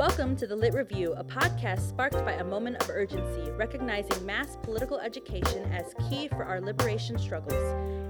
Welcome 0.00 0.34
to 0.36 0.46
the 0.46 0.56
Lit 0.56 0.72
Review, 0.72 1.12
a 1.12 1.22
podcast 1.22 1.86
sparked 1.86 2.24
by 2.24 2.32
a 2.32 2.42
moment 2.42 2.82
of 2.82 2.88
urgency, 2.88 3.50
recognizing 3.50 4.24
mass 4.24 4.56
political 4.62 4.98
education 4.98 5.70
as 5.70 5.92
key 6.08 6.26
for 6.26 6.42
our 6.42 6.58
liberation 6.58 7.18
struggles. 7.18 7.62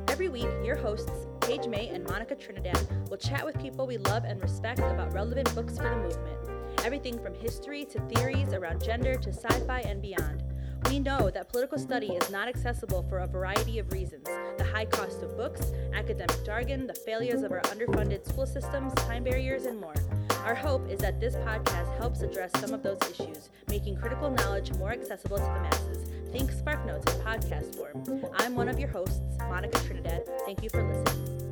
Every 0.08 0.28
week, 0.28 0.46
your 0.62 0.76
hosts, 0.76 1.26
Paige 1.40 1.66
May 1.66 1.88
and 1.88 2.04
Monica 2.04 2.36
Trinidad, 2.36 2.78
will 3.10 3.16
chat 3.16 3.44
with 3.44 3.58
people 3.58 3.88
we 3.88 3.98
love 3.98 4.22
and 4.22 4.40
respect 4.40 4.78
about 4.78 5.12
relevant 5.12 5.52
books 5.52 5.78
for 5.78 5.88
the 5.88 5.96
movement. 5.96 6.84
Everything 6.84 7.18
from 7.18 7.34
history 7.34 7.84
to 7.86 7.98
theories 8.02 8.52
around 8.52 8.84
gender 8.84 9.16
to 9.16 9.32
sci 9.32 9.58
fi 9.66 9.80
and 9.80 10.00
beyond. 10.00 10.44
We 10.88 11.00
know 11.00 11.28
that 11.30 11.48
political 11.48 11.76
study 11.76 12.12
is 12.12 12.30
not 12.30 12.46
accessible 12.46 13.04
for 13.08 13.18
a 13.18 13.26
variety 13.26 13.80
of 13.80 13.92
reasons 13.92 14.28
the 14.58 14.70
high 14.72 14.84
cost 14.84 15.24
of 15.24 15.36
books, 15.36 15.72
academic 15.92 16.44
jargon, 16.46 16.86
the 16.86 16.94
failures 16.94 17.42
of 17.42 17.50
our 17.50 17.62
underfunded 17.62 18.24
school 18.28 18.46
systems, 18.46 18.94
time 18.94 19.24
barriers, 19.24 19.64
and 19.64 19.80
more. 19.80 19.94
Our 20.44 20.54
hope 20.54 20.88
is 20.88 20.98
that 21.00 21.20
this 21.20 21.34
podcast 21.36 21.96
helps 21.98 22.22
address 22.22 22.50
some 22.60 22.72
of 22.72 22.82
those 22.82 22.98
issues, 23.10 23.50
making 23.68 23.96
critical 23.96 24.30
knowledge 24.30 24.72
more 24.74 24.90
accessible 24.90 25.36
to 25.36 25.42
the 25.42 25.60
masses. 25.60 26.08
Think 26.32 26.50
SparkNotes 26.50 27.14
in 27.14 27.22
podcast 27.22 27.74
form. 27.76 28.24
I'm 28.38 28.54
one 28.54 28.68
of 28.68 28.78
your 28.78 28.88
hosts, 28.88 29.20
Monica 29.38 29.78
Trinidad. 29.84 30.22
Thank 30.46 30.62
you 30.62 30.70
for 30.70 30.82
listening. 30.82 31.49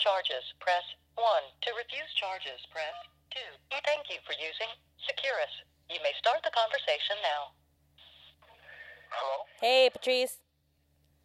Charges, 0.00 0.44
press 0.64 0.82
1. 1.14 1.20
To 1.20 1.70
refuse 1.76 2.08
charges, 2.16 2.56
press 2.72 2.96
2. 3.36 3.40
We 3.68 3.78
thank 3.84 4.08
you 4.08 4.16
for 4.24 4.32
using 4.40 4.72
Securus. 5.04 5.52
You 5.92 6.00
may 6.00 6.16
start 6.16 6.40
the 6.40 6.50
conversation 6.56 7.20
now. 7.20 7.52
Hello? 9.12 9.44
Hey, 9.60 9.92
Patrice. 9.92 10.40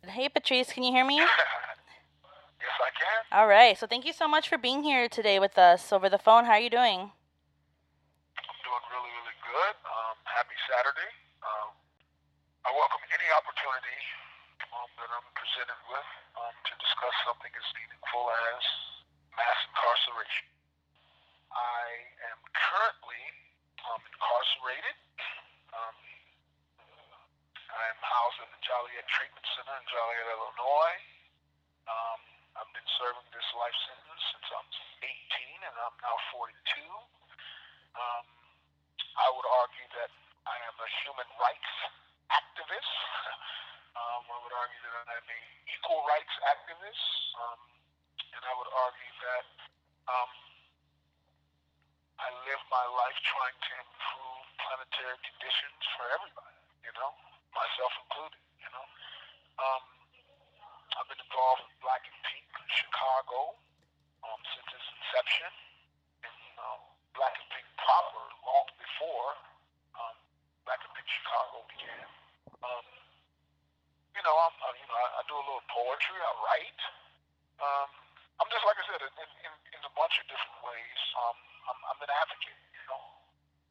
Hey, 0.04 0.28
Patrice, 0.28 0.76
can 0.76 0.84
you 0.84 0.92
hear 0.92 1.08
me? 1.08 1.16
yes, 1.24 2.76
I 2.84 2.92
can. 2.92 3.20
All 3.32 3.48
right, 3.48 3.80
so 3.80 3.88
thank 3.88 4.04
you 4.04 4.14
so 4.14 4.28
much 4.28 4.52
for 4.52 4.60
being 4.60 4.84
here 4.84 5.08
today 5.08 5.40
with 5.40 5.58
us 5.58 5.96
over 5.96 6.12
the 6.12 6.20
phone. 6.20 6.44
How 6.46 6.60
are 6.60 6.64
you 6.64 6.70
doing? 6.70 7.00
I'm 7.08 8.60
doing 8.60 8.86
really, 8.92 9.12
really 9.24 9.38
good. 9.40 9.76
Um, 9.88 10.16
happy 10.28 10.58
Saturday. 10.68 11.12
Um, 11.40 11.72
I 12.68 12.76
welcome 12.76 13.00
any 13.08 13.30
opportunity 13.32 13.98
um, 14.72 14.90
that 15.00 15.10
I'm 15.12 15.30
presented 15.36 15.82
with 15.92 16.10
um, 16.40 16.56
to 16.56 16.74
discuss 16.80 17.16
something 17.28 17.52
as 17.52 17.68
meaningful 17.76 18.24
as 18.32 18.64
mass 19.36 19.60
incarceration. 19.68 20.48
I 21.52 21.84
am 22.32 22.40
currently 22.52 23.24
um, 23.88 24.02
incarcerated. 24.04 24.98
Um, 25.76 25.98
I 27.72 27.84
am 27.92 28.00
housed 28.00 28.40
at 28.40 28.50
the 28.56 28.62
Joliet 28.64 29.08
Treatment 29.12 29.46
Center 29.56 29.76
in 29.76 29.86
Joliet, 29.92 30.28
Illinois. 30.32 31.00
Um, 31.92 32.20
I've 32.56 32.72
been 32.72 32.90
serving 32.96 33.28
this 33.36 33.50
life 33.60 33.76
sentence 33.92 34.24
since 34.32 34.48
I'm 34.56 34.70
18, 35.04 35.68
and 35.68 35.76
I'm 35.76 35.96
now 36.00 36.16
42. 36.32 36.56
Um, 38.00 38.26
I 39.20 39.28
would 39.32 39.48
argue 39.48 39.88
that 40.00 40.12
I 40.48 40.56
am 40.72 40.76
a 40.80 40.90
human 41.04 41.30
rights 41.40 41.74
activist. 42.32 42.96
um, 43.96 44.22
I 44.28 44.38
would 44.44 44.56
argue 44.56 44.82
that 44.84 44.96
I 45.08 45.16
am 45.16 45.28
a 45.28 45.40
equal 45.72 46.04
rights 46.08 46.36
activist, 46.52 47.06
um, 47.40 47.60
and 48.36 48.42
I 48.44 48.54
would 48.60 48.72
argue 48.72 49.14
that 49.24 49.48
um, 50.12 50.32
I 52.20 52.28
live 52.48 52.62
my 52.72 52.86
life 52.96 53.18
trying 53.24 53.56
to 53.56 53.72
improve 53.80 54.44
planetary 54.60 55.20
conditions 55.24 55.80
for 55.96 56.06
everybody. 56.12 56.60
You 56.84 56.94
know, 56.96 57.12
myself 57.56 57.92
included. 58.08 58.40
You 58.60 58.70
know, 58.72 58.86
um, 59.64 59.84
I've 60.96 61.08
been 61.12 61.20
involved 61.20 61.68
with 61.68 61.76
Black 61.84 62.04
and 62.08 62.20
Pink 62.24 62.48
Chicago 62.72 63.60
um, 64.24 64.40
since 64.56 64.70
its 64.76 64.88
inception, 64.96 65.52
and 66.24 66.40
um, 66.60 66.82
Black 67.16 67.36
and 67.36 67.48
Pink 67.52 67.68
proper 67.80 68.24
long 68.48 68.68
before 68.80 69.30
um, 70.00 70.16
Black 70.64 70.80
and 70.84 70.94
Pink 70.96 71.10
Chicago 71.10 71.64
began. 71.68 72.08
Um, 72.64 72.86
you 72.95 72.95
know, 74.26 74.36
I'm, 74.42 74.56
uh, 74.58 74.74
you 74.76 74.88
know, 74.90 74.98
I, 74.98 75.08
I 75.18 75.22
do 75.30 75.36
a 75.38 75.46
little 75.46 75.66
poetry. 75.70 76.18
I 76.18 76.32
write. 76.42 76.82
Um, 77.62 77.90
I'm 78.42 78.50
just 78.52 78.66
like 78.66 78.78
I 78.82 78.86
said, 78.90 79.02
in, 79.06 79.30
in, 79.46 79.54
in 79.78 79.82
a 79.86 79.92
bunch 79.94 80.18
of 80.20 80.26
different 80.28 80.60
ways. 80.66 81.00
Um, 81.22 81.38
I'm, 81.70 81.80
I'm 81.94 82.00
an 82.02 82.12
advocate. 82.12 82.65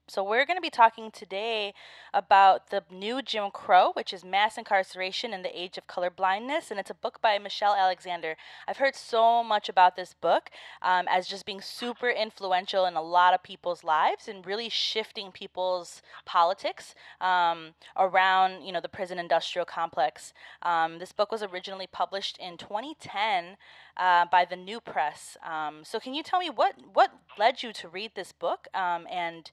So, 0.06 0.22
we're 0.22 0.44
going 0.44 0.59
to 0.59 0.60
be 0.60 0.69
talking 0.69 1.10
today 1.10 1.72
about 2.12 2.69
the 2.69 2.84
new 2.91 3.22
Jim 3.22 3.50
Crow, 3.50 3.91
which 3.94 4.12
is 4.12 4.22
Mass 4.22 4.59
Incarceration 4.59 5.32
in 5.32 5.42
the 5.42 5.59
Age 5.59 5.78
of 5.78 5.87
Colorblindness. 5.87 6.70
And 6.70 6.78
it's 6.78 6.91
a 6.91 6.94
book 6.94 7.22
by 7.22 7.38
Michelle 7.38 7.75
Alexander. 7.75 8.37
I've 8.69 8.76
heard 8.76 8.94
so 8.94 9.43
much 9.43 9.70
about 9.70 9.97
this 9.97 10.12
book 10.12 10.50
um, 10.82 11.06
as 11.09 11.26
just 11.26 11.47
being 11.47 11.62
super 11.62 12.10
influential 12.10 12.84
in 12.84 12.97
a 12.97 13.03
lot 13.03 13.32
of 13.32 13.43
people's 13.43 13.82
lives 13.82 14.28
and 14.28 14.47
really 14.47 14.69
shifting 14.69 15.32
people's 15.32 16.03
politics 16.26 16.94
um, 17.22 17.72
around, 17.97 18.62
you 18.62 18.72
know, 18.72 18.82
the 18.82 18.91
prison 18.91 19.19
industrial 19.19 19.64
complex. 19.64 20.34
Um, 20.62 20.98
this 20.98 21.12
book 21.12 21.32
was 21.32 21.43
originally 21.43 21.87
published 21.91 22.37
in 22.37 22.59
2010 22.59 23.56
uh, 23.97 24.26
by 24.31 24.44
the 24.44 24.56
New 24.56 24.81
Press. 24.81 25.38
Um, 25.43 25.82
so, 25.82 25.98
can 25.98 26.12
you 26.12 26.22
tell 26.22 26.41
me 26.41 26.50
what, 26.50 26.75
what 26.93 27.10
led 27.38 27.62
you 27.62 27.72
to 27.72 27.88
read 27.88 28.12
this 28.14 28.32
book 28.32 28.69
um, 28.75 29.06
and 29.10 29.50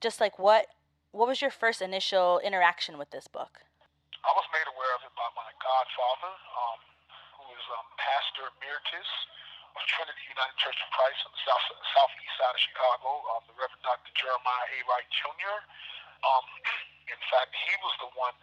just 0.00 0.20
like 0.20 0.38
what 0.38 0.68
what 1.12 1.28
was 1.28 1.40
your 1.40 1.50
first 1.50 1.80
initial 1.80 2.40
interaction 2.44 3.00
with 3.00 3.08
this 3.08 3.24
book? 3.24 3.64
I 4.20 4.32
was 4.36 4.44
made 4.52 4.68
aware 4.68 4.92
of 5.00 5.06
it 5.06 5.14
by 5.16 5.30
my 5.32 5.48
godfather, 5.56 6.34
um, 6.34 6.80
who 7.40 7.46
is 7.56 7.64
um, 7.72 7.88
Pastor 7.96 8.52
Emeritus 8.52 9.10
of 9.72 9.80
Trinity 9.88 10.24
United 10.28 10.56
Church 10.60 10.76
of 10.76 10.88
Christ 10.92 11.20
on 11.24 11.32
the 11.32 11.40
south, 11.46 11.64
southeast 11.96 12.34
side 12.36 12.52
of 12.52 12.60
Chicago, 12.60 13.08
um, 13.32 13.42
the 13.48 13.56
Reverend 13.56 13.80
Dr. 13.80 14.12
Jeremiah 14.12 14.66
A. 14.76 14.78
Wright 14.92 15.08
Jr. 15.08 15.56
Um, 16.20 16.44
in 17.16 17.20
fact, 17.32 17.54
he 17.54 17.72
was 17.80 17.94
the 18.04 18.10
one 18.12 18.36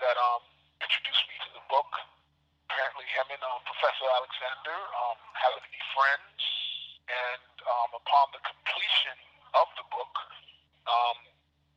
that 0.00 0.16
um, 0.16 0.44
introduced 0.80 1.24
me 1.28 1.36
to 1.44 1.50
the 1.60 1.64
book. 1.68 1.92
Apparently, 2.68 3.04
him 3.12 3.26
and 3.32 3.42
um, 3.48 3.60
Professor 3.68 4.06
Alexander 4.16 4.76
um, 5.02 5.18
happened 5.36 5.64
to 5.66 5.72
be 5.72 5.82
friends, 5.92 6.40
and 7.10 7.44
um, 7.68 7.90
upon 7.96 8.32
the 8.32 8.40
completion 8.44 9.16
of 9.56 9.66
the 9.80 9.84
book, 9.92 10.14
um, 10.88 11.16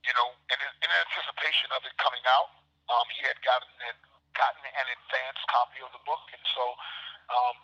you 0.02 0.14
know, 0.18 0.34
in, 0.50 0.58
in 0.58 0.90
anticipation 0.90 1.70
of 1.78 1.86
it 1.86 1.94
coming 2.02 2.24
out, 2.26 2.50
um, 2.90 3.06
he 3.14 3.22
had 3.28 3.38
gotten 3.46 3.70
gotten 4.34 4.64
an 4.64 4.88
advanced 4.88 5.46
copy 5.52 5.84
of 5.84 5.92
the 5.92 6.04
book, 6.08 6.24
and 6.32 6.44
so 6.56 6.64
um, 7.32 7.56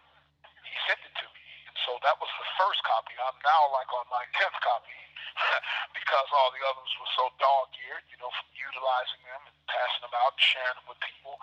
he 0.67 0.75
sent 0.85 0.99
it 0.99 1.15
to 1.15 1.27
me. 1.31 1.47
And 1.67 1.75
so 1.87 1.95
that 2.03 2.15
was 2.19 2.31
the 2.35 2.47
first 2.59 2.79
copy. 2.83 3.15
I'm 3.15 3.39
now 3.43 3.61
like 3.71 3.87
on 3.91 4.07
my 4.11 4.23
tenth 4.35 4.55
copy 4.63 4.99
because 5.99 6.27
all 6.35 6.51
the 6.51 6.63
others 6.67 6.91
were 6.99 7.11
so 7.15 7.31
dog-eared, 7.39 8.03
you 8.11 8.19
know, 8.19 8.31
from 8.35 8.47
utilizing 8.55 9.21
them 9.27 9.41
and 9.47 9.55
passing 9.67 10.03
them 10.07 10.15
out 10.15 10.35
and 10.35 10.43
sharing 10.43 10.75
them 10.79 10.87
with 10.91 10.99
people. 11.03 11.35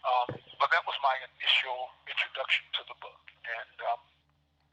Um, 0.00 0.28
but 0.56 0.68
that 0.72 0.84
was 0.88 0.96
my 1.04 1.12
initial 1.20 1.92
introduction 2.08 2.64
to 2.80 2.82
the 2.88 2.96
book, 3.04 3.20
and 3.44 3.76
um, 3.84 4.00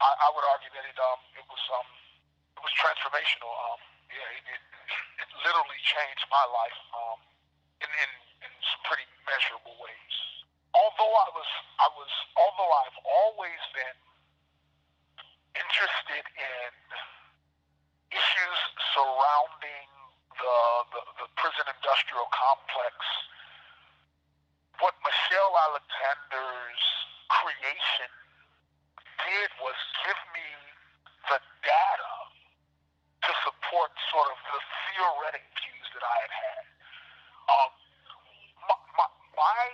I, 0.00 0.08
I 0.08 0.28
would 0.32 0.46
argue 0.56 0.72
that 0.72 0.84
it 0.88 0.96
um, 0.96 1.20
it 1.36 1.44
was 1.52 1.62
um, 1.76 1.88
it 2.56 2.62
was 2.64 2.72
transformational. 2.80 3.52
Um, 3.52 3.80
yeah, 4.08 4.24
it, 4.40 4.44
it 4.56 4.62
literally 5.44 5.80
changed 5.84 6.26
my 6.30 6.44
life 6.50 6.78
um, 6.94 7.18
in, 7.82 7.90
in, 7.90 8.10
in 8.46 8.52
some 8.62 8.82
pretty 8.86 9.06
measurable 9.26 9.76
ways. 9.78 10.14
Although 10.74 11.14
I 11.14 11.28
was, 11.34 11.50
I 11.80 11.88
was, 11.96 12.12
although 12.36 12.72
I've 12.84 13.00
always 13.02 13.62
been 13.74 13.98
interested 15.56 16.24
in 16.38 16.70
issues 18.12 18.58
surrounding 18.94 19.88
the, 20.38 20.56
the, 20.94 21.02
the 21.24 21.26
prison 21.40 21.66
industrial 21.66 22.28
complex, 22.30 22.94
what 24.78 24.94
Michelle 25.02 25.54
Alexander's 25.72 26.84
creation 27.28 28.10
did 29.26 29.50
was 29.58 29.74
give 30.06 30.20
me 30.30 30.48
the 31.26 31.38
data 31.66 32.14
to 33.26 33.32
support 33.44 33.90
sort 34.14 34.30
of 34.30 34.38
the 34.48 34.60
theoretic 34.88 35.44
views 35.58 35.86
that 35.92 36.04
I 36.06 36.16
had 36.22 36.32
had. 36.32 36.64
Um, 37.50 37.70
my, 38.64 38.78
my, 38.96 39.08
my, 39.36 39.64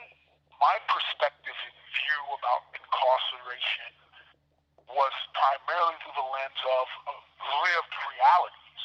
my 0.59 0.77
perspective 0.89 1.55
and 1.55 1.77
view 1.77 2.23
about 2.35 2.63
incarceration 2.75 3.93
was 4.91 5.15
primarily 5.37 5.97
through 6.03 6.17
the 6.19 6.29
lens 6.35 6.63
of, 6.65 6.87
of 7.15 7.19
lived 7.63 7.95
realities. 8.11 8.83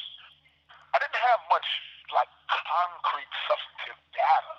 I 0.92 1.02
didn't 1.02 1.18
have 1.18 1.40
much 1.50 1.68
like 2.14 2.30
concrete 2.46 3.32
substantive 3.50 4.00
data 4.14 4.56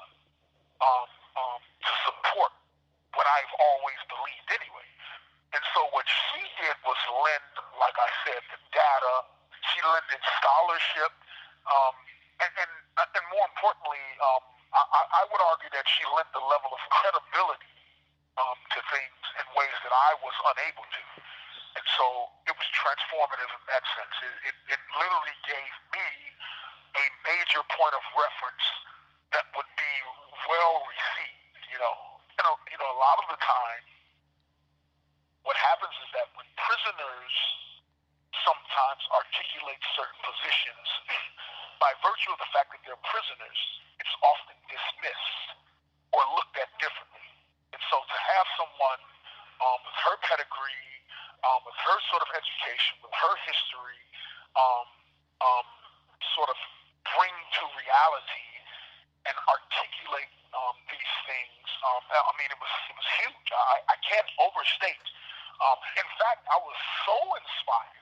um, 0.81 1.07
um, 1.39 1.59
to 1.61 1.91
support 2.09 2.51
what 3.15 3.27
I've 3.27 3.53
always 3.59 3.99
believed 4.07 4.49
anyway. 4.59 4.87
And 5.51 5.63
so 5.75 5.83
what 5.91 6.07
leadership, 10.81 11.13
um, 11.69 11.93
and, 12.41 12.51
and 12.57 12.71
and 12.97 13.25
more 13.31 13.45
importantly, 13.53 14.01
um, 14.19 14.43
I, 14.73 14.81
I 14.81 15.23
would 15.29 15.41
argue 15.53 15.71
that 15.77 15.85
she 15.87 16.03
lent 16.11 16.27
the 16.33 16.43
level 16.43 16.73
of 16.73 16.81
credibility 16.89 17.73
um, 18.35 18.57
to 18.75 18.79
things 18.91 19.21
in 19.39 19.45
ways 19.55 19.77
that 19.85 19.93
I 19.93 20.11
was 20.21 20.35
unable 20.53 20.85
to. 20.85 21.03
And 21.79 21.85
so 21.95 22.05
it 22.49 22.55
was 22.55 22.67
transformative 22.75 23.47
in 23.47 23.63
that 23.71 23.83
sense. 23.95 24.15
It, 24.19 24.35
it, 24.51 24.57
it 24.75 24.81
literally 24.99 25.37
gave 25.47 25.73
me 25.95 26.09
a 26.99 27.05
major 27.23 27.63
point 27.71 27.95
of 27.95 28.03
reference 28.11 28.67
that 29.31 29.47
would 29.55 29.71
be 29.79 29.93
well 30.51 30.75
received. 30.83 31.63
You 31.71 31.79
know, 31.79 31.95
you 32.35 32.43
know, 32.43 32.55
you 32.67 32.77
know. 32.79 32.89
A 32.91 32.99
lot 32.99 33.17
of 33.23 33.27
the 33.31 33.39
time, 33.39 33.83
what 35.47 35.55
happens 35.55 35.95
is 36.03 36.09
that 36.19 36.27
when 36.35 36.47
prisoners 36.59 37.35
sometimes 38.43 39.03
articulate 39.15 39.81
certain 39.95 40.21
positions, 40.23 40.87
by 41.81 41.91
virtue 42.05 42.29
of 42.29 42.37
the 42.37 42.51
fact 42.53 42.69
that 42.77 42.81
they're 42.85 43.01
prisoners, 43.09 43.59
it's 43.97 44.15
often 44.21 44.53
dismissed 44.69 45.57
or 46.13 46.21
looked 46.37 46.53
at 46.61 46.69
differently. 46.77 47.25
And 47.73 47.81
so 47.89 47.97
to 47.97 48.17
have 48.37 48.45
someone 48.55 49.01
um, 49.65 49.79
with 49.81 49.97
her 50.05 50.15
pedigree, 50.21 50.89
um, 51.41 51.65
with 51.65 51.73
her 51.81 51.97
sort 52.13 52.21
of 52.21 52.29
education, 52.37 53.01
with 53.01 53.13
her 53.17 53.35
history, 53.49 54.01
um, 54.53 54.85
um, 55.41 55.65
sort 56.37 56.53
of 56.53 56.59
bring 57.17 57.33
to 57.33 57.63
reality 57.73 58.47
and 59.25 59.35
articulate 59.49 60.29
um, 60.53 60.75
these 60.85 61.13
things. 61.25 61.65
Um, 61.81 62.01
I 62.13 62.33
mean, 62.37 62.49
it 62.53 62.59
was 62.61 62.73
it 62.93 62.95
was 62.97 63.09
huge. 63.25 63.47
I, 63.49 63.77
I 63.89 63.97
can't 64.05 64.29
overstate. 64.37 65.05
Um, 65.61 65.77
in 65.97 66.09
fact, 66.17 66.45
I 66.45 66.57
was 66.61 66.77
so 67.09 67.17
inspired. 67.37 68.01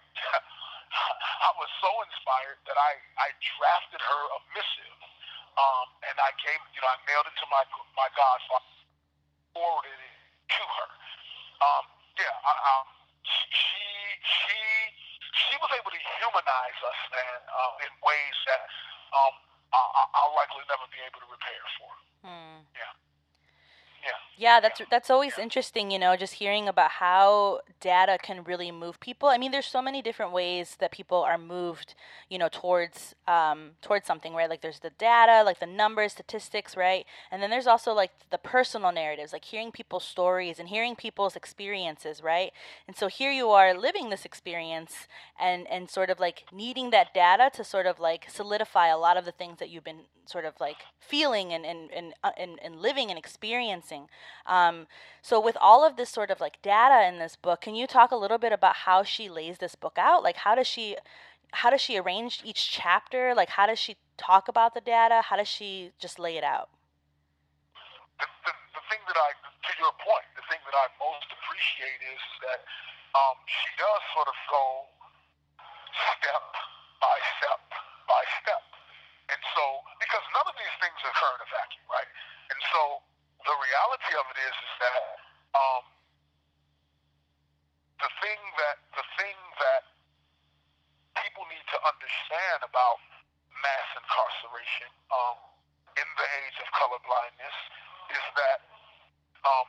I 1.48 1.52
was 1.60 1.70
so 1.80 1.92
inspired 2.08 2.60
that 2.66 2.78
I, 2.78 2.92
I 3.22 3.28
drafted 3.38 4.02
her 4.02 4.22
a 4.36 4.40
missive, 4.58 5.00
um, 5.60 5.88
and 6.10 6.16
I 6.18 6.32
gave 6.42 6.60
you 6.74 6.82
know 6.82 6.90
I 6.90 6.98
mailed 7.06 7.28
it 7.30 7.36
to 7.40 7.48
my 7.52 7.64
my 7.94 8.10
godfather, 8.18 8.74
forwarded 9.54 10.00
it 10.02 10.16
to 10.58 10.64
her. 10.66 10.90
Um, 11.62 11.84
yeah, 12.18 12.34
I, 12.34 12.54
um, 12.74 12.88
she 13.24 13.86
she 14.24 14.60
she 15.30 15.56
was 15.62 15.72
able 15.78 15.94
to 15.94 16.02
humanize 16.20 16.80
us, 16.82 17.00
man, 17.14 17.40
uh, 17.46 17.86
in 17.86 17.92
ways 18.02 18.38
that 18.50 18.62
um, 19.14 19.34
I, 19.74 20.04
I'll 20.18 20.34
likely 20.34 20.66
never 20.66 20.86
be 20.90 21.00
able 21.06 21.22
to 21.22 21.30
repair 21.30 21.64
for. 21.78 21.92
Hmm. 22.26 22.66
Yeah. 22.74 24.20
Yeah. 24.60 24.62
Yeah, 24.62 24.62
that's 24.62 24.82
that's 24.90 25.10
always 25.12 25.38
interesting, 25.38 25.92
you 25.92 26.00
know, 26.00 26.16
just 26.16 26.34
hearing 26.36 26.68
about 26.68 26.92
how 26.92 27.60
data 27.80 28.18
can 28.22 28.44
really 28.44 28.72
move 28.72 29.00
people. 29.00 29.30
I 29.30 29.38
mean, 29.38 29.52
there's 29.52 29.68
so 29.68 29.82
many 29.82 30.02
different 30.02 30.32
ways 30.32 30.76
that 30.80 30.92
people 30.92 31.18
are 31.22 31.38
moved, 31.38 31.94
you 32.30 32.38
know, 32.40 32.50
towards 32.52 33.16
um, 33.28 33.72
towards 33.82 34.08
something, 34.08 34.34
right? 34.34 34.50
Like 34.50 34.62
there's 34.62 34.80
the 34.80 34.90
data, 34.92 35.44
like 35.44 35.60
the 35.60 35.68
numbers, 35.68 36.14
statistics, 36.14 36.76
right? 36.78 37.06
And 37.32 37.44
then 37.44 37.52
there's 37.52 37.68
also 37.68 37.94
like 37.94 38.12
the 38.32 38.38
personal 38.40 38.92
narratives, 38.92 39.34
like 39.34 39.46
hearing 39.46 39.72
people's 39.72 40.04
stories 40.06 40.58
and 40.60 40.70
hearing 40.70 40.96
people's 40.96 41.36
experiences, 41.36 42.24
right? 42.24 42.52
And 42.88 42.96
so 42.98 43.08
here 43.08 43.32
you 43.32 43.50
are 43.50 43.78
living 43.78 44.10
this 44.10 44.26
experience 44.26 45.08
and 45.40 45.68
and 45.68 45.90
sort 45.90 46.10
of 46.10 46.20
like 46.20 46.46
needing 46.52 46.90
that 46.92 47.14
data 47.14 47.52
to 47.56 47.64
sort 47.64 47.86
of 47.86 48.00
like 48.00 48.26
solidify 48.30 48.88
a 48.88 48.98
lot 48.98 49.18
of 49.18 49.26
the 49.26 49.32
things 49.32 49.60
that 49.60 49.70
you've 49.70 49.84
been 49.84 50.06
sort 50.30 50.46
of 50.46 50.54
like 50.60 50.78
feeling 51.00 51.52
and 51.52 51.66
and 51.66 51.92
and, 51.92 52.14
uh, 52.24 52.32
and, 52.38 52.60
and 52.64 52.76
living 52.78 53.10
and 53.10 53.18
experiencing 53.18 54.08
um, 54.46 54.88
so, 55.22 55.40
with 55.40 55.58
all 55.60 55.86
of 55.86 55.96
this 55.96 56.10
sort 56.10 56.32
of 56.32 56.40
like 56.40 56.62
data 56.62 57.08
in 57.08 57.20
this 57.20 57.36
book, 57.36 57.62
can 57.62 57.76
you 57.76 57.88
talk 57.88 58.12
a 58.12 58.16
little 58.16 58.38
bit 58.38 58.52
about 58.52 58.88
how 58.88 59.04
she 59.04 59.30
lays 59.30 59.58
this 59.58 59.76
book 59.76 59.98
out? 59.98 60.24
Like, 60.24 60.38
how 60.38 60.56
does 60.56 60.68
she, 60.68 60.98
how 61.52 61.70
does 61.70 61.82
she 61.82 61.98
arrange 61.98 62.42
each 62.44 62.72
chapter? 62.72 63.36
Like, 63.36 63.50
how 63.50 63.68
does 63.68 63.80
she 63.80 63.98
talk 64.18 64.48
about 64.48 64.74
the 64.74 64.82
data? 64.82 65.22
How 65.22 65.36
does 65.38 65.48
she 65.48 65.92
just 66.00 66.20
lay 66.20 66.38
it 66.38 66.44
out? 66.44 66.70
The, 68.18 68.26
the, 68.46 68.54
the 68.74 68.84
thing 68.90 69.02
that 69.08 69.18
I, 69.20 69.30
to 69.38 69.72
your 69.78 69.94
point, 70.02 70.28
the 70.36 70.46
thing 70.50 70.60
that 70.66 70.76
I 70.76 70.86
most 70.98 71.28
appreciate 71.30 72.02
is, 72.10 72.24
that 72.50 72.60
um, 73.14 73.38
she 73.46 73.70
does 73.78 74.02
sort 74.16 74.28
of 74.28 74.38
go 74.50 74.66
step 76.18 76.44
by 77.02 77.18
step 77.38 77.62
by 78.08 78.24
step. 78.42 78.64
And 79.30 79.42
so, 79.54 79.64
none 80.34 80.48
of 80.48 80.56
these 80.58 80.76
things 80.82 80.98
occur 81.02 81.34
in 81.38 81.42
a 81.44 81.50
vacuum, 81.50 81.86
right? 81.90 82.10
And 82.54 82.60
so, 82.74 82.82
the 83.46 83.56
reality 83.56 84.14
of 84.20 84.26
it 84.36 84.40
is 84.44 84.56
is 84.56 84.74
that 84.84 85.02
um, 85.56 85.84
the 88.04 88.12
thing 88.24 88.40
that 88.60 88.78
the 88.96 89.06
thing 89.16 89.38
that 89.60 89.84
people 91.24 91.44
need 91.52 91.66
to 91.72 91.80
understand 91.84 92.60
about 92.64 93.00
mass 93.64 93.88
incarceration 93.96 94.92
um, 95.12 95.38
in 96.00 96.08
the 96.16 96.28
age 96.46 96.58
of 96.64 96.68
colorblindness 96.76 97.58
is 98.16 98.26
that 98.40 98.60
um, 99.44 99.68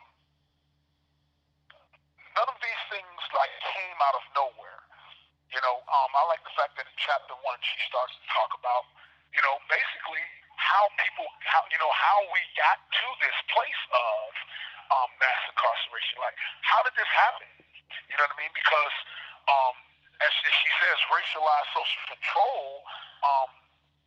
none 2.39 2.49
of 2.49 2.59
these 2.63 2.83
things 2.91 3.21
like 3.35 3.53
came 3.75 3.99
out 4.03 4.17
of 4.19 4.25
nowhere. 4.35 4.83
You 5.51 5.59
know, 5.67 5.83
um, 5.83 6.11
I 6.15 6.23
like 6.31 6.43
the 6.47 6.55
fact 6.55 6.79
that 6.79 6.87
in 6.87 6.97
chapter 7.03 7.35
one 7.43 7.59
she 7.63 7.79
starts 7.91 8.15
to 8.15 8.25
talk 8.31 8.55
about, 8.55 8.87
you 9.35 9.43
know, 9.43 9.59
basically 9.67 10.23
how 10.71 10.87
people, 11.03 11.27
how 11.43 11.67
you 11.75 11.79
know, 11.83 11.91
how 11.91 12.19
we 12.31 12.41
got 12.55 12.79
to 12.79 13.07
this 13.19 13.35
place 13.51 13.83
of 13.91 14.31
um, 14.95 15.09
mass 15.19 15.43
incarceration. 15.51 16.23
Like, 16.23 16.39
how 16.63 16.81
did 16.87 16.95
this 16.95 17.11
happen? 17.11 17.51
You 18.07 18.15
know 18.15 18.27
what 18.31 18.39
I 18.39 18.43
mean? 18.47 18.55
Because, 18.55 18.95
um, 19.51 19.75
as 20.23 20.31
she 20.31 20.71
says, 20.79 20.99
racialized 21.11 21.71
social 21.75 22.05
control. 22.07 22.87
Um, 23.27 23.51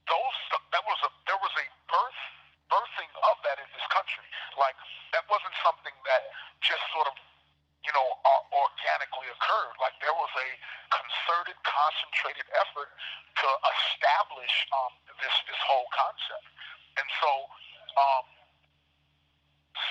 those 0.08 0.38
that 0.72 0.84
was 0.84 1.00
a 1.08 1.10
there 1.28 1.40
was 1.40 1.54
a 1.60 1.68
birth 1.88 2.22
birthing 2.68 3.12
of 3.28 3.36
that 3.44 3.60
in 3.60 3.68
this 3.76 3.88
country. 3.92 4.28
Like 4.56 4.76
that 5.16 5.28
wasn't 5.28 5.56
something 5.64 5.96
that 6.08 6.22
just 6.64 6.84
sort 6.96 7.08
of 7.12 7.16
you 7.84 7.92
know, 7.92 8.08
organically 8.56 9.28
occurred. 9.28 9.76
Like 9.76 9.92
there 10.00 10.16
was 10.16 10.32
a 10.40 10.50
concerted, 10.88 11.60
concentrated 11.68 12.48
effort 12.56 12.88
to 13.44 13.48
establish 13.76 14.56
um, 14.72 14.94
this 15.24 15.36
this 15.48 15.62
whole 15.64 15.88
concept. 15.96 16.48
And 17.00 17.08
so, 17.24 17.32
um, 17.96 18.26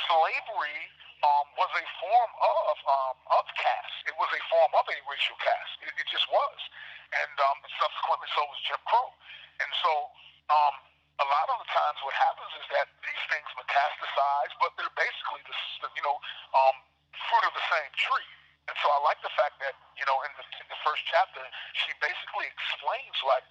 slavery 0.07 0.81
um, 1.25 1.47
was 1.57 1.73
a 1.73 1.85
form 1.99 2.33
of 2.37 2.77
um, 2.85 3.17
of 3.41 3.45
caste. 3.57 4.05
It 4.05 4.17
was 4.21 4.29
a 4.29 4.43
form 4.53 4.73
of 4.77 4.85
a 4.85 4.99
racial 5.09 5.39
caste. 5.41 5.81
It, 5.81 5.93
it 5.97 6.07
just 6.13 6.29
was. 6.29 6.59
And 7.17 7.35
um, 7.49 7.59
subsequently, 7.81 8.29
so 8.37 8.45
was 8.45 8.61
Jim 8.69 8.81
Crow. 8.85 9.09
And 9.61 9.71
so, 9.81 9.93
um, 10.53 10.75
a 11.21 11.27
lot 11.27 11.47
of 11.53 11.57
the 11.65 11.69
times, 11.73 11.99
what 12.05 12.17
happens 12.17 12.53
is 12.61 12.67
that 12.77 12.87
these 13.01 13.23
things 13.33 13.49
metastasize, 13.57 14.53
but 14.61 14.77
they're 14.77 14.97
basically 14.97 15.43
the 15.49 15.57
you 15.97 16.05
know 16.05 16.17
um, 16.53 16.77
fruit 17.17 17.45
of 17.49 17.55
the 17.57 17.67
same 17.73 17.91
tree. 17.97 18.33
And 18.71 18.77
so 18.79 18.87
I 18.95 18.99
like 19.03 19.19
the 19.27 19.33
fact 19.35 19.59
that, 19.59 19.75
you 19.99 20.07
know, 20.07 20.23
in 20.23 20.33
the, 20.39 20.45
in 20.63 20.67
the 20.71 20.79
first 20.87 21.03
chapter, 21.11 21.43
she 21.75 21.91
basically 21.99 22.47
explains, 22.47 23.17
like, 23.27 23.47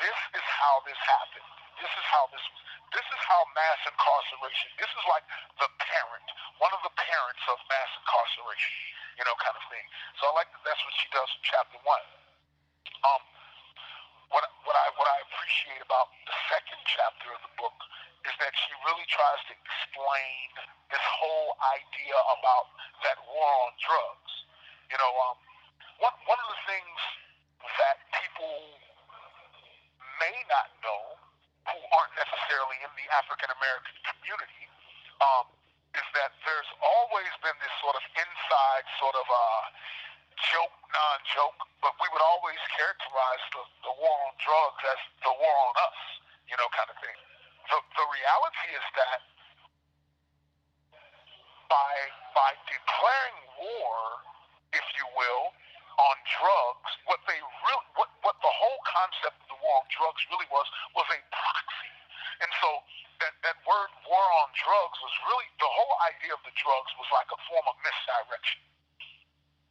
this 0.00 0.18
is 0.40 0.46
how 0.56 0.80
this 0.88 0.96
happened. 1.04 1.48
This 1.80 1.92
is 1.92 2.06
how 2.08 2.24
this 2.32 2.42
was. 2.42 2.62
This 2.88 3.04
is 3.04 3.20
how 3.28 3.44
mass 3.52 3.80
incarceration, 3.84 4.72
this 4.80 4.88
is 4.88 5.04
like 5.12 5.20
the 5.60 5.68
parent, 5.76 6.28
one 6.56 6.72
of 6.72 6.80
the 6.80 6.94
parents 6.96 7.44
of 7.52 7.60
mass 7.68 7.90
incarceration, 8.00 8.76
you 9.20 9.28
know, 9.28 9.36
kind 9.44 9.52
of 9.52 9.60
thing. 9.68 9.84
So 10.16 10.32
I 10.32 10.40
like 10.40 10.48
that 10.56 10.64
that's 10.64 10.80
what 10.80 10.96
she 10.96 11.04
does 11.12 11.28
in 11.36 11.42
chapter 11.44 11.76
one. 11.84 12.06
Um, 13.04 13.22
what, 14.32 14.40
what, 14.64 14.72
I, 14.72 14.88
what 14.96 15.04
I 15.04 15.20
appreciate 15.28 15.84
about 15.84 16.08
the 16.24 16.32
second 16.48 16.80
chapter 16.88 17.28
of 17.36 17.40
the 17.44 17.52
book 17.60 17.76
is 18.26 18.34
that 18.42 18.52
she 18.52 18.72
really 18.84 19.06
tries 19.06 19.40
to 19.46 19.54
explain 19.54 20.44
this 20.90 21.04
whole 21.16 21.56
idea 21.80 22.16
about 22.36 22.66
that 23.06 23.18
war 23.24 23.48
on 23.68 23.72
drugs. 23.78 24.32
You 24.92 24.98
know, 25.00 25.12
um, 25.30 25.36
one, 26.02 26.16
one 26.26 26.38
of 26.40 26.48
the 26.52 26.60
things 26.66 26.98
that 27.78 27.96
people 28.20 28.76
may 30.18 30.36
not 30.50 30.68
know 30.84 31.16
who 31.72 31.78
aren't 31.94 32.16
necessarily 32.16 32.78
in 32.84 32.92
the 33.00 33.06
African 33.16 33.48
American 33.48 33.96
community 34.12 34.64
um, 35.24 35.46
is 35.96 36.06
that 36.16 36.32
there's 36.44 36.70
always 36.84 37.32
been 37.44 37.56
this 37.64 37.74
sort 37.80 37.96
of 37.96 38.04
inside 38.12 38.84
sort 38.98 39.16
of 39.16 39.26
uh, 39.28 39.64
joke, 40.52 40.76
non-joke, 40.90 41.60
but 41.80 41.92
we 41.96 42.08
would 42.12 42.24
always 42.24 42.60
characterize 42.72 43.42
the, 43.56 43.62
the 43.88 43.94
war 44.00 44.16
on 44.26 44.34
drugs 44.36 44.82
as 44.84 45.00
the 45.22 45.32
war 45.32 45.54
on 45.70 45.74
us, 45.80 46.00
you 46.48 46.56
know, 46.56 46.68
kind 46.76 46.88
of 46.88 46.98
thing 47.00 47.16
the, 47.68 47.78
the 47.96 48.06
reality 48.08 48.68
is 48.72 48.86
that 48.96 49.20
by 51.68 51.92
by 52.32 52.50
declaring 52.64 53.38
war, 53.60 53.96
if 54.72 54.86
you 54.96 55.04
will, 55.12 55.52
on 56.00 56.16
drugs, 56.40 56.90
what 57.04 57.20
they 57.28 57.36
really 57.36 57.86
what, 58.00 58.08
what 58.24 58.36
the 58.40 58.52
whole 58.52 58.80
concept 58.88 59.36
of 59.44 59.48
the 59.52 59.58
war 59.60 59.74
on 59.84 59.86
drugs 59.92 60.20
really 60.32 60.48
was 60.48 60.68
was 60.96 61.08
a 61.12 61.20
proxy. 61.28 61.92
And 62.40 62.50
so 62.64 62.68
that, 63.18 63.34
that 63.42 63.58
word 63.66 63.90
war 64.06 64.26
on 64.42 64.48
drugs 64.54 64.98
was 65.02 65.14
really 65.26 65.48
the 65.58 65.70
whole 65.70 65.94
idea 66.06 66.32
of 66.34 66.42
the 66.46 66.54
drugs 66.54 66.90
was 66.98 67.08
like 67.10 67.26
a 67.34 67.38
form 67.50 67.66
of 67.66 67.76
misdirection. 67.82 68.62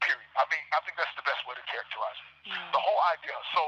Period. 0.03 0.31
I 0.37 0.45
mean, 0.51 0.61
I 0.75 0.79
think 0.85 0.99
that's 0.99 1.15
the 1.17 1.25
best 1.25 1.41
way 1.49 1.57
to 1.57 1.65
characterize 1.65 2.19
it. 2.21 2.53
Mm. 2.53 2.69
The 2.75 2.81
whole 2.83 3.01
idea. 3.17 3.33
So 3.55 3.61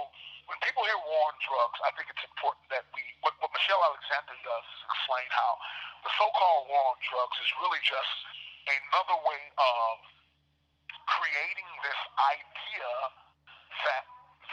when 0.46 0.60
people 0.62 0.86
hear 0.86 1.00
war 1.02 1.22
on 1.32 1.38
drugs, 1.42 1.80
I 1.82 1.90
think 1.98 2.12
it's 2.12 2.22
important 2.22 2.70
that 2.70 2.86
we, 2.94 3.02
what, 3.26 3.34
what 3.42 3.50
Michelle 3.56 3.82
Alexander 3.82 4.36
does 4.46 4.66
is 4.70 4.82
explain 4.84 5.28
how 5.34 5.52
the 6.06 6.12
so-called 6.22 6.70
war 6.70 6.84
on 6.94 7.00
drugs 7.02 7.38
is 7.42 7.50
really 7.64 7.82
just 7.82 8.14
another 8.70 9.18
way 9.26 9.42
of 9.58 9.94
creating 11.10 11.70
this 11.82 12.02
idea 12.30 12.92
that 13.90 14.04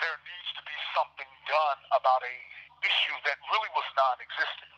there 0.00 0.16
needs 0.20 0.50
to 0.56 0.62
be 0.64 0.76
something 0.96 1.28
done 1.48 1.80
about 1.92 2.24
a 2.24 2.36
issue 2.84 3.16
that 3.24 3.36
really 3.52 3.70
was 3.72 3.86
non-existent. 3.96 4.75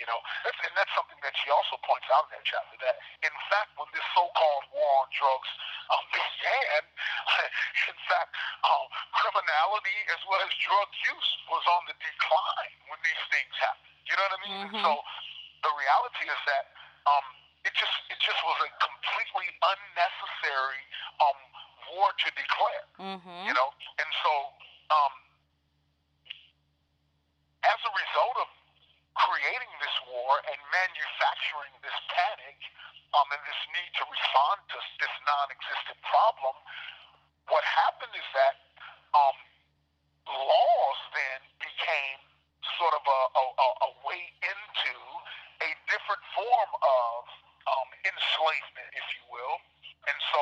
You 0.00 0.08
know, 0.08 0.16
and 0.48 0.72
that's 0.72 0.88
something 0.96 1.20
that 1.20 1.36
she 1.44 1.52
also 1.52 1.76
points 1.84 2.08
out 2.08 2.24
in 2.32 2.40
that 2.40 2.44
chapter. 2.48 2.72
That 2.80 2.96
in 3.20 3.36
fact, 3.52 3.76
when 3.76 3.84
this 3.92 4.04
so-called 4.16 4.64
war 4.72 5.04
on 5.04 5.12
drugs 5.12 5.50
um, 5.92 6.04
began, 6.16 6.82
in 7.92 7.98
fact, 8.08 8.32
um, 8.64 8.88
criminality 9.12 9.98
as 10.08 10.20
well 10.24 10.40
as 10.40 10.48
drug 10.56 10.88
use 11.04 11.30
was 11.52 11.64
on 11.76 11.84
the 11.84 11.96
decline 12.00 12.76
when 12.88 12.96
these 13.04 13.22
things 13.28 13.52
happened. 13.60 13.92
You 14.08 14.16
know 14.16 14.24
what 14.24 14.34
I 14.34 14.40
mean? 14.40 14.60
Mm-hmm. 14.72 14.84
So 14.88 14.90
the 15.68 15.72
reality 15.76 16.24
is 16.32 16.40
that 16.48 16.64
um, 17.04 17.24
it 17.68 17.76
just 17.76 17.96
it 18.08 18.16
just 18.24 18.40
was 18.40 18.56
a 18.64 18.70
completely 18.80 19.52
unnecessary 19.52 20.82
um, 21.20 21.38
war 21.92 22.08
to 22.08 22.28
declare. 22.32 22.84
Mm-hmm. 22.96 23.52
You 23.52 23.52
know, 23.52 23.68
and 24.00 24.10
so 24.24 24.32
um, 24.96 25.12
as 27.68 27.80
a 27.84 27.92
result 27.92 28.36
of 28.40 28.48
creating 29.40 29.72
this 29.80 29.96
war 30.12 30.36
and 30.52 30.58
manufacturing 30.68 31.72
this 31.80 31.96
panic 32.12 32.60
um, 33.16 33.24
and 33.32 33.40
this 33.48 33.60
need 33.72 33.90
to 33.96 34.04
respond 34.04 34.60
to 34.68 34.76
this 35.00 35.14
non-existent 35.24 35.96
problem, 36.04 36.54
what 37.48 37.64
happened 37.64 38.12
is 38.12 38.28
that 38.36 38.54
um, 39.16 39.36
laws 40.28 41.00
then 41.16 41.40
became 41.56 42.20
sort 42.76 42.92
of 42.92 43.02
a, 43.02 43.20
a, 43.32 43.68
a 43.88 43.90
way 44.04 44.20
into 44.44 44.94
a 45.64 45.70
different 45.88 46.22
form 46.36 46.70
of 46.84 47.18
um, 47.64 47.88
enslavement, 48.04 48.90
if 48.92 49.06
you 49.16 49.24
will. 49.32 49.56
And 50.04 50.18
so 50.36 50.40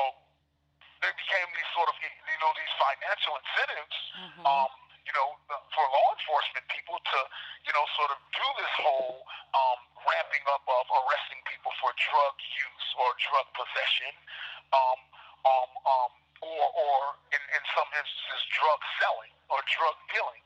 there 0.99 1.15
became 1.15 1.47
these 1.55 1.71
sort 1.71 1.87
of, 1.87 1.95
you 2.03 2.39
know, 2.43 2.51
these 2.53 2.73
financial 2.75 3.33
incentives, 3.39 3.97
Mhm. 4.19 4.43
um, 4.43 4.71
you 5.07 5.13
know, 5.15 5.29
for 5.73 5.83
law 5.89 6.07
enforcement 6.13 6.61
people 6.69 6.99
to, 6.99 7.19
you 7.65 7.73
know, 7.73 7.81
sort 7.97 8.11
of 8.13 8.19
do 8.29 8.45
this 8.61 8.73
whole 8.83 9.25
um, 9.57 9.79
ramping 10.05 10.43
up 10.53 10.61
of 10.69 10.85
arresting 11.01 11.41
people 11.49 11.71
for 11.81 11.89
drug 11.97 12.35
use 12.37 12.87
or 12.99 13.07
drug 13.19 13.47
possession, 13.55 14.13
um, 14.71 14.99
um, 15.43 15.69
um, 15.85 16.11
or, 16.43 16.65
or 16.71 16.97
in, 17.35 17.41
in 17.55 17.63
some 17.75 17.89
instances, 17.95 18.41
drug 18.55 18.79
selling 19.03 19.33
or 19.51 19.59
drug 19.75 19.95
dealing. 20.11 20.43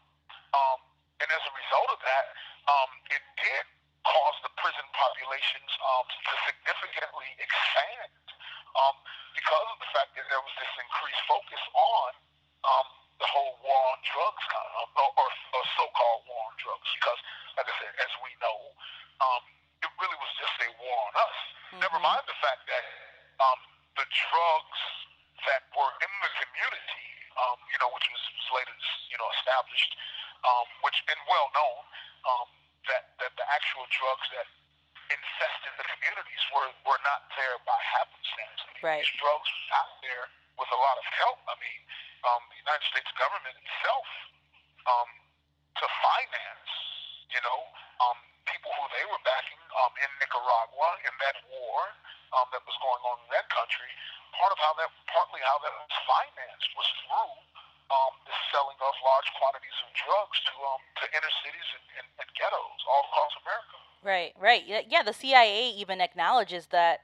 Um, 0.53 0.79
and 1.21 1.27
as 1.29 1.43
a 1.45 1.53
result 1.53 1.89
of 1.93 1.99
that, 2.01 2.25
um, 2.69 2.89
it 3.13 3.23
did 3.41 3.65
cause 4.03 4.37
the 4.43 4.51
prison 4.59 4.83
populations 4.91 5.71
um, 5.79 6.05
to 6.09 6.33
significantly 6.49 7.29
expand 7.39 8.11
um, 8.75 8.95
because 9.37 9.67
of 9.71 9.77
the 9.79 9.89
fact 9.95 10.11
that 10.17 10.25
there 10.27 10.41
was 10.43 10.53
this 10.59 10.73
increased 10.81 11.23
focus 11.29 11.61
on 11.73 12.09
um, 12.67 12.87
the 13.21 13.29
whole 13.29 13.55
war 13.63 13.79
on 13.93 13.99
drugs, 14.03 14.43
kind 14.49 14.67
of, 14.81 14.89
or, 14.97 15.09
or, 15.15 15.29
or 15.29 15.63
so-called 15.77 16.21
war 16.27 16.41
on 16.49 16.55
drugs. 16.59 16.89
Because, 16.97 17.19
like 17.55 17.69
I 17.69 17.75
said, 17.79 17.93
as 18.01 18.11
we 18.25 18.31
know, 18.43 18.57
um, 19.23 19.43
it 19.85 19.91
really 20.01 20.17
was 20.19 20.31
just 20.41 20.55
a 20.63 20.69
war 20.81 20.97
on 21.07 21.13
us. 21.15 21.37
Never 21.79 21.97
Mhm. 22.01 22.07
mind 22.07 22.23
the 22.27 22.37
fact 22.43 22.65
that 22.67 22.83
um, 23.39 23.59
the 23.95 24.07
drugs 24.09 24.81
that 25.47 25.63
were 25.75 25.93
in 26.01 26.11
the 26.23 26.31
community, 26.43 27.05
um, 27.37 27.57
you 27.71 27.77
know, 27.79 27.89
which 27.93 28.07
was 28.09 28.23
later, 28.51 28.75
you 29.11 29.17
know, 29.17 29.29
established, 29.39 29.91
um, 30.43 30.65
which 30.81 30.97
and 31.07 31.19
well 31.27 31.47
known, 31.53 31.83
um, 32.25 32.47
that 32.87 33.11
that 33.19 33.31
the 33.35 33.45
actual 33.51 33.85
drugs 33.91 34.27
that 34.35 34.47
infested 35.11 35.73
the 35.77 35.85
communities 35.87 36.43
were 36.55 36.69
were 36.87 37.01
not 37.03 37.27
there 37.35 37.57
by 37.67 37.77
happenstance. 37.99 38.59
I 38.63 38.67
mean, 38.73 38.83
Right. 38.83 39.03
These 39.03 39.19
drugs 39.19 39.47
were 39.51 39.67
out 39.77 39.93
there 40.01 40.25
with 40.59 40.69
a 40.71 40.79
lot 40.79 40.95
of 40.97 41.05
help. 41.19 41.39
I 41.49 41.55
mean, 41.59 41.79
um, 42.23 42.41
the 42.51 42.59
United 42.63 42.85
States 42.93 43.11
government 43.19 43.55
itself 43.59 44.07
um, 44.87 45.09
to 45.79 45.85
finance, 45.89 46.71
you 47.33 47.41
know, 47.43 47.59
um, 48.03 48.17
people 48.47 48.71
who 48.75 48.85
they 48.95 49.05
were 49.07 49.19
backing 49.23 49.59
um, 49.79 49.91
in 50.03 50.09
Nicaragua 50.19 50.89
in 51.07 51.13
that 51.23 51.37
war 51.51 51.79
um, 52.35 52.47
that 52.51 52.63
was 52.67 52.75
going 52.83 53.01
on 53.07 53.15
in 53.23 53.29
that 53.31 53.47
country. 53.51 53.87
Part 54.35 54.51
of 54.51 54.59
how 54.59 54.73
that, 54.81 54.89
partly 55.07 55.39
how 55.45 55.57
that 55.63 55.73
was 55.77 55.93
financed 56.03 56.69
was 56.75 56.89
through 57.05 57.33
um, 57.93 58.13
the 58.25 58.35
selling 58.51 58.79
of 58.81 58.93
large 59.05 59.29
quantities 59.37 59.77
of 59.85 59.89
drugs 59.93 60.37
to 60.49 60.53
um, 60.65 60.81
to 60.99 61.05
inner 61.13 61.33
cities 61.45 61.69
and, 61.77 61.85
and, 62.01 62.07
and 62.23 62.27
ghettos 62.33 62.79
all 62.89 63.03
across 63.11 63.33
America. 63.45 63.77
Right, 64.03 64.33
right. 64.35 64.63
Yeah, 64.93 65.01
the 65.01 65.11
CIA 65.11 65.71
even 65.71 66.01
acknowledges 66.01 66.67
that 66.67 67.01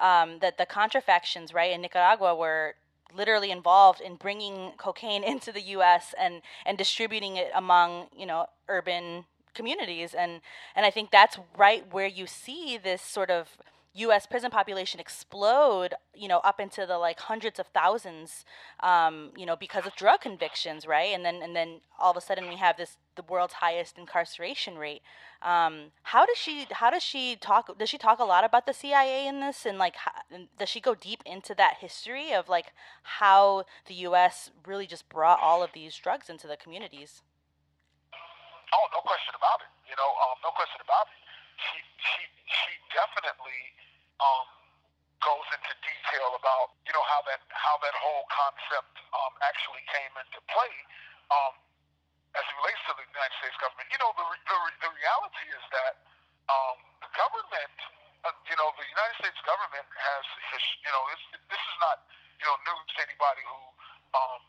um, 0.00 0.40
that 0.40 0.58
the 0.58 0.66
Contra 0.66 1.00
factions, 1.00 1.54
right, 1.54 1.70
in 1.70 1.80
Nicaragua 1.80 2.34
were 2.34 2.74
literally 3.16 3.52
involved 3.52 4.00
in 4.00 4.16
bringing 4.16 4.72
cocaine 4.76 5.22
into 5.32 5.52
the 5.52 5.60
U.S. 5.76 6.16
and 6.18 6.42
and 6.66 6.76
distributing 6.76 7.36
it 7.36 7.52
among 7.54 8.08
you 8.16 8.26
know 8.26 8.46
urban 8.66 9.24
communities, 9.54 10.14
and 10.14 10.40
and 10.74 10.84
I 10.84 10.90
think 10.90 11.12
that's 11.12 11.38
right 11.56 11.84
where 11.92 12.08
you 12.08 12.26
see 12.26 12.76
this 12.76 13.02
sort 13.02 13.30
of 13.30 13.56
U.S. 13.98 14.26
prison 14.26 14.50
population 14.50 15.00
explode, 15.00 15.94
you 16.14 16.28
know, 16.28 16.38
up 16.38 16.60
into 16.60 16.86
the 16.86 16.98
like 16.98 17.20
hundreds 17.20 17.58
of 17.58 17.66
thousands, 17.68 18.44
um, 18.80 19.30
you 19.36 19.46
know, 19.46 19.56
because 19.56 19.86
of 19.86 19.94
drug 19.96 20.20
convictions, 20.20 20.86
right? 20.86 21.14
And 21.14 21.24
then 21.24 21.42
and 21.42 21.54
then 21.54 21.80
all 21.98 22.10
of 22.10 22.16
a 22.16 22.20
sudden 22.20 22.48
we 22.48 22.56
have 22.56 22.76
this 22.76 22.96
the 23.18 23.22
world's 23.22 23.54
highest 23.54 23.98
incarceration 23.98 24.78
rate. 24.78 25.02
Um, 25.42 25.92
how 26.02 26.24
does 26.24 26.38
she 26.38 26.66
how 26.70 26.90
does 26.90 27.02
she 27.02 27.36
talk? 27.36 27.76
Does 27.78 27.88
she 27.88 27.98
talk 27.98 28.18
a 28.18 28.24
lot 28.24 28.44
about 28.44 28.66
the 28.66 28.72
CIA 28.72 29.26
in 29.26 29.40
this, 29.40 29.66
and 29.66 29.78
like, 29.78 29.96
how, 29.96 30.12
does 30.58 30.68
she 30.68 30.80
go 30.80 30.94
deep 30.94 31.22
into 31.26 31.54
that 31.54 31.78
history 31.80 32.32
of 32.32 32.48
like 32.48 32.72
how 33.02 33.64
the 33.86 33.94
U.S. 34.08 34.50
really 34.66 34.86
just 34.86 35.08
brought 35.08 35.40
all 35.42 35.62
of 35.62 35.72
these 35.72 35.94
drugs 35.96 36.30
into 36.30 36.46
the 36.46 36.56
communities? 36.56 37.22
Oh, 38.72 38.86
no 38.92 39.00
question 39.00 39.34
about 39.34 39.60
it. 39.62 39.70
You 39.90 39.96
know, 39.96 40.10
um, 40.26 40.38
no 40.42 40.50
question 40.54 40.80
about 40.82 41.06
it. 41.10 41.18
She 41.58 41.76
she 41.98 42.22
she 42.46 42.72
definitely 42.94 43.60
um, 44.18 44.46
goes 45.22 45.46
into 45.50 45.72
detail 45.82 46.30
about 46.38 46.74
you 46.86 46.94
know 46.94 47.02
how 47.10 47.20
that 47.26 47.42
how 47.50 47.76
that 47.82 47.94
whole 47.98 48.24
concept 48.30 48.94
um, 49.14 49.32
actually 49.42 49.82
came 49.90 50.12
into 50.18 50.38
play 50.50 50.74
um, 51.34 51.54
as 52.38 52.44
it 52.46 52.54
relates 52.62 52.82
to 52.86 52.94
the 52.94 53.06
United 53.06 53.36
States 53.42 53.58
government. 53.58 53.86
You 53.90 54.00
know, 54.02 54.10
the 54.14 54.26
the, 54.26 54.58
the 54.86 54.90
reality 54.94 55.46
is 55.50 55.64
that 55.74 55.94
um, 56.46 56.76
the 57.02 57.10
government, 57.18 57.76
uh, 58.26 58.34
you 58.46 58.56
know, 58.58 58.70
the 58.78 58.86
United 58.86 59.16
States 59.18 59.40
government 59.42 59.86
has, 59.98 60.24
has 60.54 60.62
you 60.82 60.92
know, 60.94 61.02
this 61.50 61.62
is 61.62 61.76
not 61.82 62.06
you 62.38 62.46
know 62.46 62.56
news 62.66 62.88
to 62.94 63.00
anybody 63.02 63.42
who. 63.46 63.60
Um, 64.14 64.40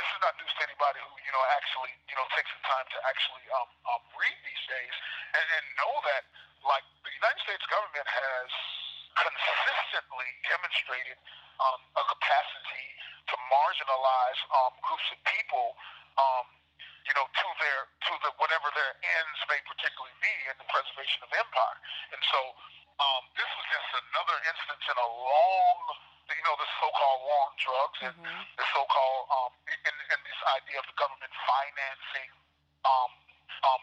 this 0.00 0.08
is 0.08 0.20
not 0.24 0.32
news 0.40 0.48
to 0.56 0.62
anybody 0.64 0.98
who 1.04 1.12
you 1.20 1.32
know 1.36 1.44
actually 1.52 1.92
you 2.08 2.16
know 2.16 2.24
takes 2.32 2.48
the 2.48 2.62
time 2.64 2.86
to 2.96 2.98
actually 3.04 3.44
um, 3.52 3.68
um, 3.92 4.02
read 4.16 4.38
these 4.40 4.64
days 4.64 4.94
and, 5.36 5.46
and 5.52 5.64
know 5.76 5.94
that 6.08 6.24
like 6.66 6.86
the 7.02 7.12
United 7.14 7.40
States 7.42 7.64
government 7.70 8.06
has 8.06 8.48
consistently 9.12 10.28
demonstrated 10.48 11.18
um, 11.60 11.80
a 12.00 12.04
capacity 12.08 12.86
to 13.28 13.34
marginalize 13.52 14.40
um, 14.56 14.72
groups 14.82 15.06
of 15.12 15.18
people 15.28 15.76
um, 16.16 16.46
you 17.04 17.12
know 17.18 17.26
to 17.28 17.46
their 17.60 17.80
to 18.08 18.12
the 18.24 18.30
whatever 18.40 18.72
their 18.72 18.92
ends 19.20 19.38
may 19.52 19.60
particularly 19.68 20.16
be 20.24 20.34
in 20.48 20.56
the 20.56 20.66
preservation 20.72 21.20
of 21.26 21.30
empire 21.36 21.78
and 22.16 22.22
so 22.32 22.40
um, 23.04 23.22
this 23.36 23.48
was 23.58 23.66
just 23.68 23.88
another 24.08 24.36
instance 24.48 24.84
in 24.88 24.96
a 24.96 25.10
long 25.12 25.80
you 26.32 26.44
know 26.48 26.56
the 26.56 26.70
so-called 26.80 27.20
war 27.28 27.40
on 27.52 27.54
drugs 27.60 27.98
and 28.08 28.16
Mhm. 28.16 28.40
the 28.56 28.66
so-called 28.72 29.24
um, 29.28 29.52
and, 29.68 29.96
and 30.16 30.20
this 30.24 30.40
idea 30.56 30.80
of 30.80 30.86
the 30.88 30.96
government 30.96 31.32
financing 31.44 32.30
um, 32.88 33.10
um, 33.68 33.82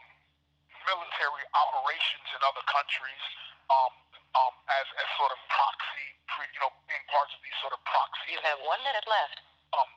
military 0.90 1.46
operations 1.54 2.28
in 2.34 2.40
other 2.42 2.66
countries 2.66 3.24
um, 3.70 3.94
um, 4.38 4.54
as, 4.74 4.88
as 4.98 5.08
sort 5.22 5.30
of 5.34 5.40
proxy, 5.50 6.08
pre- 6.34 6.50
you 6.54 6.62
know, 6.62 6.74
being 6.90 7.02
parts 7.14 7.34
of 7.38 7.42
these 7.46 7.54
sort 7.62 7.74
of 7.74 7.82
proxy, 7.86 8.34
You 8.38 8.42
have 8.46 8.58
one 8.66 8.82
minute 8.82 9.06
left. 9.06 9.38
um, 9.78 9.90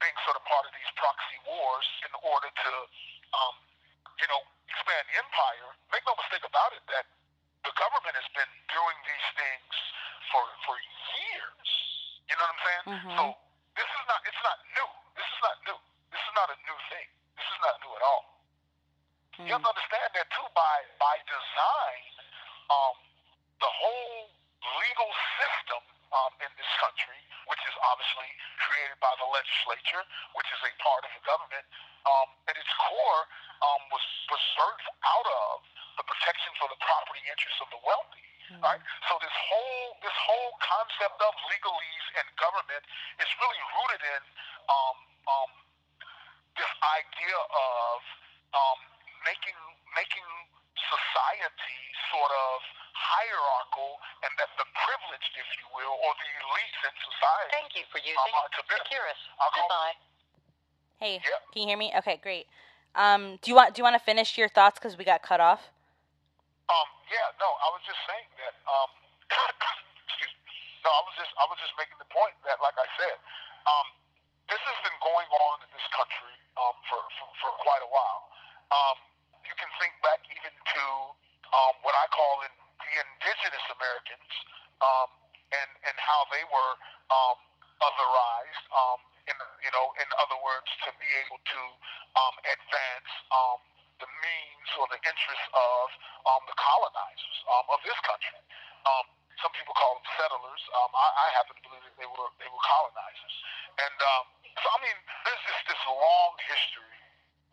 being 0.00 0.16
sort 0.28 0.36
of 0.36 0.44
part 0.44 0.64
of 0.68 0.72
these 0.76 0.90
proxy 0.98 1.38
wars 1.48 1.86
in 2.04 2.12
order 2.26 2.50
to, 2.50 2.72
um, 3.38 3.54
you 4.20 4.28
know, 4.28 4.40
expand 4.68 5.04
the 5.08 5.16
empire. 5.20 5.68
Make 5.94 6.04
no 6.04 6.12
mistake 6.18 6.44
about 6.44 6.72
it 6.76 6.82
that 6.92 7.06
the 7.64 7.72
government 7.78 8.12
has 8.18 8.26
been 8.34 8.50
doing 8.74 8.98
these 9.06 9.28
things 9.38 9.72
for 10.34 10.42
for 10.66 10.74
years. 11.22 11.68
You 12.26 12.34
know 12.34 12.42
what 12.42 12.56
I'm 12.56 12.62
saying? 12.66 12.84
Mhm. 12.98 13.14
So 13.14 13.22
this 13.78 13.86
is 13.86 14.04
not 14.10 14.20
it's 14.26 14.42
not 14.42 14.58
new. 14.74 14.88
This 15.14 15.28
is 15.30 15.40
not 15.46 15.56
new. 15.70 15.78
This 16.10 16.22
is 16.26 16.32
not 16.34 16.48
a 16.50 16.58
new 16.66 16.78
thing. 16.90 17.08
This 17.38 17.46
is 17.46 17.58
not 17.62 17.74
new 17.86 17.92
at 17.94 18.02
all. 18.02 18.24
You 19.38 19.54
have 19.54 19.62
to 19.62 19.70
understand 19.70 20.10
that 20.18 20.26
too 20.34 20.46
by 20.58 20.76
by 20.98 21.14
design, 21.30 22.02
um, 22.74 22.96
the 23.62 23.70
whole 23.70 24.30
legal 24.82 25.10
system 25.38 25.82
um, 26.12 26.32
in 26.44 26.50
this 26.60 26.68
country, 26.78 27.18
which 27.48 27.62
is 27.66 27.74
obviously 27.90 28.28
created 28.60 28.98
by 29.00 29.10
the 29.18 29.24
legislature, 29.32 30.02
which 30.36 30.46
is 30.52 30.60
a 30.68 30.72
part 30.84 31.02
of 31.08 31.10
the 31.16 31.22
government, 31.24 31.64
um, 32.04 32.28
at 32.46 32.54
its 32.60 32.68
core, 32.76 33.22
um, 33.64 33.80
was 33.90 34.04
was 34.30 34.42
birthed 34.60 34.88
out 35.02 35.28
of 35.48 35.64
the 35.96 36.04
protection 36.04 36.52
for 36.60 36.68
the 36.68 36.76
property 36.84 37.22
interests 37.26 37.60
of 37.64 37.68
the 37.72 37.80
wealthy. 37.82 38.20
Mm-hmm. 38.52 38.60
Right. 38.62 38.82
So 39.08 39.16
this 39.24 39.32
whole 39.48 39.88
this 40.04 40.18
whole 40.28 40.52
concept 40.60 41.18
of 41.24 41.32
legalese 41.48 42.08
and 42.20 42.26
government 42.36 42.84
is 43.18 43.30
really 43.40 43.62
rooted 43.80 44.02
in 44.04 44.22
um, 44.68 44.96
um, 45.26 45.50
this 46.60 46.72
idea 47.00 47.38
of 47.40 47.96
um, 48.52 48.78
making 49.24 49.56
making 49.94 50.26
society 50.76 51.78
sort 52.10 52.32
of 52.50 52.58
hierarchical 52.92 54.00
and 54.26 54.32
that 54.40 54.50
the 54.58 54.66
privileged, 54.74 55.32
if 55.38 55.48
you 55.62 55.66
will, 55.72 55.94
or 56.02 56.12
the 56.18 56.30
elites 56.42 56.80
in 56.90 56.94
society. 57.06 57.50
Thank 57.54 57.72
you 57.78 57.84
for 57.92 57.98
using 58.02 58.32
um, 58.34 58.48
Securus. 58.52 59.20
Goodbye. 59.54 59.94
Hey, 60.98 61.14
yep. 61.22 61.42
You 61.62 61.68
hear 61.70 61.78
me? 61.78 61.94
Okay, 62.02 62.18
great. 62.22 62.46
Um, 62.94 63.38
do 63.40 63.48
you 63.48 63.56
want 63.56 63.72
do 63.72 63.80
you 63.80 63.86
want 63.86 63.96
to 63.96 64.04
finish 64.04 64.36
your 64.36 64.50
thoughts 64.52 64.76
because 64.76 64.98
we 64.98 65.04
got 65.06 65.22
cut 65.22 65.40
off? 65.40 65.62
Um, 66.68 66.88
yeah, 67.08 67.32
no, 67.40 67.48
I 67.48 67.68
was 67.72 67.82
just 67.88 68.00
saying 68.04 68.28
that. 68.42 68.54
Um, 68.68 68.90
excuse 70.08 70.34
me. 70.44 70.52
No, 70.84 70.90
I 70.92 71.02
was 71.06 71.14
just 71.16 71.32
I 71.40 71.44
was 71.48 71.58
just 71.62 71.72
making 71.80 71.96
the 71.96 72.10
point 72.12 72.36
that, 72.44 72.60
like 72.60 72.76
I 72.76 72.88
said, 73.00 73.16
um, 73.64 73.86
this 74.50 74.60
has 74.60 74.78
been 74.84 74.98
going 75.00 75.28
on 75.32 75.56
in 75.64 75.70
this 75.72 75.88
country 75.96 76.36
um, 76.60 76.76
for, 76.90 77.00
for 77.16 77.28
for 77.40 77.50
quite 77.64 77.80
a 77.80 77.90
while. 77.90 78.28
Um, 78.74 78.96
you 79.48 79.54
can 79.56 79.70
think 79.80 79.96
back 80.04 80.20
even 80.28 80.52
to 80.52 80.84
um, 81.48 81.74
what 81.80 81.96
I 81.96 82.04
call 82.12 82.44
in 82.44 82.52
the 82.52 82.92
indigenous 82.92 83.66
Americans 83.72 84.30
um, 84.84 85.08
and 85.48 85.70
and 85.88 85.96
how 85.96 86.28
they 86.28 86.44
were 86.44 86.72
um, 87.08 87.38
otherized. 87.80 88.64
Um, 88.68 89.00
you 89.62 89.70
know, 89.70 89.86
in 90.02 90.08
other 90.18 90.38
words, 90.42 90.68
to 90.86 90.90
be 90.98 91.08
able 91.26 91.38
to 91.38 91.62
um, 92.18 92.34
advance 92.44 93.10
um, 93.30 93.58
the 94.02 94.10
means 94.10 94.68
or 94.78 94.86
the 94.90 95.00
interests 95.02 95.48
of 95.54 95.86
um, 96.26 96.42
the 96.50 96.56
colonizers 96.58 97.38
um, 97.46 97.66
of 97.70 97.78
this 97.86 97.98
country. 98.02 98.42
Um, 98.82 99.06
some 99.38 99.54
people 99.54 99.74
call 99.74 99.98
them 99.98 100.06
settlers. 100.18 100.62
Um, 100.82 100.90
I, 100.94 101.06
I 101.06 101.26
happen 101.38 101.54
to 101.58 101.62
believe 101.66 101.84
that 101.86 101.96
they 101.98 102.06
were 102.06 102.30
they 102.42 102.50
were 102.50 102.64
colonizers. 102.66 103.34
And 103.78 103.96
um, 104.18 104.24
so, 104.58 104.66
I 104.66 104.78
mean, 104.82 104.98
there's 105.26 105.44
this 105.46 105.60
this 105.70 105.82
long 105.86 106.32
history 106.46 106.98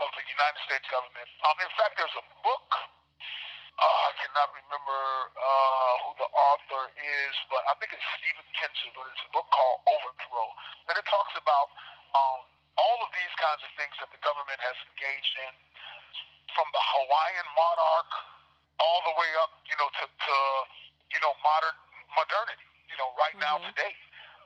of 0.02 0.10
the 0.14 0.26
United 0.26 0.62
States 0.66 0.86
government. 0.90 1.30
Um, 1.46 1.56
in 1.62 1.72
fact, 1.78 1.98
there's 1.98 2.18
a 2.18 2.26
book 2.42 2.70
uh, 3.80 4.12
I 4.12 4.14
cannot 4.20 4.52
remember 4.52 5.02
uh, 5.40 5.94
who 6.04 6.12
the 6.20 6.28
author 6.28 6.84
is, 7.00 7.34
but 7.48 7.64
I 7.64 7.80
think 7.80 7.96
it's 7.96 8.04
Stephen 8.20 8.44
Kinzer, 8.60 8.92
but 8.92 9.08
it's 9.08 9.24
a 9.24 9.32
book 9.32 9.48
called 9.56 9.80
Overthrow. 9.88 10.48
And 10.92 11.00
it 11.00 11.08
talks 11.08 11.32
about 11.40 11.72
um, 12.12 12.44
all 12.76 13.00
of 13.00 13.10
these 13.16 13.29
kinds 13.40 13.64
of 13.64 13.72
things 13.80 13.96
that 14.04 14.12
the 14.12 14.22
government 14.22 14.60
has 14.60 14.78
engaged 14.94 15.36
in, 15.48 15.54
from 16.54 16.68
the 16.76 16.84
Hawaiian 16.84 17.48
monarch 17.56 18.12
all 18.80 19.00
the 19.08 19.16
way 19.16 19.32
up, 19.44 19.52
you 19.68 19.76
know, 19.80 19.88
to, 19.88 20.06
to 20.06 20.36
you 21.12 21.20
know, 21.24 21.34
modern 21.42 21.78
modernity, 22.14 22.70
you 22.88 22.98
know, 23.00 23.10
right 23.18 23.36
mm-hmm. 23.36 23.48
now 23.48 23.64
today. 23.64 23.94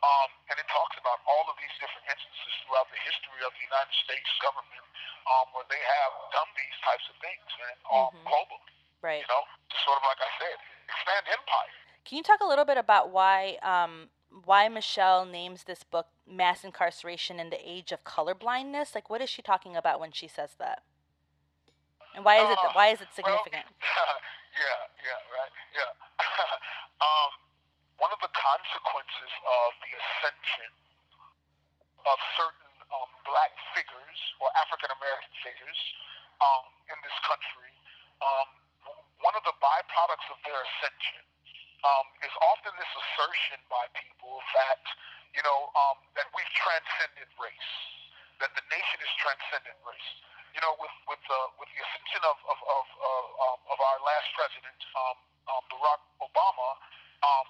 Um, 0.04 0.30
and 0.52 0.60
it 0.60 0.68
talks 0.68 1.00
about 1.00 1.24
all 1.24 1.48
of 1.48 1.56
these 1.64 1.72
different 1.80 2.04
instances 2.12 2.54
throughout 2.68 2.92
the 2.92 3.00
history 3.08 3.40
of 3.48 3.56
the 3.56 3.64
United 3.64 3.96
States 4.04 4.28
government 4.44 4.84
um, 5.32 5.48
where 5.56 5.64
they 5.72 5.80
have 5.80 6.12
done 6.36 6.50
these 6.60 6.78
types 6.84 7.08
of 7.08 7.16
things, 7.24 7.48
man, 7.56 7.78
um, 7.88 8.12
mm-hmm. 8.12 8.28
globally. 8.28 8.74
Right. 9.00 9.24
You 9.24 9.30
know, 9.32 9.44
just 9.72 9.84
sort 9.88 10.00
of 10.00 10.04
like 10.04 10.20
I 10.20 10.32
said, 10.44 10.58
expand 10.92 11.24
empire. 11.32 11.72
Can 12.04 12.20
you 12.20 12.24
talk 12.24 12.44
a 12.44 12.48
little 12.48 12.67
bit 12.67 12.76
about 12.76 13.15
why 13.15 13.60
um, 13.63 14.12
why 14.44 14.67
Michelle 14.67 15.24
names 15.24 15.63
this 15.63 15.84
book 15.84 16.08
"Mass 16.36 16.63
Incarceration 16.63 17.39
in 17.39 17.50
the 17.50 17.62
Age 17.62 17.91
of 17.91 18.04
Colorblindness"? 18.04 18.96
Like, 18.96 19.10
what 19.10 19.22
is 19.22 19.30
she 19.30 19.41
talking 19.41 19.76
about 19.76 20.00
when 20.00 20.12
she 20.12 20.28
says 20.28 20.56
that? 20.60 20.84
And 22.15 22.26
why 22.26 22.41
is 22.41 22.50
uh, 22.50 22.54
it 22.54 22.60
why 22.74 22.88
is 22.89 23.02
it 23.02 23.10
significant? 23.17 23.65
Well, 23.69 24.17
yeah, 24.58 24.80
yeah, 25.02 25.19
right, 25.34 25.54
yeah. 25.74 25.91
um, 27.08 27.32
one 27.98 28.12
of 28.12 28.19
the 28.22 28.34
consequences 28.34 29.32
of 29.46 29.69
the 29.82 29.91
ascension 29.98 30.72
of 32.04 32.17
certain 32.36 32.69
um, 32.91 33.10
black 33.26 33.54
figures 33.74 34.19
or 34.43 34.52
African 34.60 34.91
American 34.93 35.34
figures 35.41 35.80
um, 36.43 36.67
in 36.91 36.98
this 37.02 37.15
country 37.24 37.74
um, 38.24 38.48
one 39.19 39.36
of 39.36 39.43
the 39.48 39.56
byproducts 39.60 40.28
of 40.32 40.39
their 40.43 40.60
ascension 40.60 41.24
um, 41.84 42.06
is 42.24 42.32
often 42.39 42.72
this 42.80 42.91
assertion 42.91 43.60
by 43.67 43.84
people 43.96 44.39
that, 44.56 44.84
you 45.34 45.41
know, 45.41 45.60
um, 45.74 45.98
that 46.13 46.30
we've 46.38 46.54
transcended 46.54 47.30
race, 47.41 47.74
that 48.38 48.54
the 48.54 48.63
nation 48.69 48.98
is 49.02 49.12
transcendent 49.17 49.78
race. 49.82 50.12
You 50.54 50.62
know, 50.62 50.78
with 50.78 50.93
with 51.10 51.22
the 51.26 51.39
with 51.58 51.69
the 51.74 51.80
ascension 51.82 52.22
of 52.30 52.38
of 52.46 52.60
of, 52.62 52.86
of, 52.86 53.24
um, 53.41 53.60
of 53.74 53.78
our 53.82 54.00
last 54.06 54.30
president, 54.38 54.80
um, 54.93 55.17
um, 55.50 55.63
Barack 55.74 56.02
Obama, 56.22 56.69
um, 57.26 57.48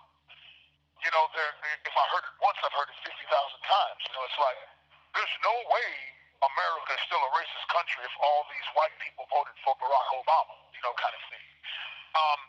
you 1.04 1.12
know, 1.12 1.28
there. 1.36 1.52
If 1.84 1.92
I 1.92 2.06
heard 2.16 2.24
it 2.24 2.36
once, 2.40 2.56
I've 2.64 2.72
heard 2.72 2.88
it 2.88 2.96
fifty 3.04 3.28
thousand 3.28 3.60
times. 3.68 4.00
You 4.08 4.14
know, 4.16 4.24
it's 4.24 4.40
like 4.40 4.60
there's 5.20 5.36
no 5.44 5.56
way 5.68 5.90
America 6.48 6.92
is 6.96 7.04
still 7.12 7.20
a 7.20 7.32
racist 7.36 7.68
country 7.76 8.08
if 8.08 8.16
all 8.24 8.48
these 8.48 8.68
white 8.72 8.96
people 9.04 9.28
voted 9.28 9.56
for 9.68 9.76
Barack 9.84 10.08
Obama. 10.16 10.56
You 10.72 10.82
know, 10.88 10.96
kind 10.96 11.16
of 11.16 11.24
thing. 11.28 11.46
Um, 12.16 12.40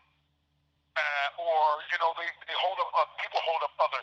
uh, 0.94 1.42
or 1.42 1.82
you 1.90 1.98
know, 1.98 2.14
they, 2.14 2.30
they 2.46 2.56
hold 2.62 2.78
up 2.78 2.90
uh, 2.94 3.10
people 3.18 3.42
hold 3.42 3.58
up 3.66 3.74
other 3.82 4.02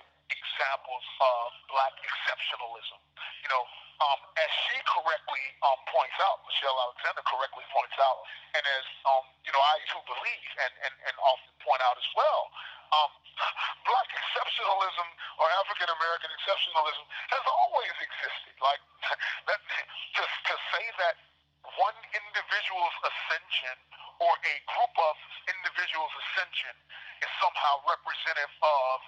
examples 0.61 1.05
of 1.17 1.45
black 1.73 1.97
exceptionalism. 2.05 3.01
You 3.41 3.49
know, 3.49 3.65
um, 3.97 4.19
as 4.37 4.51
she 4.69 4.77
correctly 4.85 5.41
um, 5.65 5.81
points 5.89 6.13
out, 6.21 6.37
Michelle 6.45 6.77
Alexander 6.85 7.25
correctly 7.25 7.65
points 7.73 7.97
out, 7.97 8.21
and 8.53 8.61
as 8.61 8.85
um, 9.09 9.25
you 9.41 9.49
know, 9.57 9.57
I 9.57 9.81
too 9.89 10.01
believe 10.05 10.49
and, 10.61 10.73
and, 10.85 10.93
and 11.09 11.15
often 11.17 11.49
point 11.65 11.81
out 11.81 11.97
as 11.97 12.09
well, 12.13 12.41
um, 12.93 13.09
black 13.89 14.09
exceptionalism 14.13 15.07
or 15.41 15.49
African 15.65 15.89
American 15.97 16.29
exceptionalism 16.29 17.09
has 17.09 17.43
always 17.49 17.95
existed. 17.97 18.53
Like 18.61 18.81
that, 19.49 19.59
to, 19.65 20.21
to 20.21 20.55
say 20.77 20.85
that 21.01 21.17
one 21.73 21.97
individual's 22.13 22.97
ascension 23.01 23.77
or 24.21 24.29
a 24.29 24.55
group 24.69 24.93
of 25.09 25.15
individuals' 25.49 26.13
ascension 26.13 26.77
is 27.25 27.29
somehow 27.41 27.81
representative 27.89 28.53
of 28.61 29.01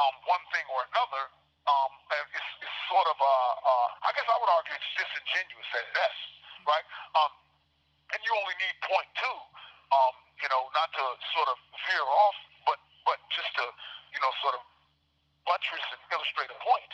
um, 0.00 0.14
one 0.28 0.44
thing 0.52 0.66
or 0.72 0.84
another, 0.92 1.24
um, 1.66 1.90
it's, 2.30 2.50
it's 2.62 2.78
sort 2.86 3.08
of, 3.10 3.18
a, 3.18 3.36
uh, 3.58 3.88
I 4.06 4.10
guess 4.14 4.26
I 4.28 4.36
would 4.38 4.52
argue 4.54 4.76
it's 4.76 4.90
disingenuous 4.94 5.70
at 5.74 5.86
best, 5.96 6.22
right? 6.68 6.86
Um, 7.18 7.32
and 8.14 8.20
you 8.22 8.32
only 8.38 8.56
need 8.62 8.76
point 8.86 9.08
two, 9.18 9.36
um, 9.90 10.14
you 10.38 10.48
know, 10.52 10.70
not 10.76 10.88
to 10.94 11.04
sort 11.34 11.48
of 11.50 11.58
veer 11.88 12.06
off, 12.06 12.38
but 12.68 12.78
but 13.02 13.18
just 13.34 13.50
to, 13.58 13.66
you 14.14 14.20
know, 14.22 14.30
sort 14.42 14.54
of 14.54 14.62
buttress 15.46 15.86
and 15.94 16.02
illustrate 16.14 16.50
a 16.50 16.58
point. 16.62 16.90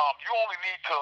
Um, 0.00 0.14
you 0.24 0.32
only 0.32 0.56
need 0.64 0.80
to, 0.88 0.98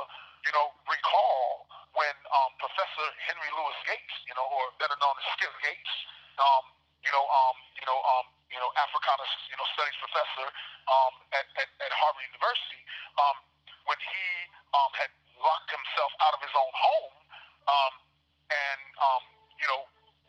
you 0.47 0.53
know, 0.55 0.75
recall 0.87 1.67
when 1.95 2.15
um, 2.31 2.51
Professor 2.59 3.07
Henry 3.27 3.51
Louis 3.55 3.79
Gates, 3.87 4.15
you 4.27 4.35
know, 4.35 4.47
or 4.47 4.75
better 4.83 4.99
known 4.99 5.15
as 5.19 5.27
Skip 5.39 5.55
Gates, 5.63 5.95
um, 6.39 6.71
you 7.03 7.11
know, 7.15 7.23
um, 7.23 7.57
you 7.79 7.87
know, 7.87 7.99
um, 7.99 8.27
you 8.51 8.59
know, 8.59 8.71
Africana, 8.79 9.23
you 9.51 9.57
know, 9.59 9.67
studies 9.75 9.95
professor 10.03 10.47
um, 10.91 11.13
at, 11.35 11.47
at, 11.63 11.71
at 11.83 11.93
Harvard 11.95 12.27
University, 12.35 12.83
um, 13.23 13.37
when 13.87 13.99
he 14.03 14.27
um, 14.75 14.91
had 14.99 15.11
locked 15.39 15.71
himself 15.71 16.11
out 16.27 16.35
of 16.35 16.41
his 16.43 16.55
own 16.59 16.75
home, 16.75 17.15
um, 17.71 17.93
and 18.51 18.83
um, 18.99 19.23
you 19.63 19.69
know, 19.71 19.87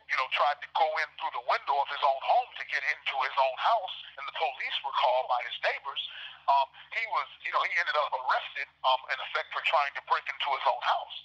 you 0.09 0.17
know, 0.17 0.25
tried 0.33 0.57
to 0.57 0.69
go 0.73 0.89
in 1.01 1.09
through 1.21 1.33
the 1.37 1.45
window 1.45 1.77
of 1.77 1.87
his 1.89 2.01
own 2.01 2.21
home 2.25 2.49
to 2.57 2.65
get 2.65 2.81
into 2.81 3.15
his 3.21 3.35
own 3.37 3.57
house, 3.61 3.95
and 4.17 4.25
the 4.25 4.33
police 4.33 4.77
were 4.81 4.95
called 4.97 5.29
by 5.29 5.37
his 5.45 5.57
neighbors. 5.61 6.01
Um, 6.49 6.65
he 6.97 7.05
was, 7.13 7.29
you 7.45 7.53
know, 7.53 7.61
he 7.61 7.73
ended 7.77 7.93
up 7.93 8.09
arrested, 8.09 8.65
um, 8.89 9.01
in 9.13 9.17
effect, 9.21 9.53
for 9.53 9.61
trying 9.69 9.93
to 9.93 10.01
break 10.09 10.25
into 10.25 10.49
his 10.49 10.65
own 10.65 10.81
house. 10.81 11.17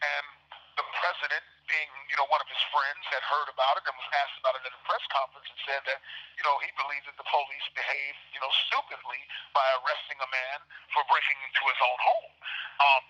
And 0.00 0.24
the 0.80 0.86
president, 0.96 1.44
being, 1.68 1.92
you 2.08 2.16
know, 2.16 2.24
one 2.32 2.40
of 2.40 2.48
his 2.48 2.64
friends, 2.72 3.04
had 3.12 3.20
heard 3.28 3.52
about 3.52 3.76
it 3.76 3.84
and 3.84 3.92
was 3.92 4.08
asked 4.24 4.40
about 4.40 4.56
it 4.56 4.64
at 4.64 4.72
a 4.72 4.82
press 4.88 5.04
conference 5.12 5.44
and 5.52 5.60
said 5.68 5.84
that, 5.84 6.00
you 6.40 6.44
know, 6.48 6.56
he 6.64 6.72
believed 6.80 7.04
that 7.12 7.20
the 7.20 7.28
police 7.28 7.66
behaved, 7.76 8.24
you 8.32 8.40
know, 8.40 8.48
stupidly 8.72 9.20
by 9.52 9.68
arresting 9.84 10.16
a 10.16 10.28
man 10.32 10.58
for 10.96 11.04
breaking 11.12 11.36
into 11.44 11.62
his 11.68 11.80
own 11.84 11.98
home. 12.00 12.32
Um, 12.80 13.02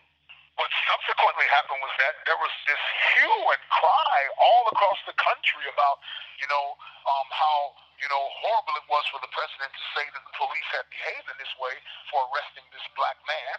what 0.58 0.68
subsequently 0.92 1.48
happened 1.48 1.80
was 1.80 1.94
that 2.02 2.20
there 2.28 2.36
was 2.36 2.52
this 2.68 2.82
hue 3.16 3.40
and 3.48 3.62
cry 3.72 4.18
all 4.36 4.68
across 4.68 5.00
the 5.08 5.16
country 5.16 5.64
about, 5.72 6.02
you 6.36 6.44
know, 6.52 6.76
um, 7.08 7.26
how 7.32 7.58
you 7.96 8.08
know 8.12 8.24
horrible 8.44 8.76
it 8.76 8.84
was 8.92 9.04
for 9.08 9.20
the 9.24 9.32
president 9.32 9.72
to 9.72 9.84
say 9.96 10.04
that 10.04 10.20
the 10.20 10.36
police 10.36 10.68
had 10.76 10.84
behaved 10.92 11.28
in 11.32 11.36
this 11.40 11.54
way 11.56 11.72
for 12.12 12.28
arresting 12.28 12.66
this 12.76 12.84
black 12.92 13.16
man, 13.24 13.56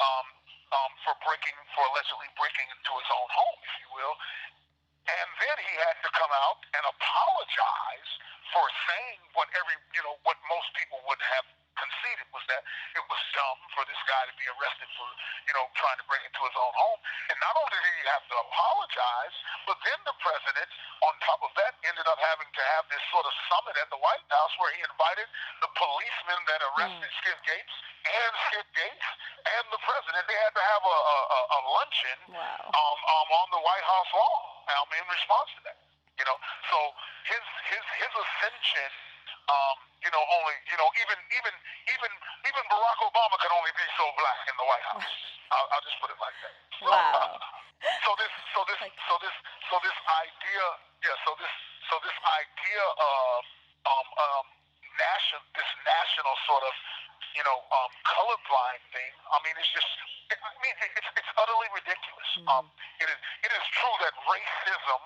um, 0.00 0.26
um, 0.72 0.90
for 1.04 1.12
breaking, 1.20 1.56
for 1.76 1.84
allegedly 1.92 2.32
breaking 2.40 2.68
into 2.72 2.92
his 2.96 3.08
own 3.12 3.28
home, 3.28 3.58
if 3.68 3.74
you 3.84 3.88
will. 3.92 4.14
And 5.04 5.28
then 5.40 5.56
he 5.68 5.74
had 5.84 5.96
to 6.04 6.10
come 6.16 6.32
out 6.48 6.60
and 6.72 6.84
apologize 6.84 8.10
for 8.56 8.64
saying 8.88 9.20
what 9.36 9.52
every, 9.56 9.76
you 9.92 10.00
know, 10.04 10.16
what 10.24 10.36
most 10.48 10.68
people 10.76 11.00
would 11.08 11.20
have 11.20 11.44
conceded 11.76 12.28
was 12.32 12.44
that 12.48 12.60
it 12.96 13.04
was 13.08 13.20
dumb 13.36 13.58
for 13.72 13.84
this 13.88 13.97
guy 14.08 14.24
to 14.24 14.34
be 14.40 14.48
arrested 14.56 14.88
for, 14.96 15.06
you 15.44 15.52
know, 15.52 15.68
trying 15.76 16.00
to 16.00 16.06
break 16.08 16.24
into 16.24 16.40
his 16.40 16.56
own 16.56 16.72
home. 16.72 16.98
And 17.28 17.36
not 17.44 17.52
only 17.60 17.76
did 17.84 17.92
he 17.92 18.04
have 18.08 18.24
to 18.24 18.36
apologize, 18.40 19.36
but 19.68 19.76
then 19.84 19.98
the 20.08 20.16
president, 20.24 20.68
on 21.04 21.12
top 21.28 21.44
of 21.44 21.52
that, 21.60 21.76
ended 21.84 22.08
up 22.08 22.16
having 22.16 22.48
to 22.48 22.62
have 22.74 22.88
this 22.88 23.04
sort 23.12 23.28
of 23.28 23.34
summit 23.52 23.76
at 23.76 23.88
the 23.92 24.00
White 24.00 24.24
House 24.32 24.52
where 24.56 24.72
he 24.72 24.80
invited 24.80 25.28
the 25.60 25.70
policemen 25.76 26.40
that 26.48 26.60
arrested 26.72 27.10
mm. 27.12 27.18
Skip 27.20 27.38
Gates 27.44 27.74
and 28.08 28.32
Skip 28.48 28.68
Gates 28.72 29.08
and 29.44 29.64
the 29.68 29.80
president. 29.84 30.24
They 30.24 30.40
had 30.40 30.54
to 30.56 30.64
have 30.64 30.82
a, 30.88 30.98
a, 31.12 31.40
a 31.44 31.60
luncheon 31.76 32.20
wow. 32.32 32.72
um, 32.72 32.98
um, 33.04 33.28
on 33.44 33.46
the 33.52 33.60
White 33.60 33.86
House 33.86 34.10
lawn 34.16 34.42
um, 34.72 34.88
in 34.96 35.04
response 35.12 35.52
to 35.60 35.62
that. 35.68 35.78
You 36.18 36.26
know, 36.26 36.34
so 36.66 36.78
his 37.30 37.44
his 37.70 37.84
his 38.02 38.10
ascension 38.10 38.90
um, 39.48 39.76
you 40.04 40.10
know, 40.12 40.20
only, 40.20 40.56
you 40.68 40.76
know, 40.76 40.88
even 41.00 41.18
even 41.32 41.54
even 41.88 42.10
even 42.44 42.62
Barack 42.68 43.00
Obama 43.00 43.36
can 43.40 43.52
only 43.56 43.72
be 43.74 43.86
so 43.96 44.04
black 44.20 44.40
in 44.46 44.54
the 44.60 44.66
White 44.68 44.86
House. 44.92 45.10
I'll, 45.50 45.68
I'll 45.72 45.84
just 45.84 45.98
put 46.04 46.12
it 46.12 46.20
like 46.20 46.36
that. 46.44 46.54
Wow. 46.84 47.40
so 48.04 48.10
this, 48.20 48.32
so 48.52 48.60
this, 48.68 48.78
so 49.08 49.14
this, 49.24 49.36
so 49.72 49.74
this 49.80 49.98
idea, 50.28 50.64
yeah. 51.02 51.16
So 51.24 51.32
this, 51.40 51.54
so 51.88 51.96
this 52.04 52.18
idea 52.44 52.84
of 52.84 53.40
um 53.88 54.06
um 54.20 54.46
national, 55.00 55.42
this 55.56 55.70
national 55.82 56.34
sort 56.44 56.62
of, 56.68 56.74
you 57.32 57.44
know, 57.48 57.58
um 57.72 57.90
colorblind 58.04 58.82
thing. 58.92 59.12
I 59.32 59.38
mean, 59.42 59.56
it's 59.56 59.72
just. 59.72 59.88
I 60.28 60.36
mean, 60.60 60.76
it's 60.92 61.08
it's 61.16 61.32
utterly 61.40 61.72
ridiculous. 61.72 62.30
Mm-hmm. 62.36 62.52
Um, 62.52 62.64
it 63.00 63.08
is 63.08 63.18
it 63.48 63.48
is 63.48 63.64
true 63.80 63.96
that 64.04 64.12
racism 64.28 65.02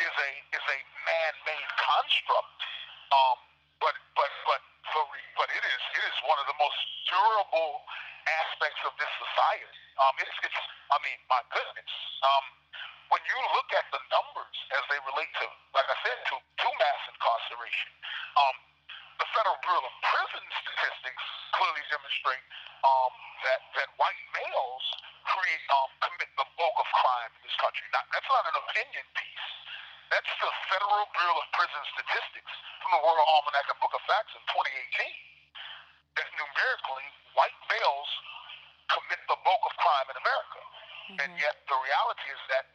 is 0.00 0.08
a 0.08 0.30
is 0.56 0.64
a 0.72 0.78
man-made 1.04 1.68
construct 1.76 2.64
um, 3.14 3.38
but 3.78 3.94
but 4.18 4.32
but 4.48 4.60
but 5.38 5.48
it 5.50 5.62
is 5.62 5.82
it 5.94 6.02
is 6.02 6.16
one 6.26 6.38
of 6.42 6.46
the 6.50 6.58
most 6.58 6.78
durable 7.06 7.84
aspects 8.42 8.80
of 8.88 8.92
this 8.98 9.12
society. 9.20 9.82
Um, 10.00 10.14
it's 10.18 10.36
it's 10.42 10.60
I 10.90 10.98
mean 11.04 11.18
my 11.30 11.42
goodness. 11.52 11.92
Um, 12.26 12.44
when 13.12 13.22
you 13.28 13.38
look 13.54 13.70
at 13.76 13.86
the 13.92 14.00
numbers 14.10 14.56
as 14.74 14.82
they 14.88 14.98
relate 15.04 15.30
to, 15.44 15.46
like 15.76 15.86
I 15.86 15.96
said, 16.02 16.18
to, 16.32 16.34
to 16.40 16.68
mass 16.80 17.00
incarceration, 17.12 17.92
um, 18.40 18.56
the 19.20 19.28
Federal 19.28 19.60
Bureau 19.60 19.84
of 19.84 19.94
Prison 20.00 20.44
statistics 20.64 21.24
clearly 21.52 21.84
demonstrate 21.92 22.42
um, 22.82 23.12
that 23.44 23.60
that 23.76 23.88
white 24.00 24.24
males 24.34 24.84
create 25.28 25.64
um, 25.70 25.92
commit 26.00 26.30
the 26.34 26.48
bulk 26.56 26.76
of 26.80 26.88
crime 26.96 27.30
in 27.38 27.40
this 27.44 27.56
country. 27.60 27.86
Now, 27.92 28.02
that's 28.10 28.26
not 28.26 28.44
an 28.50 28.56
opinion 28.66 29.06
piece. 29.14 29.48
That's 30.14 30.30
the 30.38 30.52
Federal 30.70 31.10
Bureau 31.10 31.42
of 31.42 31.46
Prison 31.58 31.82
Statistics 31.90 32.54
from 32.86 32.94
the 32.94 33.02
World 33.02 33.18
Almanac 33.18 33.66
and 33.66 33.78
Book 33.82 33.90
of 33.98 34.02
Facts 34.06 34.30
in 34.38 34.42
2018. 34.46 35.10
That 36.14 36.30
numerically, 36.38 37.06
white 37.34 37.58
males 37.66 38.10
commit 38.94 39.18
the 39.26 39.34
bulk 39.42 39.62
of 39.66 39.74
crime 39.74 40.06
in 40.14 40.16
America. 40.22 40.60
Mm-hmm. 40.62 41.18
And 41.18 41.30
yet 41.42 41.58
the 41.66 41.74
reality 41.74 42.30
is 42.30 42.38
that 42.46 42.70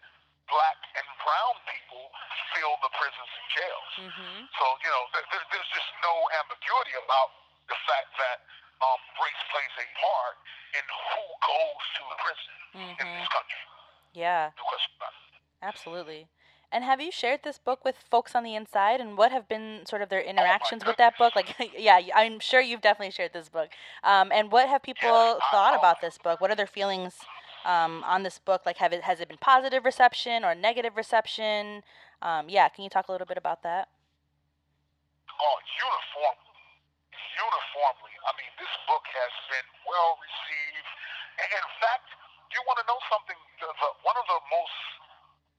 black 0.52 0.84
and 1.00 1.08
brown 1.24 1.56
people 1.64 2.12
fill 2.52 2.76
the 2.84 2.92
prisons 3.00 3.32
and 3.32 3.48
jails. 3.56 3.92
Mm-hmm. 4.04 4.40
So, 4.60 4.66
you 4.84 4.92
know, 4.92 5.04
there, 5.16 5.24
there's 5.32 5.72
just 5.72 5.90
no 6.04 6.12
ambiguity 6.44 7.00
about 7.00 7.40
the 7.72 7.80
fact 7.88 8.20
that 8.20 8.44
um, 8.84 9.00
race 9.16 9.44
plays 9.48 9.76
a 9.80 9.88
part 9.96 10.36
in 10.76 10.84
who 10.84 11.24
goes 11.40 11.84
to 11.88 12.04
the 12.04 12.18
prison 12.20 12.56
mm-hmm. 12.84 13.00
in 13.00 13.08
this 13.16 13.32
country. 13.32 13.64
Yeah. 14.12 14.52
No 14.60 14.68
question 14.68 14.92
about 15.00 15.16
it. 15.16 15.40
Absolutely. 15.64 16.28
And 16.72 16.84
have 16.84 17.02
you 17.02 17.12
shared 17.12 17.42
this 17.44 17.58
book 17.58 17.84
with 17.84 17.96
folks 18.12 18.36
on 18.36 18.44
the 18.44 18.54
inside, 18.54 19.02
and 19.02 19.18
what 19.18 19.32
have 19.32 19.50
been 19.50 19.82
sort 19.88 20.04
of 20.04 20.10
their 20.10 20.22
interactions 20.22 20.86
with 20.86 20.98
that 20.98 21.18
book? 21.18 21.36
Like, 21.36 21.56
yeah, 21.78 22.00
I'm 22.14 22.40
sure 22.40 22.62
you've 22.62 22.82
definitely 22.82 23.12
shared 23.12 23.34
this 23.34 23.50
book. 23.50 23.70
Um, 24.04 24.32
and 24.32 24.52
what 24.52 24.70
have 24.70 24.84
people 24.84 25.40
thought 25.50 25.76
about 25.76 26.00
this 26.02 26.20
book? 26.20 26.40
What 26.40 26.52
are 26.52 26.56
their 26.56 26.70
feelings 26.70 27.18
um, 27.66 28.04
on 28.06 28.22
this 28.22 28.38
book? 28.38 28.68
Like, 28.68 28.78
have 28.78 28.94
it 28.94 29.02
has 29.02 29.20
it 29.20 29.28
been 29.30 29.42
positive 29.42 29.84
reception 29.84 30.46
or 30.46 30.54
negative 30.54 30.94
reception? 30.96 31.82
Um, 32.22 32.50
yeah, 32.50 32.70
can 32.70 32.84
you 32.84 32.90
talk 32.90 33.08
a 33.08 33.12
little 33.12 33.28
bit 33.28 33.38
about 33.38 33.64
that? 33.64 33.90
Oh, 35.42 35.58
uniformly, 35.74 36.54
uniformly. 37.34 38.14
I 38.28 38.32
mean, 38.38 38.52
this 38.62 38.74
book 38.86 39.06
has 39.10 39.34
been 39.50 39.70
well 39.90 40.22
received. 40.22 40.88
And 41.40 41.50
In 41.50 41.68
fact, 41.82 42.14
do 42.52 42.62
you 42.62 42.64
want 42.70 42.78
to 42.78 42.86
know 42.86 43.00
something? 43.10 43.40
The, 43.58 43.74
the, 43.74 43.90
one 44.04 44.20
of 44.20 44.28
the 44.28 44.38
most 44.52 45.09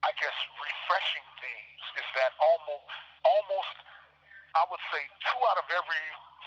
I 0.01 0.11
guess, 0.17 0.37
refreshing 0.57 1.27
things 1.45 1.83
is 2.01 2.09
that 2.17 2.33
almost, 2.41 2.89
almost, 3.21 3.77
I 4.57 4.65
would 4.73 4.85
say, 4.89 5.03
two 5.29 5.41
out 5.53 5.59
of 5.61 5.69
every 5.69 6.05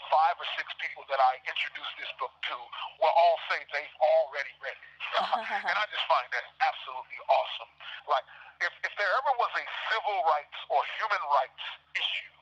five 0.10 0.36
or 0.42 0.48
six 0.58 0.68
people 0.82 1.06
that 1.08 1.22
I 1.22 1.38
introduced 1.46 1.94
this 2.02 2.12
book 2.18 2.34
to 2.50 2.58
will 3.00 3.14
all 3.14 3.38
say 3.50 3.62
they've 3.70 3.98
already 4.02 4.54
read 4.60 4.76
it. 4.76 4.94
and 5.70 5.76
I 5.78 5.86
just 5.90 6.06
find 6.10 6.28
that 6.34 6.46
absolutely 6.66 7.20
awesome. 7.30 7.72
Like, 8.10 8.26
if, 8.62 8.74
if 8.84 8.94
there 8.98 9.12
ever 9.22 9.34
was 9.38 9.52
a 9.54 9.66
civil 9.94 10.18
rights 10.28 10.58
or 10.74 10.82
human 10.98 11.24
rights 11.30 11.64
issue, 11.94 12.34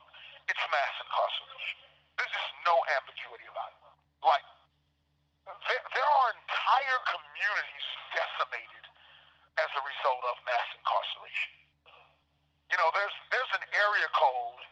it's 0.48 0.64
mass 0.72 0.94
incarceration. 1.00 1.78
There's 2.18 2.32
just 2.32 2.52
no 2.64 2.76
ambiguity 2.98 3.46
about 3.52 3.72
it. 3.72 3.80
Like, 4.24 4.46
there, 5.44 5.82
there 5.92 6.08
are 6.08 6.28
entire 6.34 7.00
communities 7.08 7.86
decimated 8.14 8.84
as 9.60 9.70
a 9.76 9.82
result 9.84 10.22
of 10.32 10.34
mass 10.48 10.68
incarceration. 10.76 11.52
You 12.72 12.80
know, 12.80 12.88
there's 12.96 13.16
there's 13.28 13.52
an 13.52 13.64
area 13.76 14.08
code 14.16 14.62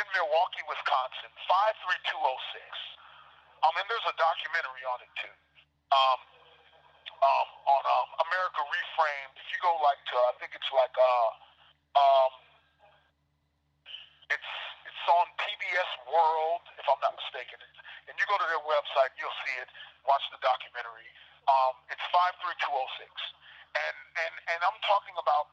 in 0.00 0.06
Milwaukee, 0.16 0.64
Wisconsin, 0.64 1.30
53206. 1.44 2.08
Um, 3.64 3.74
and 3.80 3.86
there's 3.88 4.08
a 4.08 4.16
documentary 4.16 4.84
on 4.88 4.98
it 5.04 5.12
too. 5.20 5.34
Um, 5.92 6.20
um, 7.24 7.48
on 7.64 7.82
um, 7.84 8.08
America 8.28 8.60
Reframed. 8.64 9.36
If 9.40 9.48
you 9.52 9.58
go 9.64 9.72
like 9.80 10.00
to, 10.12 10.16
I 10.28 10.32
think 10.40 10.52
it's 10.52 10.70
like 10.72 10.92
uh, 10.92 11.30
um, 11.96 12.32
it's 14.28 14.50
it's 14.84 15.04
on 15.08 15.26
PBS 15.40 15.90
World, 16.08 16.64
if 16.76 16.84
I'm 16.88 17.00
not 17.00 17.16
mistaken. 17.16 17.60
And 18.08 18.12
you 18.20 18.24
go 18.28 18.36
to 18.36 18.48
their 18.48 18.64
website, 18.68 19.16
you'll 19.16 19.38
see 19.48 19.56
it. 19.60 19.68
Watch 20.04 20.24
the 20.28 20.40
documentary. 20.44 21.08
Um, 21.48 21.80
it's 21.88 22.04
53206 22.12 23.08
and 23.74 23.96
and 24.26 24.34
and 24.54 24.60
I'm 24.62 24.78
talking 24.86 25.16
about 25.18 25.50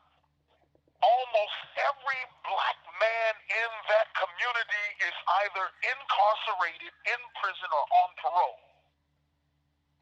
almost 1.02 1.58
every 1.82 2.22
black 2.46 2.78
man 3.02 3.34
in 3.50 3.72
that 3.90 4.08
community 4.14 4.86
is 5.02 5.16
either 5.46 5.66
incarcerated 5.82 6.94
in 7.10 7.22
prison 7.42 7.70
or 7.74 7.86
on 8.06 8.10
parole. 8.22 8.62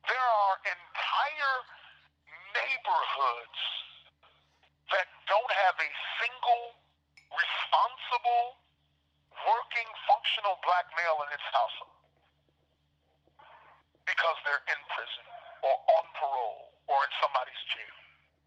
There 0.08 0.30
are 0.44 0.56
entire 0.68 1.58
neighborhoods 2.56 3.62
that 4.92 5.08
don't 5.32 5.54
have 5.68 5.78
a 5.80 5.90
single 6.20 6.64
responsible, 7.32 8.60
working, 9.46 9.90
functional 10.10 10.58
black 10.66 10.90
male 10.98 11.24
in 11.24 11.30
its 11.32 11.48
household 11.54 11.96
because 14.04 14.38
they're 14.44 14.66
in 14.66 14.82
prison 14.90 15.26
or 15.62 15.76
on 16.02 16.06
parole 16.18 16.74
or 16.90 16.98
in 17.06 17.14
somebody's 17.22 17.64
jail. 17.70 17.99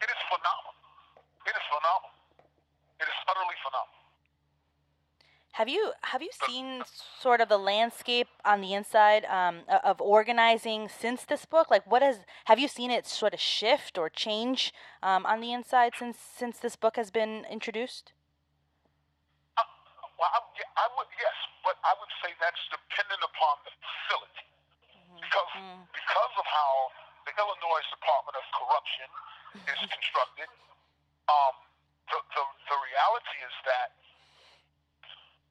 It 0.03 0.11
is 0.11 0.21
phenomenal. 0.27 0.75
It 1.47 1.55
is 1.55 1.67
phenomenal. 1.71 2.11
It 2.99 3.07
is 3.07 3.19
utterly 3.31 3.59
phenomenal. 3.63 4.03
Have 5.61 5.69
you 5.69 5.93
have 6.01 6.23
you 6.25 6.33
seen 6.49 6.83
sort 7.21 7.43
of 7.43 7.51
the 7.53 7.61
landscape 7.61 8.29
on 8.43 8.63
the 8.63 8.73
inside 8.73 9.29
um, 9.29 9.69
of 9.69 10.01
organizing 10.01 10.89
since 10.89 11.29
this 11.29 11.45
book? 11.45 11.71
Like, 11.71 11.85
what 11.85 12.01
has 12.01 12.25
have 12.47 12.59
you 12.59 12.67
seen 12.67 12.91
it 12.91 13.07
sort 13.07 13.35
of 13.35 13.41
shift 13.41 13.99
or 14.01 14.09
change 14.09 14.73
um, 15.05 15.27
on 15.29 15.45
the 15.45 15.53
inside 15.53 15.93
since 15.99 16.17
since 16.17 16.57
this 16.59 16.75
book 16.75 16.97
has 16.97 17.13
been 17.13 17.45
introduced? 17.53 18.17
Uh, 19.61 19.69
well, 20.17 20.33
I, 20.33 20.41
I, 20.41 20.87
would 20.97 21.13
yes, 21.21 21.37
but 21.61 21.77
I 21.85 21.93
would 22.01 22.13
say 22.25 22.33
that's 22.41 22.65
dependent 22.73 23.21
upon 23.21 23.55
the 23.69 23.73
facility 23.77 24.47
mm-hmm. 24.89 25.21
because 25.21 25.53
mm-hmm. 25.53 25.85
because 25.93 26.33
of 26.41 26.47
how 26.49 26.73
the 27.29 27.33
Illinois 27.37 27.85
Department 27.93 28.32
Corruption 28.83 29.63
is 29.63 29.79
constructed. 29.95 30.51
Um, 31.31 31.55
the, 32.11 32.19
the, 32.19 32.45
the 32.67 32.79
reality 32.83 33.39
is 33.47 33.55
that 33.63 33.95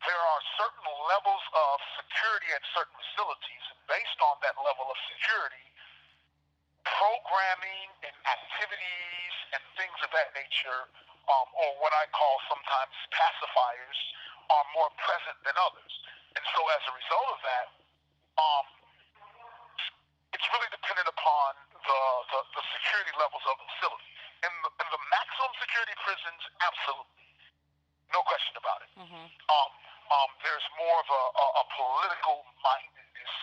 there 0.04 0.20
are 0.20 0.42
certain 0.60 0.92
levels 1.08 1.40
of 1.56 1.80
security 1.96 2.52
at 2.52 2.60
certain 2.76 2.92
facilities, 2.92 3.64
and 3.72 3.80
based 3.88 4.20
on 4.20 4.36
that 4.44 4.60
level 4.60 4.84
of 4.92 5.00
security, 5.16 5.64
programming 6.84 7.88
and 8.04 8.12
activities 8.28 9.34
and 9.56 9.64
things 9.80 9.96
of 10.04 10.12
that 10.12 10.36
nature, 10.36 10.92
um, 11.32 11.48
or 11.56 11.72
what 11.80 11.96
I 11.96 12.12
call 12.12 12.36
sometimes 12.52 12.92
pacifiers, 13.16 14.00
are 14.52 14.66
more 14.76 14.92
present 15.00 15.40
than 15.48 15.56
others. 15.56 15.94
And 16.36 16.44
so 16.52 16.60
as 16.68 16.84
a 16.84 16.94
result 17.00 17.28
of 17.32 17.40
that, 17.48 17.68
um, 18.36 18.66
it's 20.36 20.48
really 20.52 20.72
dependent 20.76 21.08
upon 21.08 21.72
the, 21.86 22.02
the, 22.32 22.40
the 22.56 22.64
security 22.78 23.14
levels 23.18 23.44
of 23.50 23.56
the 23.58 23.68
facility. 23.78 24.10
In 24.42 24.54
the, 24.66 24.70
in 24.82 24.88
the 24.90 25.02
maximum 25.14 25.52
security 25.62 25.96
prisons, 26.02 26.42
absolutely. 26.66 27.26
No 28.10 28.26
question 28.26 28.56
about 28.58 28.80
it. 28.84 28.92
Mm-hmm. 28.98 29.26
Um, 29.30 29.72
um, 30.12 30.30
there's 30.44 30.68
more 30.76 30.98
of 31.00 31.08
a, 31.08 31.24
a, 31.32 31.46
a 31.62 31.66
political 31.78 32.38
mindedness 32.60 33.34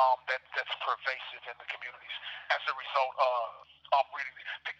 um, 0.00 0.18
that, 0.30 0.40
that's 0.56 0.74
pervasive 0.80 1.44
in 1.44 1.56
the 1.60 1.68
communities 1.68 2.16
as 2.54 2.62
a 2.70 2.74
result 2.74 3.14
of 3.18 3.44
um, 4.00 4.06
reading, 4.16 4.34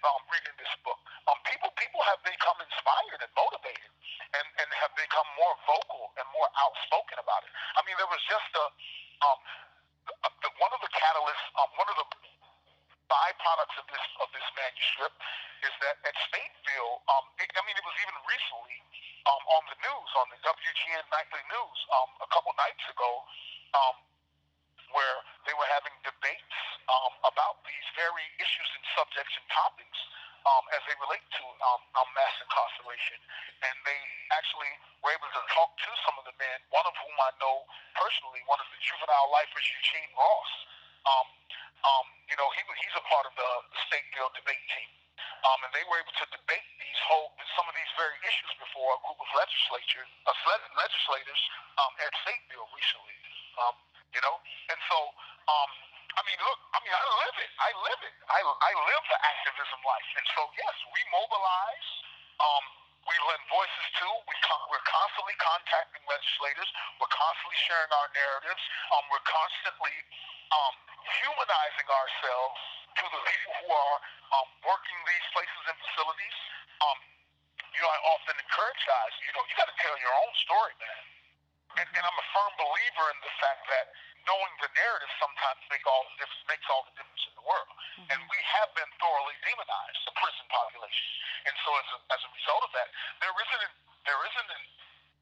um, 0.06 0.22
reading 0.32 0.54
this 0.56 0.72
book. 0.86 0.96
Um, 1.28 1.36
people, 1.44 1.70
people 1.76 2.00
have 2.08 2.22
become 2.24 2.56
inspired 2.64 3.20
and 3.20 3.32
motivated 3.36 3.90
and, 4.32 4.46
and 4.62 4.68
have 4.80 4.94
become 4.96 5.28
more 5.36 5.54
vocal 5.68 6.14
and 6.16 6.26
more 6.32 6.48
outspoken 6.56 7.20
about 7.20 7.44
it. 7.44 7.52
I 7.76 7.84
mean, 7.84 7.98
there 8.00 8.08
was 8.08 8.22
just 8.24 8.50
a, 8.56 8.66
um, 9.26 9.38
the, 10.40 10.50
one 10.60 10.72
of 10.72 10.80
the 10.80 10.92
catalysts, 10.92 11.46
um, 11.60 11.70
one 11.76 11.88
of 11.92 11.96
the 12.00 12.08
byproducts 13.08 13.76
of 13.76 13.86
this 13.92 14.06
of 14.20 14.28
this 14.32 14.46
manuscript 14.56 15.16
is 15.64 15.74
that 15.80 15.96
at 16.08 16.16
Stateville, 16.28 16.94
um, 17.08 17.24
it, 17.40 17.48
I 17.52 17.62
mean, 17.64 17.76
it 17.76 17.84
was 17.84 17.96
even 18.00 18.16
recently 18.24 18.78
um, 19.28 19.42
on 19.56 19.62
the 19.72 19.78
news, 19.80 20.10
on 20.20 20.26
the 20.28 20.38
WGN 20.44 21.04
nightly 21.08 21.44
news, 21.48 21.78
um, 21.96 22.10
a 22.20 22.28
couple 22.28 22.52
nights 22.60 22.84
ago, 22.88 23.10
um, 23.72 23.96
where 24.92 25.16
they 25.48 25.56
were 25.56 25.68
having 25.72 25.96
debates 26.04 26.58
um, 26.92 27.12
about 27.24 27.64
these 27.64 27.86
very 27.96 28.26
issues 28.36 28.70
and 28.76 28.84
subjects 28.92 29.32
and 29.40 29.46
topics 29.48 30.00
um, 30.44 30.64
as 30.76 30.84
they 30.84 30.96
relate 31.00 31.24
to 31.40 31.44
um, 31.64 31.80
um, 31.96 32.08
mass 32.12 32.34
incarceration. 32.44 33.16
And 33.64 33.76
they 33.88 34.00
actually 34.36 34.72
were 35.00 35.16
able 35.16 35.28
to 35.32 35.42
talk 35.56 35.72
to 35.72 35.90
some 36.04 36.16
of 36.20 36.28
the 36.28 36.36
men, 36.36 36.58
one 36.68 36.84
of 36.84 36.92
whom 37.14 37.22
I 37.22 37.30
know 37.38 37.62
personally, 37.94 38.42
one 38.50 38.58
of 38.58 38.66
the 38.74 38.80
juvenile 38.82 39.30
lifers, 39.30 39.62
Eugene 39.62 40.10
Ross. 40.18 40.52
Um, 41.06 41.26
um, 41.86 42.06
you 42.26 42.34
know, 42.34 42.50
he, 42.58 42.66
he's 42.66 42.96
a 42.98 43.04
part 43.06 43.22
of 43.30 43.34
the, 43.38 43.50
the 43.70 43.78
Stateville 43.86 44.34
debate 44.34 44.66
team. 44.74 44.90
Um, 45.46 45.62
and 45.62 45.70
they 45.70 45.86
were 45.86 46.02
able 46.02 46.10
to 46.10 46.26
debate 46.34 46.66
these 46.82 47.00
whole 47.06 47.30
some 47.54 47.70
of 47.70 47.74
these 47.78 47.92
very 47.94 48.18
issues 48.26 48.50
before 48.58 48.98
a 48.98 49.00
group 49.06 49.20
of 49.22 49.30
legislatures, 49.30 50.10
uh, 50.26 50.34
legislators 50.74 51.40
um, 51.78 51.92
at 52.02 52.10
Stateville 52.26 52.66
recently. 52.74 53.14
Um, 53.62 53.78
you 54.10 54.18
know, 54.26 54.34
and 54.74 54.80
so 54.90 54.98
um, 55.46 55.70
I 56.18 56.20
mean, 56.26 56.40
look, 56.42 56.58
I 56.74 56.82
mean, 56.82 56.94
I 56.98 57.04
live 57.22 57.36
it. 57.38 57.50
I 57.62 57.70
live 57.78 58.00
it. 58.02 58.14
I, 58.26 58.40
I 58.42 58.72
live 58.74 59.04
the 59.06 59.20
activism 59.22 59.80
life, 59.86 60.08
and 60.18 60.26
so 60.34 60.42
yes, 60.58 60.74
we 60.90 61.00
mobilize. 61.14 61.88
Um, 62.42 62.64
we 63.04 63.14
lend 63.28 63.44
voices 63.52 63.86
to. 64.00 64.06
We 64.28 64.36
con- 64.44 64.66
we're 64.72 64.86
constantly 64.88 65.36
contacting 65.40 66.04
legislators. 66.08 66.68
We're 67.00 67.12
constantly 67.12 67.58
sharing 67.68 67.92
our 67.92 68.08
narratives. 68.16 68.62
Um, 68.96 69.04
we're 69.12 69.26
constantly 69.28 69.94
um, 70.52 70.74
humanizing 71.20 71.88
ourselves 71.88 72.60
to 73.00 73.04
the 73.10 73.20
people 73.26 73.52
who 73.64 73.68
are 73.74 73.96
um, 74.40 74.48
working 74.64 74.98
these 75.04 75.26
places 75.34 75.62
and 75.68 75.76
facilities. 75.90 76.36
Um, 76.80 76.98
you 77.74 77.80
know, 77.82 77.90
I 77.90 77.98
often 78.14 78.34
encourage 78.38 78.82
guys, 78.86 79.12
you 79.18 79.32
know, 79.34 79.42
you 79.50 79.54
got 79.58 79.66
to 79.66 79.78
tell 79.82 79.96
your 79.98 80.14
own 80.14 80.32
story, 80.46 80.74
man. 80.78 81.02
And, 81.74 81.88
and 81.90 82.04
I'm 82.06 82.18
a 82.18 82.28
firm 82.30 82.52
believer 82.54 83.06
in 83.10 83.18
the 83.18 83.34
fact 83.42 83.66
that 83.66 83.86
knowing 84.24 84.52
the 84.60 84.70
narrative 84.72 85.12
sometimes 85.20 85.60
make 85.68 85.84
all 85.84 86.04
the 86.08 86.16
difference, 86.20 86.44
makes 86.48 86.66
all 86.72 86.84
the 86.88 86.94
difference 86.96 87.24
in 87.28 87.34
the 87.36 87.44
world. 87.44 87.70
Mm-hmm. 87.70 88.12
And 88.12 88.18
we 88.28 88.40
have 88.40 88.70
been 88.76 88.90
thoroughly 89.00 89.36
demonized, 89.44 90.00
the 90.08 90.14
prison 90.16 90.46
population. 90.48 91.08
And 91.48 91.54
so 91.64 91.70
as 91.76 91.88
a, 91.92 91.98
as 92.12 92.20
a 92.24 92.30
result 92.32 92.62
of 92.64 92.72
that, 92.72 92.88
there 93.20 93.34
isn't 93.34 93.62
an, 93.68 93.72
there 94.08 94.20
isn't 94.24 94.50
an 94.50 94.64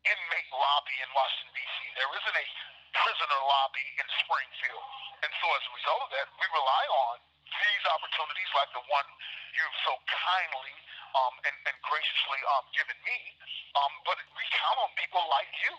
inmate 0.07 0.51
lobby 0.51 0.97
in 1.03 1.09
Washington 1.15 1.55
D.C. 1.55 1.77
There 1.95 2.13
isn't 2.15 2.37
a 2.39 2.47
prisoner 2.93 3.41
lobby 3.47 3.87
in 3.99 4.07
Springfield. 4.27 4.87
And 5.23 5.31
so 5.39 5.47
as 5.55 5.63
a 5.67 5.73
result 5.73 6.01
of 6.07 6.11
that, 6.15 6.27
we 6.39 6.47
rely 6.51 6.85
on 7.09 7.17
these 7.47 7.85
opportunities 7.93 8.51
like 8.57 8.71
the 8.75 8.85
one 8.89 9.09
you've 9.55 9.79
so 9.85 9.95
kindly 10.09 10.75
um, 11.13 11.35
and, 11.45 11.57
and 11.69 11.77
graciously 11.85 12.41
um, 12.57 12.65
given 12.73 12.97
me. 13.05 13.19
Um, 13.77 13.93
but 14.09 14.17
we 14.37 14.45
count 14.53 14.79
on 14.81 14.91
people 14.97 15.23
like 15.29 15.53
you. 15.61 15.73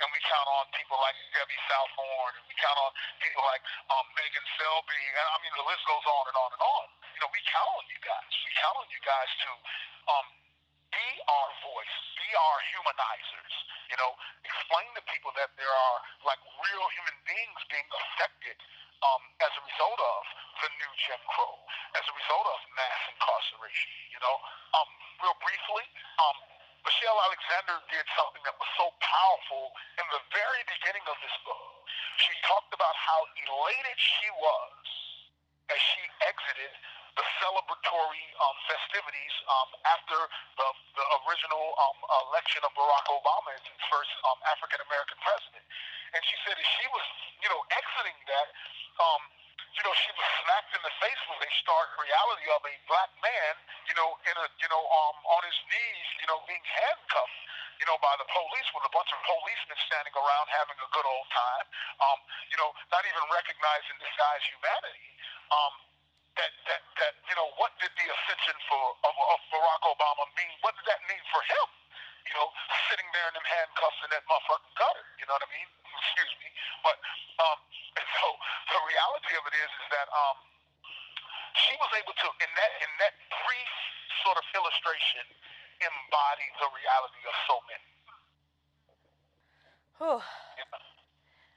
And 0.00 0.08
we 0.16 0.20
count 0.24 0.48
on 0.48 0.64
people 0.72 0.96
like 0.96 1.12
Debbie 1.36 1.60
Southorn, 1.68 2.32
and 2.40 2.44
we 2.48 2.56
count 2.56 2.78
on 2.80 2.92
people 3.20 3.44
like 3.44 3.60
um, 3.92 4.06
Megan 4.16 4.46
Selby, 4.56 5.02
and 5.12 5.26
I 5.28 5.36
mean 5.44 5.52
the 5.60 5.66
list 5.68 5.84
goes 5.84 6.06
on 6.08 6.24
and 6.24 6.36
on 6.40 6.50
and 6.56 6.62
on. 6.64 6.86
You 7.12 7.20
know, 7.20 7.30
we 7.36 7.40
count 7.44 7.68
on 7.68 7.84
you 7.92 8.00
guys. 8.00 8.32
We 8.40 8.52
count 8.56 8.76
on 8.80 8.88
you 8.88 9.00
guys 9.04 9.28
to 9.44 9.50
um, 10.08 10.26
be 10.88 11.08
our 11.28 11.48
voice, 11.68 11.94
be 12.16 12.28
our 12.32 12.58
humanizers. 12.72 13.54
You 13.92 13.96
know, 14.00 14.10
explain 14.40 14.88
to 14.96 15.02
people 15.04 15.36
that 15.36 15.52
there 15.60 15.68
are 15.68 15.98
like 16.24 16.40
real 16.64 16.86
human 16.96 17.16
beings 17.28 17.60
being 17.68 17.88
affected 17.92 18.56
um, 19.04 19.22
as 19.44 19.52
a 19.52 19.62
result 19.64 20.00
of 20.00 20.22
the 20.64 20.68
new 20.80 20.92
Jim 20.96 21.20
Crow, 21.28 21.56
as 21.96 22.04
a 22.08 22.14
result 22.16 22.46
of 22.48 22.58
mass 22.72 23.00
incarceration. 23.12 23.92
You 24.16 24.20
know, 24.24 24.36
um, 24.76 24.88
real 25.24 25.36
briefly, 25.44 25.84
um, 26.20 26.36
Michelle 26.84 27.20
Alexander 27.28 27.76
did 27.92 28.06
something 28.16 28.42
that 28.48 28.56
was 28.56 28.70
so 28.80 28.88
powerful 29.04 29.72
in 30.00 30.06
the 30.12 30.22
very 30.32 30.62
beginning 30.64 31.04
of 31.08 31.16
this 31.20 31.36
book. 31.44 31.64
She 32.24 32.32
talked 32.48 32.72
about 32.72 32.96
how 32.96 33.20
elated 33.48 33.98
she 33.98 34.28
was 34.40 34.84
as 35.70 35.80
she 35.80 36.02
exited 36.24 36.72
the 37.18 37.26
celebratory 37.42 38.26
um, 38.38 38.56
festivities 38.70 39.34
um, 39.50 39.68
after 39.92 40.18
the, 40.56 40.68
the 40.94 41.04
original 41.26 41.74
um, 41.76 41.98
election 42.30 42.62
of 42.64 42.70
Barack 42.72 43.06
Obama 43.12 43.50
as 43.52 43.64
his 43.66 43.82
first 43.90 44.12
um, 44.30 44.38
African 44.48 44.80
American 44.88 45.18
president. 45.20 45.64
And 46.16 46.20
she 46.24 46.36
said 46.46 46.54
as 46.56 46.68
she 46.80 46.86
was, 46.94 47.06
you 47.44 47.48
know, 47.50 47.60
exiting 47.76 48.18
that, 48.30 48.48
um, 49.02 49.22
you 49.76 49.82
know, 49.86 49.94
she 49.94 50.10
was 50.12 50.28
smacked 50.42 50.72
in 50.74 50.82
the 50.82 50.94
face 50.98 51.22
with 51.30 51.40
a 51.46 51.50
stark 51.62 51.90
reality 51.98 52.46
of 52.50 52.62
a 52.66 52.74
black 52.90 53.10
man, 53.22 53.54
you 53.86 53.94
know, 53.94 54.18
in 54.26 54.34
a, 54.34 54.46
you 54.58 54.68
know, 54.68 54.82
um, 54.82 55.16
on 55.38 55.42
his 55.46 55.58
knees, 55.70 56.08
you 56.20 56.26
know, 56.26 56.42
being 56.50 56.62
handcuffed, 56.62 57.40
you 57.78 57.86
know, 57.86 57.96
by 58.02 58.12
the 58.18 58.26
police 58.28 58.68
with 58.74 58.84
a 58.84 58.92
bunch 58.92 59.10
of 59.14 59.18
policemen 59.24 59.78
standing 59.86 60.14
around 60.18 60.46
having 60.50 60.78
a 60.78 60.88
good 60.90 61.06
old 61.06 61.28
time, 61.30 61.66
um, 62.02 62.18
you 62.50 62.58
know, 62.58 62.70
not 62.90 63.02
even 63.06 63.22
recognizing 63.30 63.96
this 64.02 64.12
guy's 64.18 64.44
humanity. 64.50 65.08
Um, 65.54 65.74
that, 66.38 66.52
that, 66.66 66.82
that, 66.98 67.12
you 67.26 67.34
know, 67.34 67.50
what 67.58 67.74
did 67.82 67.90
the 67.94 68.06
ascension 68.06 68.56
for 68.70 68.82
of, 69.02 69.14
of 69.14 69.38
Barack 69.50 69.82
Obama 69.86 70.24
mean? 70.38 70.54
What 70.62 70.78
did 70.78 70.86
that 70.86 71.02
mean 71.10 71.22
for 71.34 71.42
him? 71.42 71.68
You 72.28 72.34
know, 72.38 72.48
sitting 72.92 73.08
there 73.10 73.26
in 73.28 73.34
them 73.34 73.48
handcuffs 73.48 74.00
in 74.06 74.10
that 74.14 74.22
motherfucking 74.30 74.74
gutter. 74.78 75.04
You 75.18 75.26
know 75.26 75.34
what 75.34 75.46
I 75.46 75.50
mean? 75.50 75.68
Excuse 76.00 76.32
me. 76.40 76.48
But 76.80 76.96
um, 77.44 77.58
so 78.16 78.26
the 78.72 78.80
reality 78.88 79.32
of 79.36 79.44
it 79.52 79.54
is, 79.60 79.68
is 79.68 79.88
that 79.92 80.08
um, 80.08 80.38
she 81.60 81.76
was 81.76 81.90
able 82.00 82.16
to, 82.16 82.28
in 82.40 82.50
that 82.56 82.72
in 82.80 82.90
that 83.04 83.14
brief 83.28 83.74
sort 84.24 84.36
of 84.40 84.44
illustration, 84.56 85.24
embody 85.84 86.48
the 86.56 86.68
reality 86.72 87.22
of 87.28 87.36
so 87.46 87.56
many. 87.68 87.88
Oh. 90.00 90.24
Yeah. 90.56 90.80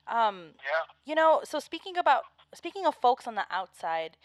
Um, 0.03 0.60
yeah. 0.60 0.84
You 1.08 1.15
know, 1.15 1.47
so 1.47 1.60
speaking 1.60 1.95
about 1.95 2.23
speaking 2.53 2.86
of 2.86 2.95
folks 2.95 3.25
on 3.25 3.36
the 3.36 3.47
outside, 3.49 4.17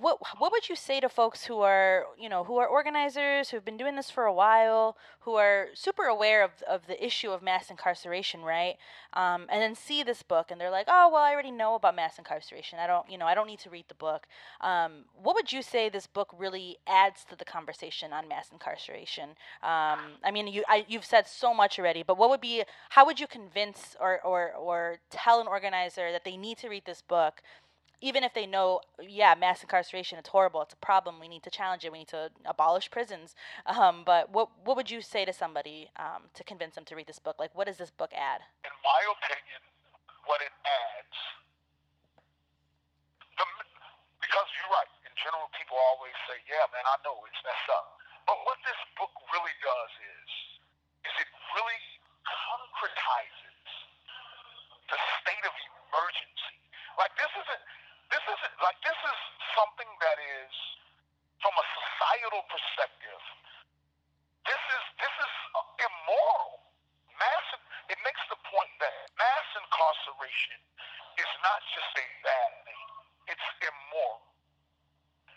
what 0.00 0.18
what 0.38 0.50
would 0.52 0.68
you 0.68 0.74
say 0.74 1.00
to 1.00 1.08
folks 1.08 1.44
who 1.44 1.60
are 1.60 2.06
you 2.18 2.28
know 2.28 2.44
who 2.44 2.56
are 2.56 2.66
organizers 2.66 3.50
who've 3.50 3.64
been 3.64 3.76
doing 3.76 3.94
this 3.94 4.10
for 4.10 4.24
a 4.24 4.32
while 4.32 4.96
who 5.20 5.34
are 5.34 5.68
super 5.74 6.04
aware 6.04 6.42
of 6.42 6.50
of 6.68 6.86
the 6.86 7.04
issue 7.04 7.30
of 7.30 7.42
mass 7.42 7.70
incarceration 7.70 8.42
right? 8.42 8.76
Um, 9.12 9.46
and 9.50 9.60
then 9.60 9.74
see 9.74 10.02
this 10.02 10.22
book 10.22 10.50
and 10.50 10.60
they're 10.60 10.70
like 10.70 10.86
oh 10.88 11.10
well 11.12 11.22
I 11.22 11.32
already 11.32 11.50
know 11.50 11.74
about 11.74 11.94
mass 11.94 12.18
incarceration. 12.18 12.78
I 12.78 12.86
don't 12.86 13.08
you 13.10 13.18
know 13.18 13.26
I 13.26 13.34
don't 13.34 13.46
need 13.46 13.60
to 13.60 13.70
read 13.70 13.84
the 13.88 13.94
book. 13.94 14.26
Um, 14.60 15.04
what 15.22 15.34
would 15.34 15.52
you 15.52 15.62
say 15.62 15.88
this 15.88 16.06
book 16.06 16.34
really 16.36 16.78
adds 16.86 17.24
to 17.28 17.36
the 17.36 17.44
conversation 17.44 18.12
on 18.12 18.28
mass 18.28 18.48
incarceration? 18.50 19.30
Um, 19.62 20.18
I 20.24 20.30
mean 20.32 20.48
you 20.48 20.64
I, 20.68 20.84
you've 20.88 21.04
said 21.04 21.28
so 21.28 21.52
much 21.54 21.78
already 21.78 22.02
but 22.02 22.16
what 22.16 22.30
would 22.30 22.40
be 22.40 22.64
how 22.90 23.04
would 23.06 23.20
you 23.20 23.26
convince 23.26 23.94
or 24.00 24.20
or 24.22 24.52
or 24.52 24.96
tell 25.10 25.40
an 25.40 25.46
organizer 25.46 26.10
that 26.12 26.24
they 26.24 26.36
need 26.36 26.58
to 26.58 26.68
read 26.68 26.84
this 26.86 27.02
book 27.02 27.42
even 28.00 28.24
if 28.24 28.32
they 28.32 28.46
know, 28.46 28.80
yeah, 29.00 29.34
mass 29.38 29.62
incarceration, 29.62 30.18
it's 30.18 30.28
horrible, 30.28 30.62
it's 30.62 30.74
a 30.74 30.80
problem, 30.80 31.20
we 31.20 31.28
need 31.28 31.42
to 31.44 31.50
challenge 31.50 31.84
it, 31.84 31.92
we 31.92 32.00
need 32.00 32.08
to 32.08 32.30
abolish 32.44 32.90
prisons. 32.90 33.34
Um, 33.66 34.02
but 34.04 34.32
what 34.32 34.48
what 34.64 34.76
would 34.76 34.90
you 34.90 35.02
say 35.02 35.24
to 35.24 35.32
somebody 35.32 35.90
um, 35.96 36.32
to 36.34 36.42
convince 36.44 36.74
them 36.74 36.84
to 36.86 36.96
read 36.96 37.06
this 37.06 37.18
book? 37.18 37.36
Like, 37.38 37.52
what 37.54 37.66
does 37.66 37.76
this 37.76 37.90
book 37.90 38.10
add? 38.16 38.40
In 38.64 38.72
my 38.80 39.00
opinion, 39.12 39.60
what 40.24 40.40
it 40.40 40.52
adds, 40.64 41.18
the, 43.36 43.44
because 44.20 44.48
you're 44.56 44.72
right. 44.72 44.90
In 45.04 45.12
general, 45.20 45.48
people 45.52 45.76
always 45.92 46.16
say, 46.24 46.40
"Yeah, 46.48 46.64
man, 46.72 46.84
I 46.88 46.96
know 47.04 47.20
it's 47.28 47.40
messed 47.44 47.70
up." 47.76 48.00
But 48.24 48.36
what 48.46 48.56
this 48.64 48.80
book 48.96 49.12
really 49.32 49.56
does 49.60 49.92
is, 50.00 50.30
is 51.08 51.14
it 51.20 51.30
really 51.56 51.82
concretizes 52.24 53.66
the 54.90 54.98
state 55.22 55.44
of 55.46 55.54
emergency. 55.54 56.58
Like 56.98 57.14
this 57.16 57.32
isn't 57.32 57.62
this 58.10 58.24
isn't 58.26 58.54
like 58.60 58.78
this 58.82 58.98
is 58.98 59.18
something 59.54 59.90
that 60.02 60.18
is 60.18 60.52
from 61.40 61.54
a 61.56 61.66
societal 62.20 62.44
perspective. 62.52 63.22
This 64.44 64.60
is 64.60 64.84
this 65.00 65.14
is 65.24 65.32
uh, 65.56 65.84
immoral. 65.88 66.60
Mass 67.16 67.46
it 67.88 67.96
makes 68.04 68.20
the 68.28 68.36
point 68.44 68.72
that 68.84 68.92
mass 69.16 69.48
incarceration 69.56 70.60
is 71.16 71.30
not 71.40 71.60
just 71.72 71.92
a 71.96 72.06
bad 72.20 72.50
thing; 72.68 72.84
it's 73.32 73.48
immoral. 73.64 74.20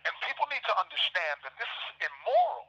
And 0.04 0.12
people 0.28 0.44
need 0.52 0.64
to 0.68 0.76
understand 0.76 1.40
that 1.48 1.56
this 1.56 1.72
is 1.72 1.88
immoral. 2.04 2.68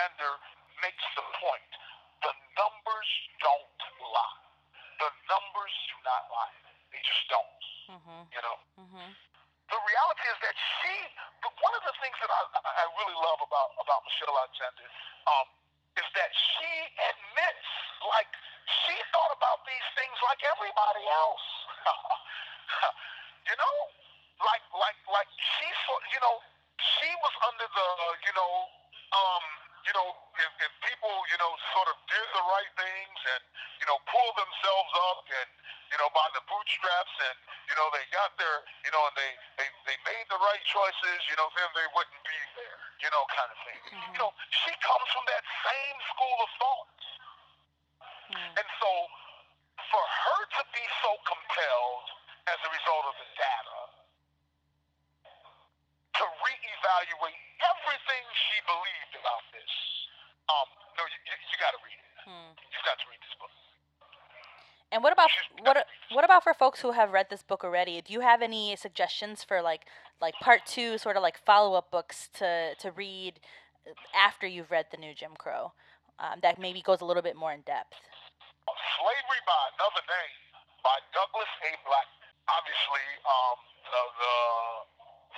defender 0.00 0.29
folks 66.70 66.86
who 66.86 66.94
have 66.94 67.10
read 67.10 67.26
this 67.34 67.42
book 67.42 67.66
already, 67.66 67.98
do 67.98 68.14
you 68.14 68.22
have 68.22 68.38
any 68.38 68.78
suggestions 68.78 69.42
for 69.42 69.58
like 69.58 69.90
like 70.22 70.38
part 70.38 70.62
two, 70.62 71.02
sort 71.02 71.18
of 71.18 71.22
like 71.26 71.34
follow 71.34 71.74
up 71.74 71.90
books 71.90 72.30
to 72.30 72.78
to 72.78 72.94
read 72.94 73.42
uh, 73.82 73.90
after 74.14 74.46
you've 74.46 74.70
read 74.70 74.86
the 74.94 75.00
new 75.02 75.10
Jim 75.10 75.34
Crow 75.34 75.74
um, 76.22 76.38
that 76.46 76.62
maybe 76.62 76.78
goes 76.78 77.02
a 77.02 77.06
little 77.10 77.26
bit 77.26 77.34
more 77.34 77.50
in 77.50 77.66
depth? 77.66 77.98
Slavery 78.70 79.42
by 79.50 79.62
Another 79.82 80.04
Name 80.06 80.38
by 80.86 80.94
Douglas 81.10 81.50
A. 81.66 81.74
Black. 81.82 82.06
Obviously, 82.46 83.06
um, 83.26 83.58
the, 83.90 84.02
the, 84.22 84.34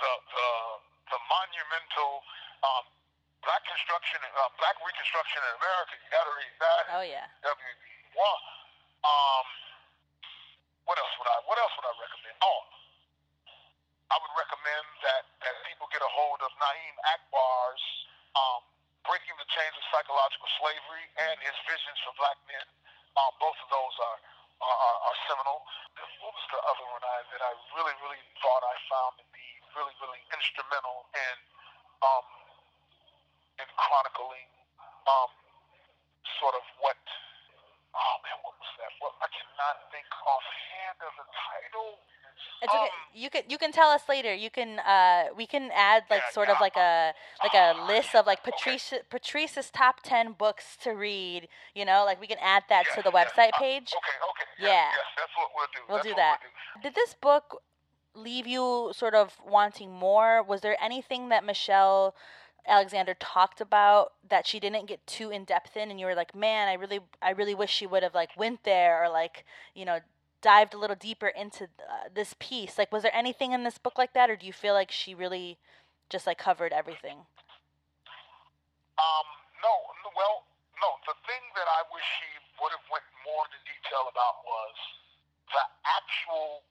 the 0.05 0.11
the 0.37 0.49
the 1.17 1.19
monumental 1.33 2.21
um, 2.61 2.85
black 3.41 3.65
construction, 3.65 4.21
uh, 4.21 4.53
black 4.61 4.77
reconstruction 4.85 5.41
in 5.49 5.53
America. 5.57 5.97
You 5.97 6.09
got 6.13 6.25
to 6.29 6.33
read 6.37 6.55
that. 6.61 6.83
Oh 6.93 7.01
yeah. 7.01 7.25
W. 7.41 7.57
One. 8.21 8.52
can 43.63 43.71
tell 43.71 43.89
us 43.89 44.03
later. 44.09 44.33
You 44.33 44.49
can 44.49 44.79
uh, 44.79 45.25
we 45.35 45.45
can 45.47 45.69
add 45.73 46.03
like 46.09 46.23
sort 46.31 46.49
of 46.49 46.57
like 46.59 46.75
a 46.75 47.13
like 47.43 47.53
a 47.53 47.85
list 47.87 48.13
of 48.13 48.25
like 48.25 48.43
Patrice 48.43 48.93
Patrice's 49.09 49.69
top 49.71 50.01
ten 50.03 50.33
books 50.33 50.77
to 50.83 50.91
read. 50.91 51.47
You 51.73 51.85
know, 51.85 52.03
like 52.05 52.19
we 52.19 52.27
can 52.27 52.37
add 52.41 52.63
that 52.69 52.85
to 52.95 53.01
the 53.01 53.11
website 53.11 53.53
uh, 53.55 53.59
page. 53.59 53.93
Okay, 53.95 54.17
okay. 54.29 54.47
Yeah. 54.59 54.67
Yes, 54.67 54.97
that's 55.17 55.33
what 55.37 55.49
we'll 55.55 55.67
do. 55.73 55.81
We'll 55.87 55.97
that's 55.97 56.07
do 56.09 56.15
that. 56.15 56.39
We'll 56.41 56.81
do. 56.81 56.89
Did 56.89 56.95
this 56.95 57.15
book 57.19 57.61
leave 58.15 58.45
you 58.45 58.91
sort 58.93 59.15
of 59.15 59.37
wanting 59.45 59.91
more? 59.91 60.43
Was 60.43 60.61
there 60.61 60.77
anything 60.83 61.29
that 61.29 61.45
Michelle 61.45 62.13
Alexander 62.67 63.15
talked 63.19 63.59
about 63.59 64.13
that 64.29 64.45
she 64.45 64.59
didn't 64.59 64.87
get 64.87 65.05
too 65.07 65.29
in 65.31 65.43
depth 65.45 65.75
in, 65.75 65.89
and 65.89 65.99
you 65.99 66.05
were 66.05 66.15
like, 66.15 66.35
"Man, 66.35 66.67
I 66.67 66.73
really, 66.73 66.99
I 67.21 67.31
really 67.31 67.55
wish 67.55 67.71
she 67.71 67.87
would 67.87 68.03
have 68.03 68.15
like 68.15 68.31
went 68.37 68.63
there 68.63 69.03
or 69.03 69.09
like, 69.09 69.45
you 69.73 69.85
know, 69.85 69.99
dived 70.43 70.73
a 70.73 70.77
little 70.77 70.95
deeper 70.99 71.27
into 71.27 71.65
uh, 71.79 72.11
this 72.13 72.35
piece 72.37 72.77
like 72.77 72.91
was 72.91 73.01
there 73.01 73.15
anything 73.15 73.53
in 73.53 73.63
this 73.63 73.79
book 73.79 73.97
like 73.97 74.13
that 74.13 74.29
or 74.29 74.35
do 74.35 74.45
you 74.45 74.53
feel 74.53 74.73
like 74.75 74.91
she 74.91 75.15
really 75.15 75.57
just 76.09 76.27
like 76.27 76.37
covered 76.37 76.73
everything? 76.73 77.25
Um 78.99 79.27
no 79.63 79.73
well 80.13 80.43
no 80.77 80.89
the 81.07 81.15
thing 81.25 81.41
that 81.55 81.65
i 81.65 81.81
wish 81.89 82.03
she 82.19 82.29
would 82.59 82.75
have 82.75 82.85
went 82.91 83.07
more 83.23 83.47
into 83.47 83.57
detail 83.63 84.05
about 84.11 84.43
was 84.43 84.75
the 85.49 85.63
actual 85.87 86.67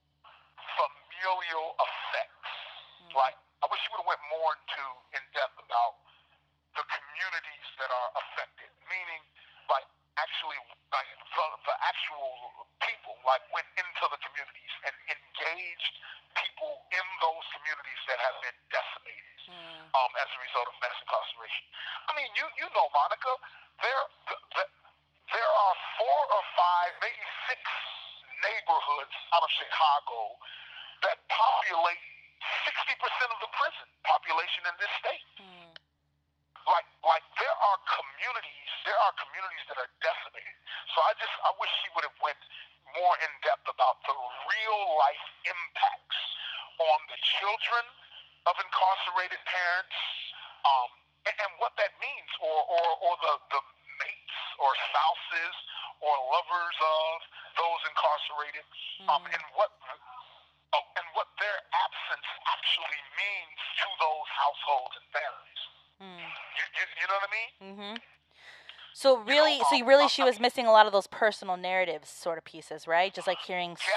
she 70.12 70.20
was 70.20 70.36
missing 70.36 70.68
a 70.68 70.72
lot 70.72 70.84
of 70.84 70.92
those 70.92 71.08
personal 71.08 71.56
narratives, 71.56 72.12
sort 72.12 72.36
of 72.36 72.44
pieces, 72.44 72.84
right? 72.84 73.08
Just 73.16 73.24
like 73.24 73.40
hearing. 73.40 73.72
Yes, 73.80 73.88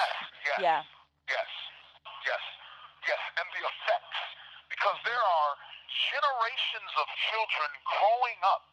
yes, 0.47 0.59
Yeah. 0.63 0.82
yes, 1.28 1.49
yes, 2.24 2.43
yes, 3.03 3.22
and 3.36 3.47
the 3.51 3.63
effects, 3.68 4.20
because 4.72 4.95
there 5.03 5.20
are 5.20 5.51
generations 6.16 6.91
of 6.95 7.07
children 7.28 7.70
growing 7.84 8.39
up 8.47 8.63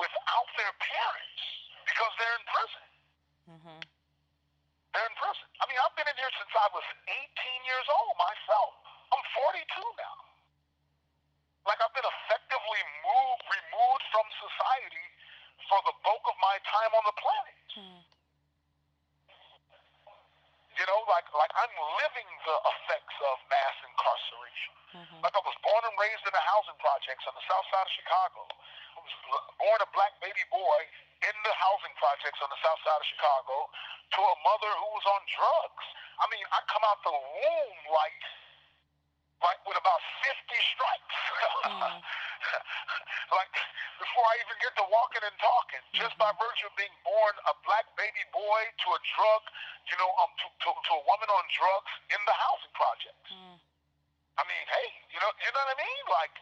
without 0.00 0.48
their 0.56 0.72
parents 0.80 1.40
because 1.84 2.12
they're 2.16 2.36
in 2.40 2.46
prison. 2.48 2.84
Mm-hmm. 3.60 3.80
They're 4.96 5.08
in 5.08 5.16
prison. 5.20 5.46
I 5.60 5.64
mean, 5.68 5.78
I've 5.84 5.94
been 6.00 6.08
in 6.08 6.16
here 6.16 6.32
since 6.40 6.52
I 6.56 6.68
was 6.72 6.86
18 7.04 7.68
years 7.68 7.86
old 7.92 8.14
myself. 8.16 8.72
I'm 9.12 9.24
42 9.52 9.68
now. 10.00 10.16
Like 11.68 11.78
I've 11.84 11.92
been 11.92 12.08
effectively 12.08 12.80
moved, 13.04 13.44
removed 13.52 14.04
from 14.16 14.26
society 14.40 15.06
for 15.70 15.78
the 15.86 15.94
bulk 16.02 16.24
of 16.26 16.36
my 16.42 16.58
time 16.66 16.90
on 16.98 17.04
the 17.06 17.14
planet. 17.14 17.58
Mm. 17.78 18.02
You 20.74 20.84
know, 20.90 21.00
like 21.06 21.28
like 21.30 21.52
I'm 21.54 21.74
living 22.02 22.28
the 22.42 22.56
effects 22.74 23.18
of 23.22 23.34
mass 23.46 23.76
incarceration. 23.86 24.74
Mm-hmm. 24.90 25.20
Like 25.22 25.34
I 25.38 25.42
was 25.46 25.54
born 25.62 25.82
and 25.86 25.94
raised 25.94 26.24
in 26.26 26.34
the 26.34 26.44
housing 26.50 26.78
projects 26.82 27.22
on 27.30 27.34
the 27.38 27.44
south 27.46 27.66
side 27.70 27.86
of 27.86 27.94
Chicago. 27.94 28.42
I 28.96 28.98
was 28.98 29.14
born 29.62 29.78
a 29.78 29.90
black 29.94 30.18
baby 30.18 30.42
boy 30.50 30.78
in 31.22 31.36
the 31.46 31.54
housing 31.54 31.94
projects 32.00 32.40
on 32.42 32.50
the 32.50 32.60
south 32.64 32.80
side 32.82 32.98
of 32.98 33.06
Chicago 33.06 33.70
to 34.18 34.20
a 34.24 34.36
mother 34.42 34.72
who 34.82 34.88
was 34.96 35.06
on 35.06 35.22
drugs. 35.30 35.86
I 36.18 36.26
mean, 36.32 36.42
I 36.50 36.58
come 36.66 36.82
out 36.82 36.98
the 37.06 37.14
womb 37.14 37.78
like 37.92 38.20
like 39.40 39.60
with 39.64 39.76
about 39.76 40.00
50 40.24 40.36
strikes. 40.74 41.18
Mm. 41.64 42.00
like 43.40 43.54
before 44.20 44.36
I 44.36 44.44
even 44.44 44.58
get 44.60 44.76
to 44.76 44.84
walking 44.92 45.24
and 45.24 45.36
talking, 45.40 45.80
just 45.96 46.12
by 46.20 46.28
virtue 46.36 46.68
of 46.68 46.76
being 46.76 46.92
born 47.08 47.32
a 47.48 47.56
black 47.64 47.88
baby 47.96 48.20
boy 48.36 48.60
to 48.84 48.88
a 48.92 49.00
drug, 49.16 49.42
you 49.88 49.96
know, 49.96 50.12
um, 50.20 50.28
to, 50.44 50.46
to, 50.60 50.68
to 50.76 50.92
a 50.92 51.02
woman 51.08 51.24
on 51.32 51.44
drugs 51.48 51.92
in 52.12 52.20
the 52.28 52.36
housing 52.36 52.74
projects. 52.76 53.32
Mm. 53.32 53.56
I 54.36 54.42
mean, 54.44 54.64
hey, 54.76 54.88
you 55.08 55.16
know, 55.24 55.32
you 55.40 55.48
know 55.56 55.62
what 55.64 55.72
I 55.72 55.78
mean? 55.80 56.04
Like, 56.12 56.36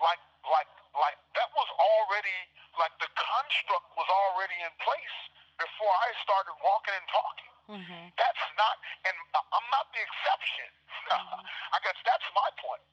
like, 0.00 0.22
like, 0.48 0.72
like 0.96 1.20
that 1.36 1.52
was 1.52 1.68
already 1.76 2.38
like 2.80 2.96
the 2.96 3.12
construct 3.12 3.92
was 3.92 4.08
already 4.08 4.56
in 4.64 4.72
place 4.80 5.16
before 5.60 5.92
I 6.00 6.08
started 6.24 6.56
walking 6.64 6.96
and 6.96 7.08
talking. 7.12 7.52
Mm-hmm. 7.76 8.04
That's 8.16 8.44
not, 8.56 8.76
and 9.04 9.16
I'm 9.36 9.68
not 9.68 9.84
the 9.92 10.00
exception. 10.00 10.68
I 11.76 11.78
guess 11.84 12.00
that's 12.08 12.24
my 12.32 12.48
point. 12.56 12.84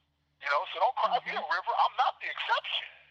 You 0.44 0.52
know, 0.52 0.60
so 0.76 0.84
don't 0.84 0.96
cry 1.00 1.16
me 1.24 1.32
a 1.32 1.40
river. 1.40 1.72
I'm 1.72 1.96
not 1.96 2.20
the 2.20 2.28
exception. 2.28 3.05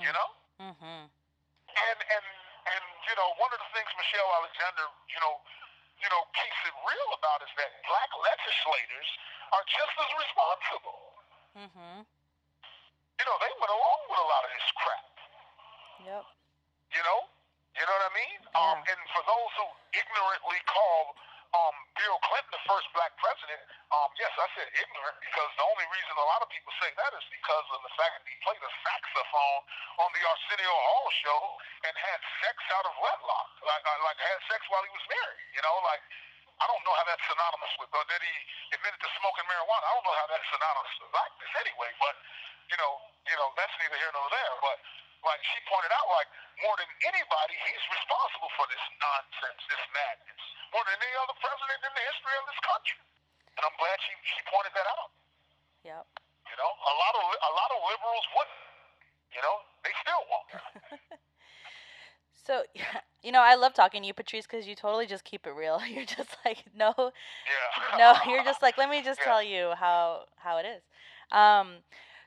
You 0.00 0.10
know, 0.12 0.28
Mm-hmm. 0.62 1.02
and 1.10 1.98
and 1.98 2.24
and 2.64 2.84
you 3.10 3.14
know, 3.18 3.28
one 3.42 3.50
of 3.52 3.58
the 3.60 3.70
things 3.74 3.90
Michelle 3.98 4.30
Alexander, 4.42 4.86
you 5.10 5.20
know, 5.20 5.34
you 6.00 6.08
know, 6.10 6.22
keeps 6.34 6.60
it 6.66 6.74
real 6.86 7.10
about 7.18 7.42
is 7.42 7.52
that 7.58 7.70
black 7.86 8.10
legislators 8.22 9.08
are 9.54 9.64
just 9.70 9.94
as 9.98 10.10
responsible. 10.18 11.00
Mm-hmm. 11.58 11.96
You 12.04 13.24
know, 13.28 13.36
they 13.38 13.52
went 13.58 13.72
along 13.74 14.00
with 14.10 14.18
a 14.18 14.28
lot 14.30 14.42
of 14.46 14.50
this 14.54 14.68
crap. 14.78 15.06
Yep. 16.06 16.24
You 16.94 17.02
know, 17.06 17.18
you 17.78 17.84
know 17.86 17.94
what 17.98 18.06
I 18.10 18.14
mean? 18.14 18.38
Um, 18.54 18.78
Yeah. 18.82 18.90
and 18.94 19.00
for 19.14 19.22
those 19.26 19.50
who 19.58 19.66
ignorantly 19.94 20.60
call 20.70 21.14
um, 21.54 21.74
Bill 21.98 22.18
Clinton 22.26 22.53
first 22.68 22.88
black 22.96 23.12
president, 23.20 23.60
um, 23.92 24.08
yes, 24.16 24.32
I 24.36 24.48
said 24.56 24.68
ignorant 24.72 25.16
because 25.20 25.50
the 25.56 25.66
only 25.66 25.86
reason 25.92 26.12
a 26.16 26.28
lot 26.28 26.40
of 26.44 26.48
people 26.52 26.72
say 26.80 26.90
that 26.96 27.12
is 27.16 27.24
because 27.30 27.66
of 27.72 27.80
the 27.84 27.92
fact 27.96 28.20
that 28.20 28.26
he 28.28 28.36
played 28.44 28.60
a 28.60 28.72
saxophone 28.84 29.60
on 30.00 30.08
the 30.12 30.22
Arsenio 30.24 30.74
Hall 30.74 31.08
show 31.20 31.40
and 31.88 31.94
had 31.94 32.20
sex 32.44 32.56
out 32.76 32.86
of 32.88 32.94
wedlock, 32.98 33.48
like 33.64 33.84
uh, 33.84 33.98
like 34.04 34.18
had 34.20 34.40
sex 34.48 34.60
while 34.72 34.84
he 34.84 34.92
was 34.92 35.04
married. 35.08 35.48
You 35.56 35.62
know, 35.62 35.76
like 35.84 36.02
I 36.62 36.66
don't 36.70 36.82
know 36.86 36.94
how 36.94 37.04
that's 37.08 37.24
synonymous 37.26 37.72
with, 37.82 37.90
but 37.90 38.06
then 38.08 38.22
he 38.22 38.34
admitted 38.78 39.00
to 39.02 39.10
smoking 39.18 39.46
marijuana. 39.50 39.84
I 39.84 39.92
don't 39.98 40.06
know 40.06 40.18
how 40.18 40.28
that's 40.30 40.48
synonymous 40.48 40.94
with 41.02 41.10
blackness 41.10 41.52
anyway, 41.60 41.90
but 41.98 42.14
you 42.70 42.76
know, 42.78 42.92
you 43.28 43.36
know, 43.36 43.48
that's 43.58 43.74
neither 43.82 43.98
here 43.98 44.12
nor 44.14 44.26
there. 44.30 44.54
But 44.62 44.78
like 45.26 45.40
she 45.50 45.58
pointed 45.66 45.90
out, 45.90 46.06
like 46.12 46.30
more 46.62 46.76
than 46.78 46.88
anybody, 47.10 47.54
he's 47.66 47.84
responsible 47.90 48.52
for 48.54 48.66
this 48.70 48.84
nonsense, 49.00 49.60
this 49.66 49.84
madness, 49.90 50.43
more 50.74 50.82
than 50.90 50.98
any 50.98 51.14
other 51.22 51.36
president 51.38 51.80
in 51.86 51.92
the 51.94 52.04
history 52.10 52.34
of 52.42 52.44
this 52.50 52.60
country. 52.66 52.98
And 53.54 53.62
I'm 53.62 53.76
glad 53.78 53.96
she 54.02 54.12
she 54.34 54.40
pointed 54.50 54.74
that 54.74 54.86
out. 54.90 55.10
Yep. 55.86 56.04
You 56.50 56.56
know, 56.58 56.70
a 56.70 56.94
lot 56.98 57.14
of 57.14 57.22
a 57.30 57.52
lot 57.54 57.70
of 57.70 57.78
liberals 57.86 58.26
wouldn't. 58.34 58.62
You 59.38 59.40
know, 59.46 59.56
they 59.86 59.94
still 60.02 60.22
won't. 60.26 60.50
So, 62.44 62.62
you 63.22 63.32
know, 63.32 63.40
I 63.40 63.54
love 63.54 63.74
talking 63.74 64.02
to 64.02 64.06
you, 64.06 64.14
Patrice, 64.14 64.46
because 64.46 64.66
you 64.66 64.74
totally 64.74 65.06
just 65.06 65.24
keep 65.24 65.46
it 65.46 65.50
real. 65.56 65.80
You're 65.88 66.04
just 66.04 66.36
like, 66.44 66.64
no, 66.76 66.92
Yeah. 66.98 67.96
no, 67.98 68.14
you're 68.30 68.44
just 68.44 68.60
like, 68.62 68.76
let 68.76 68.90
me 68.90 69.02
just 69.02 69.20
Yeah. 69.20 69.24
tell 69.24 69.42
you 69.42 69.72
how 69.76 70.26
how 70.36 70.58
it 70.58 70.66
is. 70.66 70.82
Um, 71.32 71.76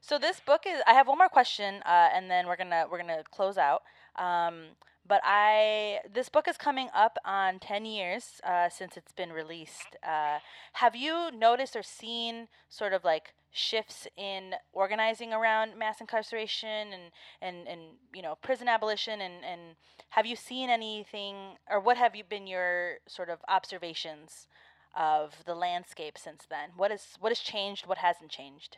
so 0.02 0.18
this 0.18 0.39
book 0.39 0.64
is. 0.66 0.82
I 0.88 0.93
have 0.93 1.08
one 1.08 1.18
more 1.18 1.30
question, 1.30 1.82
uh, 1.86 2.10
and 2.14 2.32
then 2.32 2.48
we're 2.48 2.56
gonna 2.56 2.86
we're 2.89 2.98
gonna 2.98 3.24
close 3.32 3.58
out. 3.58 3.84
Um, 4.16 4.70
but 5.08 5.22
I 5.24 5.99
this 6.12 6.30
book 6.30 6.47
is 6.47 6.58
coming 6.58 6.89
up 6.93 7.18
on 7.26 7.60
ten 7.60 7.86
years 7.86 8.41
uh, 8.43 8.70
since 8.70 8.97
it's 8.97 9.12
been 9.12 9.32
released. 9.32 9.95
Uh, 10.05 10.39
have 10.74 10.95
you 10.95 11.30
noticed 11.32 11.76
or 11.76 11.84
seen 11.84 12.47
sort 12.70 12.93
of 12.93 13.03
like 13.03 13.34
shifts 13.51 14.08
in 14.18 14.53
organizing 14.74 15.34
around 15.34 15.78
mass 15.78 16.01
incarceration 16.01 16.93
and 16.93 17.12
and, 17.41 17.68
and 17.68 17.82
you 18.14 18.22
know 18.22 18.36
prison 18.41 18.68
abolition 18.68 19.22
and, 19.22 19.43
and 19.43 19.62
have 20.10 20.26
you 20.26 20.36
seen 20.36 20.70
anything 20.70 21.55
or 21.70 21.80
what 21.80 21.97
have 21.97 22.16
you 22.16 22.24
been 22.24 22.47
your 22.47 22.95
sort 23.08 23.30
of 23.30 23.39
observations 23.47 24.47
of 24.95 25.45
the 25.45 25.55
landscape 25.55 26.18
since 26.18 26.45
then? 26.49 26.70
What 26.76 26.91
is 26.91 27.16
what 27.20 27.30
has 27.30 27.39
changed? 27.39 27.86
What 27.86 27.99
hasn't 27.99 28.32
changed? 28.32 28.78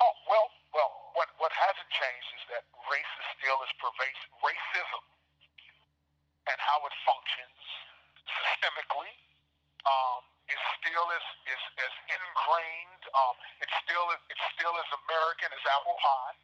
Oh 0.00 0.14
well, 0.28 0.48
well, 0.74 0.90
what 1.14 1.28
what 1.38 1.52
hasn't 1.52 1.90
changed 1.90 2.31
race 2.92 3.12
is 3.16 3.28
still 3.40 3.58
as 3.64 3.72
pervasive. 3.80 4.30
Racism 4.44 5.04
and 6.48 6.58
how 6.58 6.78
it 6.84 6.94
functions 7.06 7.60
systemically 8.26 9.12
um, 9.86 10.22
is 10.50 10.60
still 10.82 11.06
as 11.14 11.26
is 11.48 11.62
as 11.80 11.92
ingrained. 12.10 13.04
Um, 13.14 13.36
it's 13.62 13.76
still 13.86 14.06
it's 14.28 14.46
still 14.58 14.74
as 14.76 14.88
American 15.06 15.50
as 15.54 15.62
apple 15.78 15.96
pie 15.98 16.36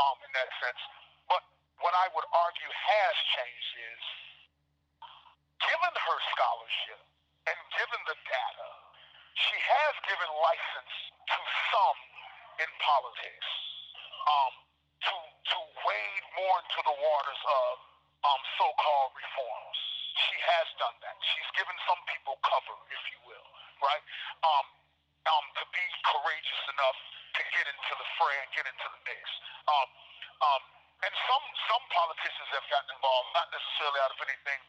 um, 0.00 0.16
in 0.24 0.30
that 0.34 0.50
sense. 0.58 0.82
But 1.28 1.42
what 1.84 1.94
I 1.94 2.08
would 2.16 2.28
argue 2.32 2.72
has 2.72 3.14
changed 3.36 3.72
is, 3.76 4.04
given 5.68 5.92
her 5.92 6.18
scholarship 6.32 7.00
and 7.48 7.58
given 7.76 8.00
the 8.08 8.16
data, 8.24 8.68
she 9.36 9.56
has 9.56 9.94
given 10.08 10.28
license 10.40 10.94
to 11.28 11.40
some 11.72 11.98
in 12.60 12.70
politics 12.80 13.48
um, 14.28 14.54
wade 15.86 16.24
more 16.38 16.56
into 16.62 16.80
the 16.86 16.96
waters 16.96 17.42
of 17.42 17.72
um, 18.22 18.40
so-called 18.58 19.12
reforms. 19.18 19.78
She 20.28 20.36
has 20.38 20.66
done 20.78 20.96
that. 21.02 21.16
She's 21.34 21.50
given 21.56 21.74
some 21.88 21.98
people 22.06 22.38
cover, 22.44 22.76
if 22.92 23.02
you 23.10 23.20
will, 23.26 23.48
right? 23.82 24.04
Um, 24.44 24.66
um, 25.26 25.44
to 25.58 25.64
be 25.70 25.84
courageous 26.06 26.62
enough 26.74 26.98
to 27.38 27.42
get 27.54 27.64
into 27.66 27.92
the 27.96 28.06
fray 28.18 28.36
and 28.42 28.50
get 28.52 28.66
into 28.66 28.86
the 28.90 29.00
mix. 29.06 29.22
Um, 29.70 29.88
um, 30.42 30.62
and 31.02 31.14
some 31.26 31.44
some 31.66 31.84
politicians 31.90 32.48
have 32.54 32.66
gotten 32.70 32.90
involved, 32.94 33.30
not 33.34 33.50
necessarily 33.50 33.98
out 34.06 34.12
of 34.14 34.20
anything 34.22 34.60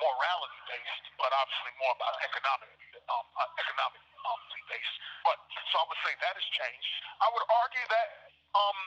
morality 0.00 0.60
based, 0.68 1.04
but 1.20 1.28
obviously 1.36 1.72
more 1.76 1.92
about 1.96 2.16
economic 2.24 2.70
um, 3.12 3.26
uh, 3.36 3.60
economically 3.60 4.64
based. 4.72 4.96
But 5.24 5.36
so 5.68 5.74
I 5.80 5.84
would 5.88 6.00
say 6.00 6.12
that 6.16 6.34
has 6.36 6.48
changed. 6.56 6.92
I 7.20 7.28
would 7.32 7.44
argue 7.44 7.86
that 7.92 8.08
um, 8.56 8.78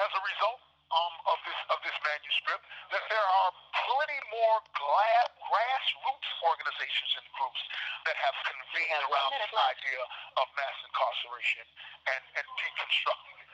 as 0.00 0.10
a 0.12 0.22
result 0.24 0.60
um, 0.92 1.14
of 1.32 1.38
this 1.48 1.60
of 1.72 1.78
this 1.80 1.96
manuscript, 2.04 2.64
that 2.92 3.04
there 3.08 3.28
are 3.40 3.50
plenty 3.88 4.20
more 4.28 4.58
glad 4.76 5.26
grassroots 5.40 6.30
organizations 6.44 7.10
and 7.16 7.26
groups 7.32 7.62
that 8.04 8.16
have 8.20 8.36
convened 8.44 9.02
around 9.08 9.32
this 9.40 9.54
idea 9.56 10.02
of 10.36 10.44
mass 10.52 10.76
incarceration 10.84 11.66
and, 12.12 12.22
and 12.36 12.46
deconstructing 12.60 13.36
it. 13.40 13.50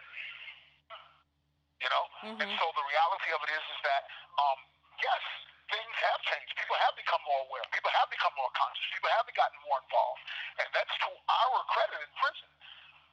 You 1.78 1.90
know, 1.94 2.04
and 2.42 2.50
Mhm. 2.50 2.58
so 2.58 2.66
the 2.74 2.86
reality 2.90 3.30
of 3.30 3.40
it 3.46 3.50
is, 3.54 3.64
is 3.70 3.80
that 3.86 4.02
um, 4.34 4.58
yes, 4.98 5.22
things 5.70 5.94
have 6.10 6.20
changed. 6.26 6.50
People 6.58 6.74
have 6.82 6.94
become 6.98 7.22
more 7.22 7.40
aware. 7.46 7.62
People 7.70 7.92
have 7.94 8.10
become 8.10 8.34
more 8.34 8.50
conscious. 8.50 8.82
People 8.90 9.10
have 9.14 9.26
gotten 9.30 9.58
more 9.62 9.78
involved, 9.78 10.22
and 10.58 10.66
that's 10.74 10.94
to 11.06 11.10
our 11.14 11.58
credit 11.70 12.02
in 12.02 12.10
prison. 12.18 12.50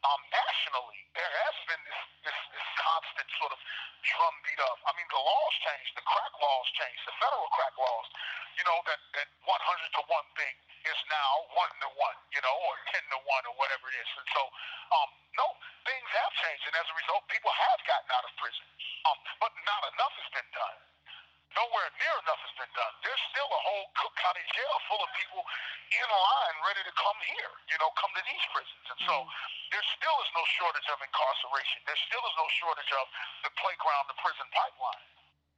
Um, 0.05 0.21
nationally, 0.29 1.01
there 1.13 1.33
has 1.45 1.55
been 1.65 1.81
speed 4.55 4.63
of. 4.71 4.77
I 4.87 4.91
mean, 4.95 5.04
the 5.15 5.23
laws 5.23 5.55
changed, 5.63 5.95
the 5.95 6.03
crack 6.03 6.33
laws 6.43 6.67
changed, 6.75 7.01
the 7.07 7.15
federal 7.23 7.47
crack 7.55 7.75
laws. 7.79 8.07
You 8.59 8.67
know 8.67 8.79
that 8.83 8.99
that 9.15 9.27
100 9.47 9.47
to 9.47 10.03
one 10.11 10.27
thing 10.35 10.55
is 10.83 10.99
now 11.07 11.31
one 11.55 11.71
to 11.79 11.89
one, 11.95 12.19
you 12.35 12.43
know, 12.43 12.55
or 12.67 12.75
10 12.91 12.99
to 12.99 13.19
one, 13.23 13.43
or 13.47 13.55
whatever 13.55 13.87
it 13.87 13.95
is. 13.95 14.09
And 14.19 14.27
so, 14.35 14.43
um, 14.91 15.09
no, 15.39 15.47
things 15.87 16.07
have 16.19 16.31
changed, 16.43 16.63
and 16.67 16.75
as 16.75 16.87
a 16.91 16.95
result, 16.99 17.23
people 17.31 17.51
have 17.51 17.79
gotten 17.87 18.09
out 18.11 18.27
of 18.27 18.31
prison. 18.35 18.67
Um, 19.07 19.17
but 19.39 19.51
not 19.63 19.81
enough 19.95 20.13
has 20.19 20.29
been 20.35 20.49
done 20.51 20.79
nowhere 21.55 21.87
near 22.03 22.15
enough 22.27 22.41
has 22.43 22.55
been 22.59 22.73
done. 22.75 22.93
There's 23.01 23.23
still 23.31 23.47
a 23.47 23.61
whole 23.63 23.87
Cook 23.95 24.13
County 24.19 24.43
jail 24.51 24.75
full 24.91 24.99
of 24.99 25.09
people 25.15 25.41
in 25.95 26.07
line 26.11 26.55
ready 26.67 26.83
to 26.83 26.93
come 26.99 27.19
here, 27.23 27.53
you 27.71 27.77
know, 27.79 27.89
come 27.95 28.11
to 28.11 28.23
these 28.27 28.45
prisons. 28.51 28.85
And 28.91 28.99
so 29.07 29.15
mm-hmm. 29.23 29.71
there 29.71 29.85
still 29.95 30.17
is 30.19 30.29
no 30.35 30.43
shortage 30.59 30.87
of 30.91 30.99
incarceration. 30.99 31.79
There 31.87 31.99
still 32.11 32.23
is 32.27 32.35
no 32.35 32.47
shortage 32.59 32.91
of 32.91 33.05
the 33.47 33.51
playground, 33.55 34.11
the 34.11 34.19
prison 34.19 34.47
pipeline. 34.51 35.07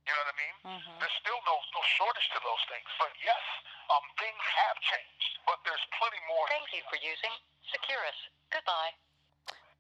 You 0.06 0.16
know 0.16 0.24
what 0.24 0.32
I 0.32 0.40
mean? 0.40 0.56
Mm-hmm. 0.72 0.96
There's 1.04 1.18
still 1.20 1.42
no 1.44 1.56
no 1.76 1.82
shortage 2.00 2.28
to 2.32 2.40
those 2.40 2.64
things. 2.72 2.88
But 2.96 3.12
yes, 3.20 3.44
um, 3.92 4.06
things 4.16 4.40
have 4.40 4.78
changed, 4.80 5.32
but 5.44 5.60
there's 5.68 5.84
plenty 6.00 6.22
more. 6.32 6.48
Thank 6.48 6.72
you 6.72 6.80
for 6.88 6.96
using 7.04 7.34
Securus. 7.76 8.16
Goodbye. 8.48 8.96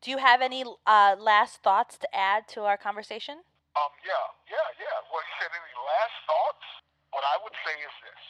Do 0.03 0.11
you 0.11 0.16
have 0.27 0.43
any 0.43 0.65
uh, 0.85 1.15
last 1.19 1.63
thoughts 1.63 1.97
to 2.03 2.07
add 2.11 2.47
to 2.51 2.67
our 2.67 2.75
conversation? 2.77 3.39
Um, 3.79 3.91
yeah, 4.03 4.27
yeah, 4.51 4.67
yeah. 4.83 4.97
Well, 5.07 5.23
you 5.23 5.35
said 5.39 5.51
any 5.55 5.75
last 5.87 6.17
thoughts? 6.27 6.67
What 7.15 7.23
I 7.23 7.39
would 7.43 7.55
say 7.63 7.75
is 7.79 7.95
this. 8.03 8.25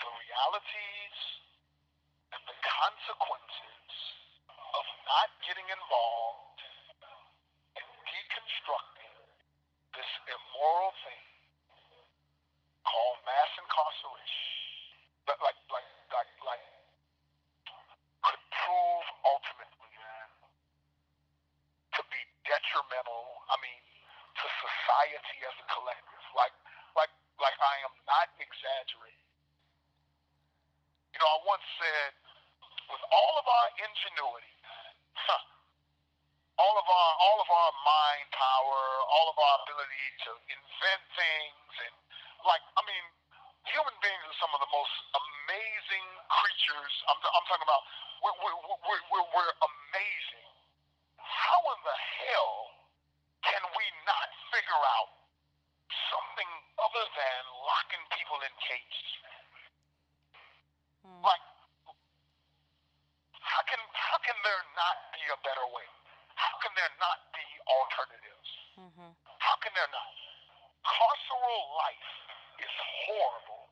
the 0.00 0.10
realities 0.10 1.18
and 2.34 2.42
the 2.46 2.58
consequences 2.62 3.90
of 4.74 4.84
not 5.06 5.30
getting 5.46 5.66
involved 5.70 6.60
in 7.78 7.86
deconstructing 8.06 9.14
this 9.96 10.10
immoral 10.28 10.92
thing 11.06 11.26
called 12.86 13.18
mass 13.26 13.52
incarceration, 13.60 14.94
like, 15.26 15.40
like, 15.42 15.58
like, 15.74 15.90
like, 16.14 16.32
like 16.46 16.66
could 18.26 18.42
prove 18.52 19.06
ultimately, 19.26 19.92
man, 19.98 20.28
to 21.98 22.02
be 22.10 22.20
detrimental 22.46 23.24
I 23.50 23.56
mean, 23.62 23.82
to 24.42 24.46
society 25.06 25.38
as 25.46 25.54
a 25.54 25.66
collective. 25.70 26.24
Like, 26.34 26.54
like, 26.98 27.12
like 27.38 27.58
I 27.62 27.74
am 27.86 27.94
not 28.06 28.28
exaggerating. 28.42 29.30
You 31.14 31.18
know, 31.22 31.30
I 31.30 31.38
once 31.46 31.64
said, 31.78 32.10
with 32.90 33.02
all 33.10 33.34
of 33.38 33.46
our 33.46 33.68
ingenuity, 33.82 34.54
huh, 35.16 35.42
all 36.60 36.76
of 36.76 36.86
our 36.86 37.10
all 37.20 37.38
of 37.40 37.48
our 37.48 37.72
mind 37.84 38.26
power, 38.32 38.80
all 39.10 39.26
of 39.32 39.36
our 39.36 39.56
ability 39.64 40.06
to 40.28 40.30
invent 40.50 41.02
things, 41.16 41.70
and 41.88 41.94
like, 42.44 42.62
I 42.76 42.82
mean, 42.84 43.04
human 43.66 43.96
beings 44.04 44.24
are 44.28 44.38
some 44.38 44.52
of 44.54 44.60
the 44.60 44.70
most 44.70 44.94
amazing 45.16 46.06
creatures. 46.30 46.94
I'm, 47.10 47.18
I'm 47.18 47.44
talking 47.48 47.66
about 47.66 47.82
we're, 48.22 48.36
we're, 48.44 48.58
we're, 48.86 49.02
we're, 49.12 49.28
we're 49.34 49.54
amazing. 49.56 50.48
How 51.18 51.58
in 51.74 51.80
the 51.82 51.96
hell 51.96 52.75
figure 54.56 54.84
out 54.96 55.12
something 56.08 56.50
other 56.80 57.04
than 57.12 57.40
locking 57.60 58.04
people 58.16 58.40
in 58.40 58.54
cages? 58.64 59.08
Hmm. 61.04 61.20
Like, 61.20 61.44
how 63.44 63.60
can 63.68 63.80
how 63.92 64.18
can 64.24 64.36
there 64.40 64.64
not 64.72 64.96
be 65.12 65.20
a 65.28 65.38
better 65.44 65.66
way? 65.76 65.84
How 66.40 66.56
can 66.64 66.72
there 66.72 66.92
not 66.96 67.20
be 67.36 67.44
alternatives? 67.68 68.48
Mm-hmm. 68.80 69.10
How 69.40 69.56
can 69.60 69.72
there 69.76 69.92
not? 69.92 70.12
Carceral 70.84 71.64
life 71.76 72.12
is 72.60 72.74
horrible. 73.08 73.64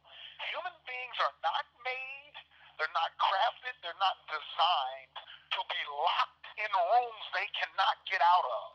Human 0.53 0.77
beings 0.85 1.17
are 1.25 1.37
not 1.41 1.65
made, 1.81 2.37
they're 2.77 2.97
not 2.97 3.13
crafted, 3.17 3.73
they're 3.81 4.01
not 4.01 4.17
designed 4.29 5.17
to 5.57 5.61
be 5.65 5.83
locked 5.93 6.47
in 6.61 6.69
rooms 6.69 7.25
they 7.33 7.49
cannot 7.57 7.97
get 8.09 8.21
out 8.21 8.45
of. 8.45 8.74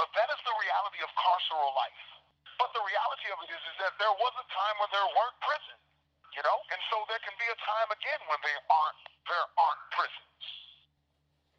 But 0.00 0.08
that 0.16 0.32
is 0.32 0.40
the 0.48 0.56
reality 0.56 1.04
of 1.04 1.12
carceral 1.12 1.76
life. 1.76 2.04
But 2.56 2.72
the 2.72 2.80
reality 2.80 3.28
of 3.36 3.38
it 3.44 3.52
is, 3.52 3.60
is 3.68 3.76
that 3.84 3.92
there 4.00 4.16
was 4.16 4.32
a 4.40 4.46
time 4.48 4.76
when 4.80 4.88
there 4.96 5.04
weren't 5.12 5.36
prisons, 5.44 5.84
you 6.32 6.40
know, 6.40 6.56
and 6.72 6.80
so 6.88 7.04
there 7.04 7.20
can 7.20 7.36
be 7.36 7.44
a 7.44 7.58
time 7.60 7.88
again 7.92 8.20
when 8.24 8.40
there 8.40 8.60
aren't 8.72 9.00
there 9.28 9.46
aren't 9.60 9.84
prisons. 9.92 10.44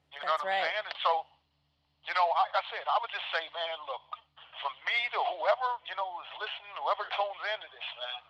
You 0.09 0.25
know 0.25 0.33
That's 0.33 0.41
what 0.41 0.49
I'm 0.49 0.57
right. 0.57 0.73
saying? 0.73 0.85
And 0.89 0.99
so, 1.05 1.11
you 2.09 2.13
know, 2.17 2.25
like 2.33 2.53
I 2.57 2.65
said, 2.73 2.81
I 2.89 2.97
would 2.97 3.13
just 3.13 3.29
say, 3.29 3.45
man, 3.53 3.77
look, 3.85 4.09
from 4.57 4.73
me 4.89 4.97
to 5.13 5.19
whoever 5.37 5.67
you 5.85 5.93
know 5.93 6.09
is 6.25 6.31
listening, 6.41 6.73
whoever 6.81 7.05
tunes 7.13 7.41
into 7.45 7.69
this, 7.69 7.89
man, 7.93 8.21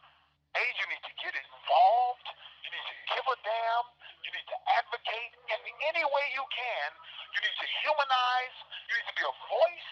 a 0.59 0.63
you 0.63 0.85
need 0.91 1.03
to 1.07 1.13
get 1.23 1.33
involved. 1.39 2.27
You 2.67 2.69
need 2.75 2.83
to 2.83 2.95
give 3.15 3.25
a 3.31 3.37
damn. 3.47 3.85
You 4.27 4.31
need 4.35 4.47
to 4.51 4.57
advocate 4.75 5.33
in 5.55 5.59
any 5.87 6.03
way 6.03 6.25
you 6.35 6.43
can. 6.51 6.89
You 7.31 7.39
need 7.47 7.57
to 7.63 7.67
humanize. 7.79 8.57
You 8.91 8.93
need 8.99 9.07
to 9.07 9.15
be 9.15 9.25
a 9.27 9.35
voice. 9.47 9.91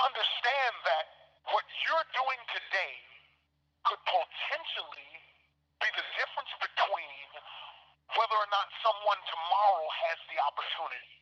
And 0.00 0.12
you 0.12 0.16
need 0.16 0.24
to 0.24 0.40
understand 0.40 0.74
that 0.88 1.04
what 1.52 1.64
you're 1.84 2.08
doing 2.16 2.40
today 2.56 2.94
could 3.84 4.00
potentially 4.08 5.12
be 5.80 5.88
the 5.96 6.06
difference 6.16 6.52
between 6.60 7.28
whether 8.16 8.36
or 8.36 8.48
not 8.50 8.66
someone 8.82 9.20
tomorrow 9.28 9.86
has 10.08 10.18
the 10.28 10.38
opportunity 10.42 11.16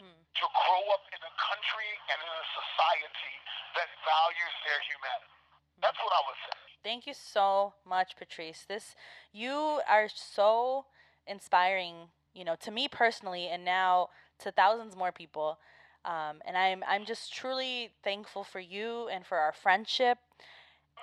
hmm. 0.00 0.18
to 0.38 0.46
grow 0.48 0.82
up 0.96 1.04
in 1.12 1.20
a 1.20 1.34
country 1.38 1.90
and 2.10 2.18
in 2.18 2.32
a 2.32 2.46
society 2.56 3.34
that 3.78 3.88
values 4.02 4.54
their 4.66 4.80
humanity. 4.86 5.38
That's 5.82 5.98
what 5.98 6.12
I 6.14 6.22
would 6.26 6.40
say. 6.46 6.58
Thank 6.82 7.06
you 7.06 7.14
so 7.14 7.74
much, 7.86 8.16
Patrice. 8.18 8.64
This 8.66 8.94
you 9.30 9.82
are 9.86 10.08
so 10.08 10.86
inspiring, 11.26 12.10
you 12.34 12.44
know, 12.44 12.56
to 12.62 12.70
me 12.70 12.88
personally, 12.88 13.46
and 13.46 13.64
now 13.64 14.08
to 14.40 14.50
thousands 14.50 14.96
more 14.96 15.12
people. 15.12 15.58
Um, 16.04 16.42
and 16.44 16.56
I'm 16.56 16.82
I'm 16.88 17.04
just 17.04 17.32
truly 17.32 17.90
thankful 18.02 18.42
for 18.42 18.58
you 18.58 19.08
and 19.08 19.24
for 19.24 19.38
our 19.38 19.52
friendship, 19.52 20.18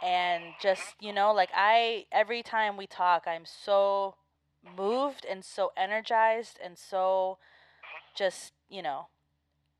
and 0.03 0.43
just 0.61 0.95
you 0.99 1.13
know, 1.13 1.31
like 1.31 1.49
I 1.55 2.05
every 2.11 2.43
time 2.43 2.75
we 2.75 2.85
talk, 2.87 3.23
I'm 3.25 3.45
so 3.45 4.15
moved 4.75 5.23
and 5.23 5.43
so 5.45 5.71
energized 5.77 6.59
and 6.59 6.77
so 6.77 7.37
just 8.15 8.51
you 8.67 8.83
know 8.83 9.07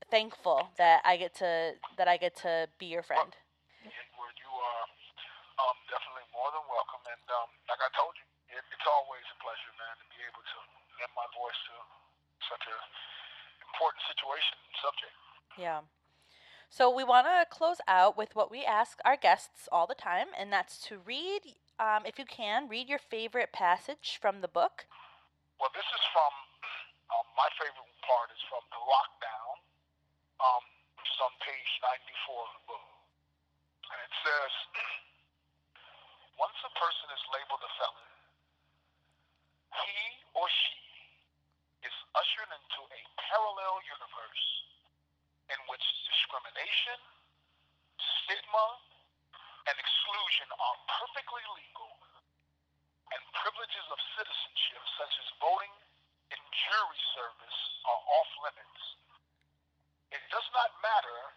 thankful 0.10 0.72
that 0.78 1.02
I 1.04 1.18
get 1.18 1.36
to 1.44 1.76
that 1.98 2.08
I 2.08 2.16
get 2.16 2.36
to 2.48 2.68
be 2.80 2.88
your 2.88 3.04
friend. 3.04 3.36
Well, 4.16 4.32
you 4.40 4.52
are 4.56 4.84
um, 5.68 5.76
definitely 5.92 6.28
more 6.32 6.48
than 6.56 6.64
welcome, 6.72 7.04
and 7.12 7.26
um, 7.36 7.50
like 7.68 7.84
I 7.84 7.92
told 7.92 8.16
you, 8.16 8.28
it, 8.56 8.64
it's 8.72 8.88
always 8.88 9.24
a 9.36 9.38
pleasure, 9.44 9.74
man, 9.76 9.96
to 10.00 10.06
be 10.16 10.20
able 10.24 10.44
to 10.44 10.58
lend 11.00 11.12
my 11.12 11.28
voice 11.36 11.60
to 11.72 11.76
such 12.48 12.64
a 12.72 12.78
important 13.70 14.04
situation 14.08 14.58
subject. 14.82 15.16
Yeah. 15.58 15.82
So 16.70 16.86
we 16.86 17.02
want 17.02 17.26
to 17.26 17.50
close 17.50 17.82
out 17.90 18.14
with 18.14 18.38
what 18.38 18.54
we 18.54 18.62
ask 18.62 19.02
our 19.02 19.18
guests 19.18 19.66
all 19.74 19.90
the 19.90 19.98
time, 19.98 20.30
and 20.38 20.54
that's 20.54 20.78
to 20.86 21.02
read, 21.02 21.58
um, 21.82 22.06
if 22.06 22.22
you 22.22 22.30
can, 22.30 22.70
read 22.70 22.86
your 22.88 23.02
favorite 23.02 23.50
passage 23.50 24.22
from 24.22 24.46
the 24.46 24.48
book. 24.48 24.86
Well, 25.58 25.74
this 25.74 25.90
is 25.90 26.04
from 26.14 26.32
um, 27.18 27.26
my 27.34 27.50
favorite 27.58 27.90
part 28.06 28.30
is 28.30 28.42
from 28.54 28.62
the 28.70 28.82
lockdown, 28.86 29.56
um, 30.46 30.64
which 31.02 31.10
is 31.10 31.20
on 31.26 31.34
page 31.42 31.72
94 31.82 32.38
of 32.38 32.52
the 32.54 32.64
book, 32.70 32.88
and 33.90 34.00
it 34.06 34.14
says, 34.22 34.54
"Once 36.46 36.58
a 36.64 36.72
person 36.78 37.08
is 37.18 37.24
labeled 37.34 37.66
a 37.66 37.72
felon, 37.82 38.14
he 39.74 39.98
or 40.38 40.46
she 40.46 40.78
is 41.82 41.96
ushered 42.14 42.52
into 42.54 42.82
a 42.94 43.02
parallel 43.26 43.82
universe 43.90 44.46
in 45.50 45.60
which 45.66 45.82
discrimination, 46.70 47.02
stigma, 47.98 48.68
and 49.66 49.76
exclusion 49.78 50.48
are 50.54 50.78
perfectly 51.02 51.42
legal, 51.58 51.90
and 53.10 53.22
privileges 53.42 53.86
of 53.90 53.98
citizenship, 54.14 54.84
such 55.02 55.14
as 55.18 55.28
voting 55.42 55.74
and 56.30 56.42
jury 56.46 57.02
service, 57.18 57.60
are 57.90 58.02
off 58.22 58.32
limits. 58.46 58.82
It 60.14 60.22
does 60.30 60.46
not 60.54 60.70
matter 60.86 61.29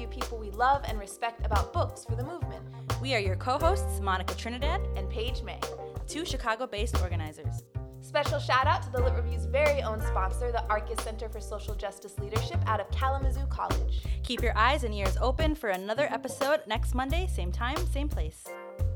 interview 0.00 0.20
people 0.20 0.38
we 0.38 0.50
love 0.50 0.82
and 0.86 0.98
respect 0.98 1.44
about 1.44 1.72
books 1.72 2.04
for 2.04 2.16
the 2.16 2.24
movement. 2.24 2.62
We 3.00 3.14
are 3.14 3.18
your 3.18 3.36
co 3.36 3.58
hosts, 3.58 4.00
Monica 4.00 4.34
Trinidad 4.34 4.80
and 4.96 5.08
Page 5.10 5.42
May, 5.42 5.60
two 6.06 6.24
Chicago 6.24 6.66
based 6.66 7.00
organizers. 7.00 7.64
Special 8.00 8.38
shout 8.38 8.66
out 8.66 8.82
to 8.82 8.90
the 8.90 9.00
Lit 9.02 9.12
Review's 9.14 9.44
very 9.44 9.82
own 9.82 10.00
sponsor, 10.00 10.50
the 10.52 10.64
Arcus 10.68 11.04
Center 11.04 11.28
for 11.28 11.40
Social 11.40 11.74
Justice 11.74 12.18
Leadership 12.18 12.58
out 12.66 12.80
of 12.80 12.90
Kalamazoo 12.90 13.46
College. 13.50 14.02
Keep 14.22 14.42
your 14.42 14.56
eyes 14.56 14.84
and 14.84 14.94
ears 14.94 15.18
open 15.20 15.54
for 15.54 15.68
another 15.68 16.08
episode 16.10 16.60
next 16.66 16.94
Monday, 16.94 17.26
same 17.26 17.52
time, 17.52 17.76
same 17.92 18.08
place. 18.08 18.44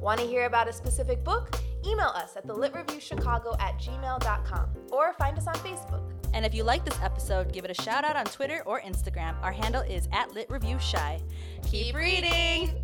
Want 0.01 0.21
to 0.21 0.27
hear 0.27 0.47
about 0.47 0.69
a 0.69 0.73
specific 0.73 1.23
book? 1.23 1.55
Email 1.87 2.13
us 2.15 2.35
at 2.37 2.47
thelitreviewchicago 2.47 3.61
at 3.61 3.79
gmail.com 3.79 4.69
or 4.91 5.13
find 5.15 5.37
us 5.37 5.47
on 5.47 5.55
Facebook. 5.57 6.04
And 6.35 6.45
if 6.45 6.53
you 6.53 6.65
like 6.65 6.85
this 6.85 7.01
episode, 7.01 7.53
give 7.53 7.65
it 7.65 7.71
a 7.71 7.83
shout 7.83 8.05
out 8.05 8.17
on 8.17 8.25
Twitter 8.27 8.63
or 8.67 8.81
Instagram. 8.81 9.41
Our 9.41 9.53
handle 9.53 9.83
is 9.83 10.09
at 10.13 10.31
LitReviewChi. 10.31 11.23
Keep 11.71 11.95
reading! 11.95 12.84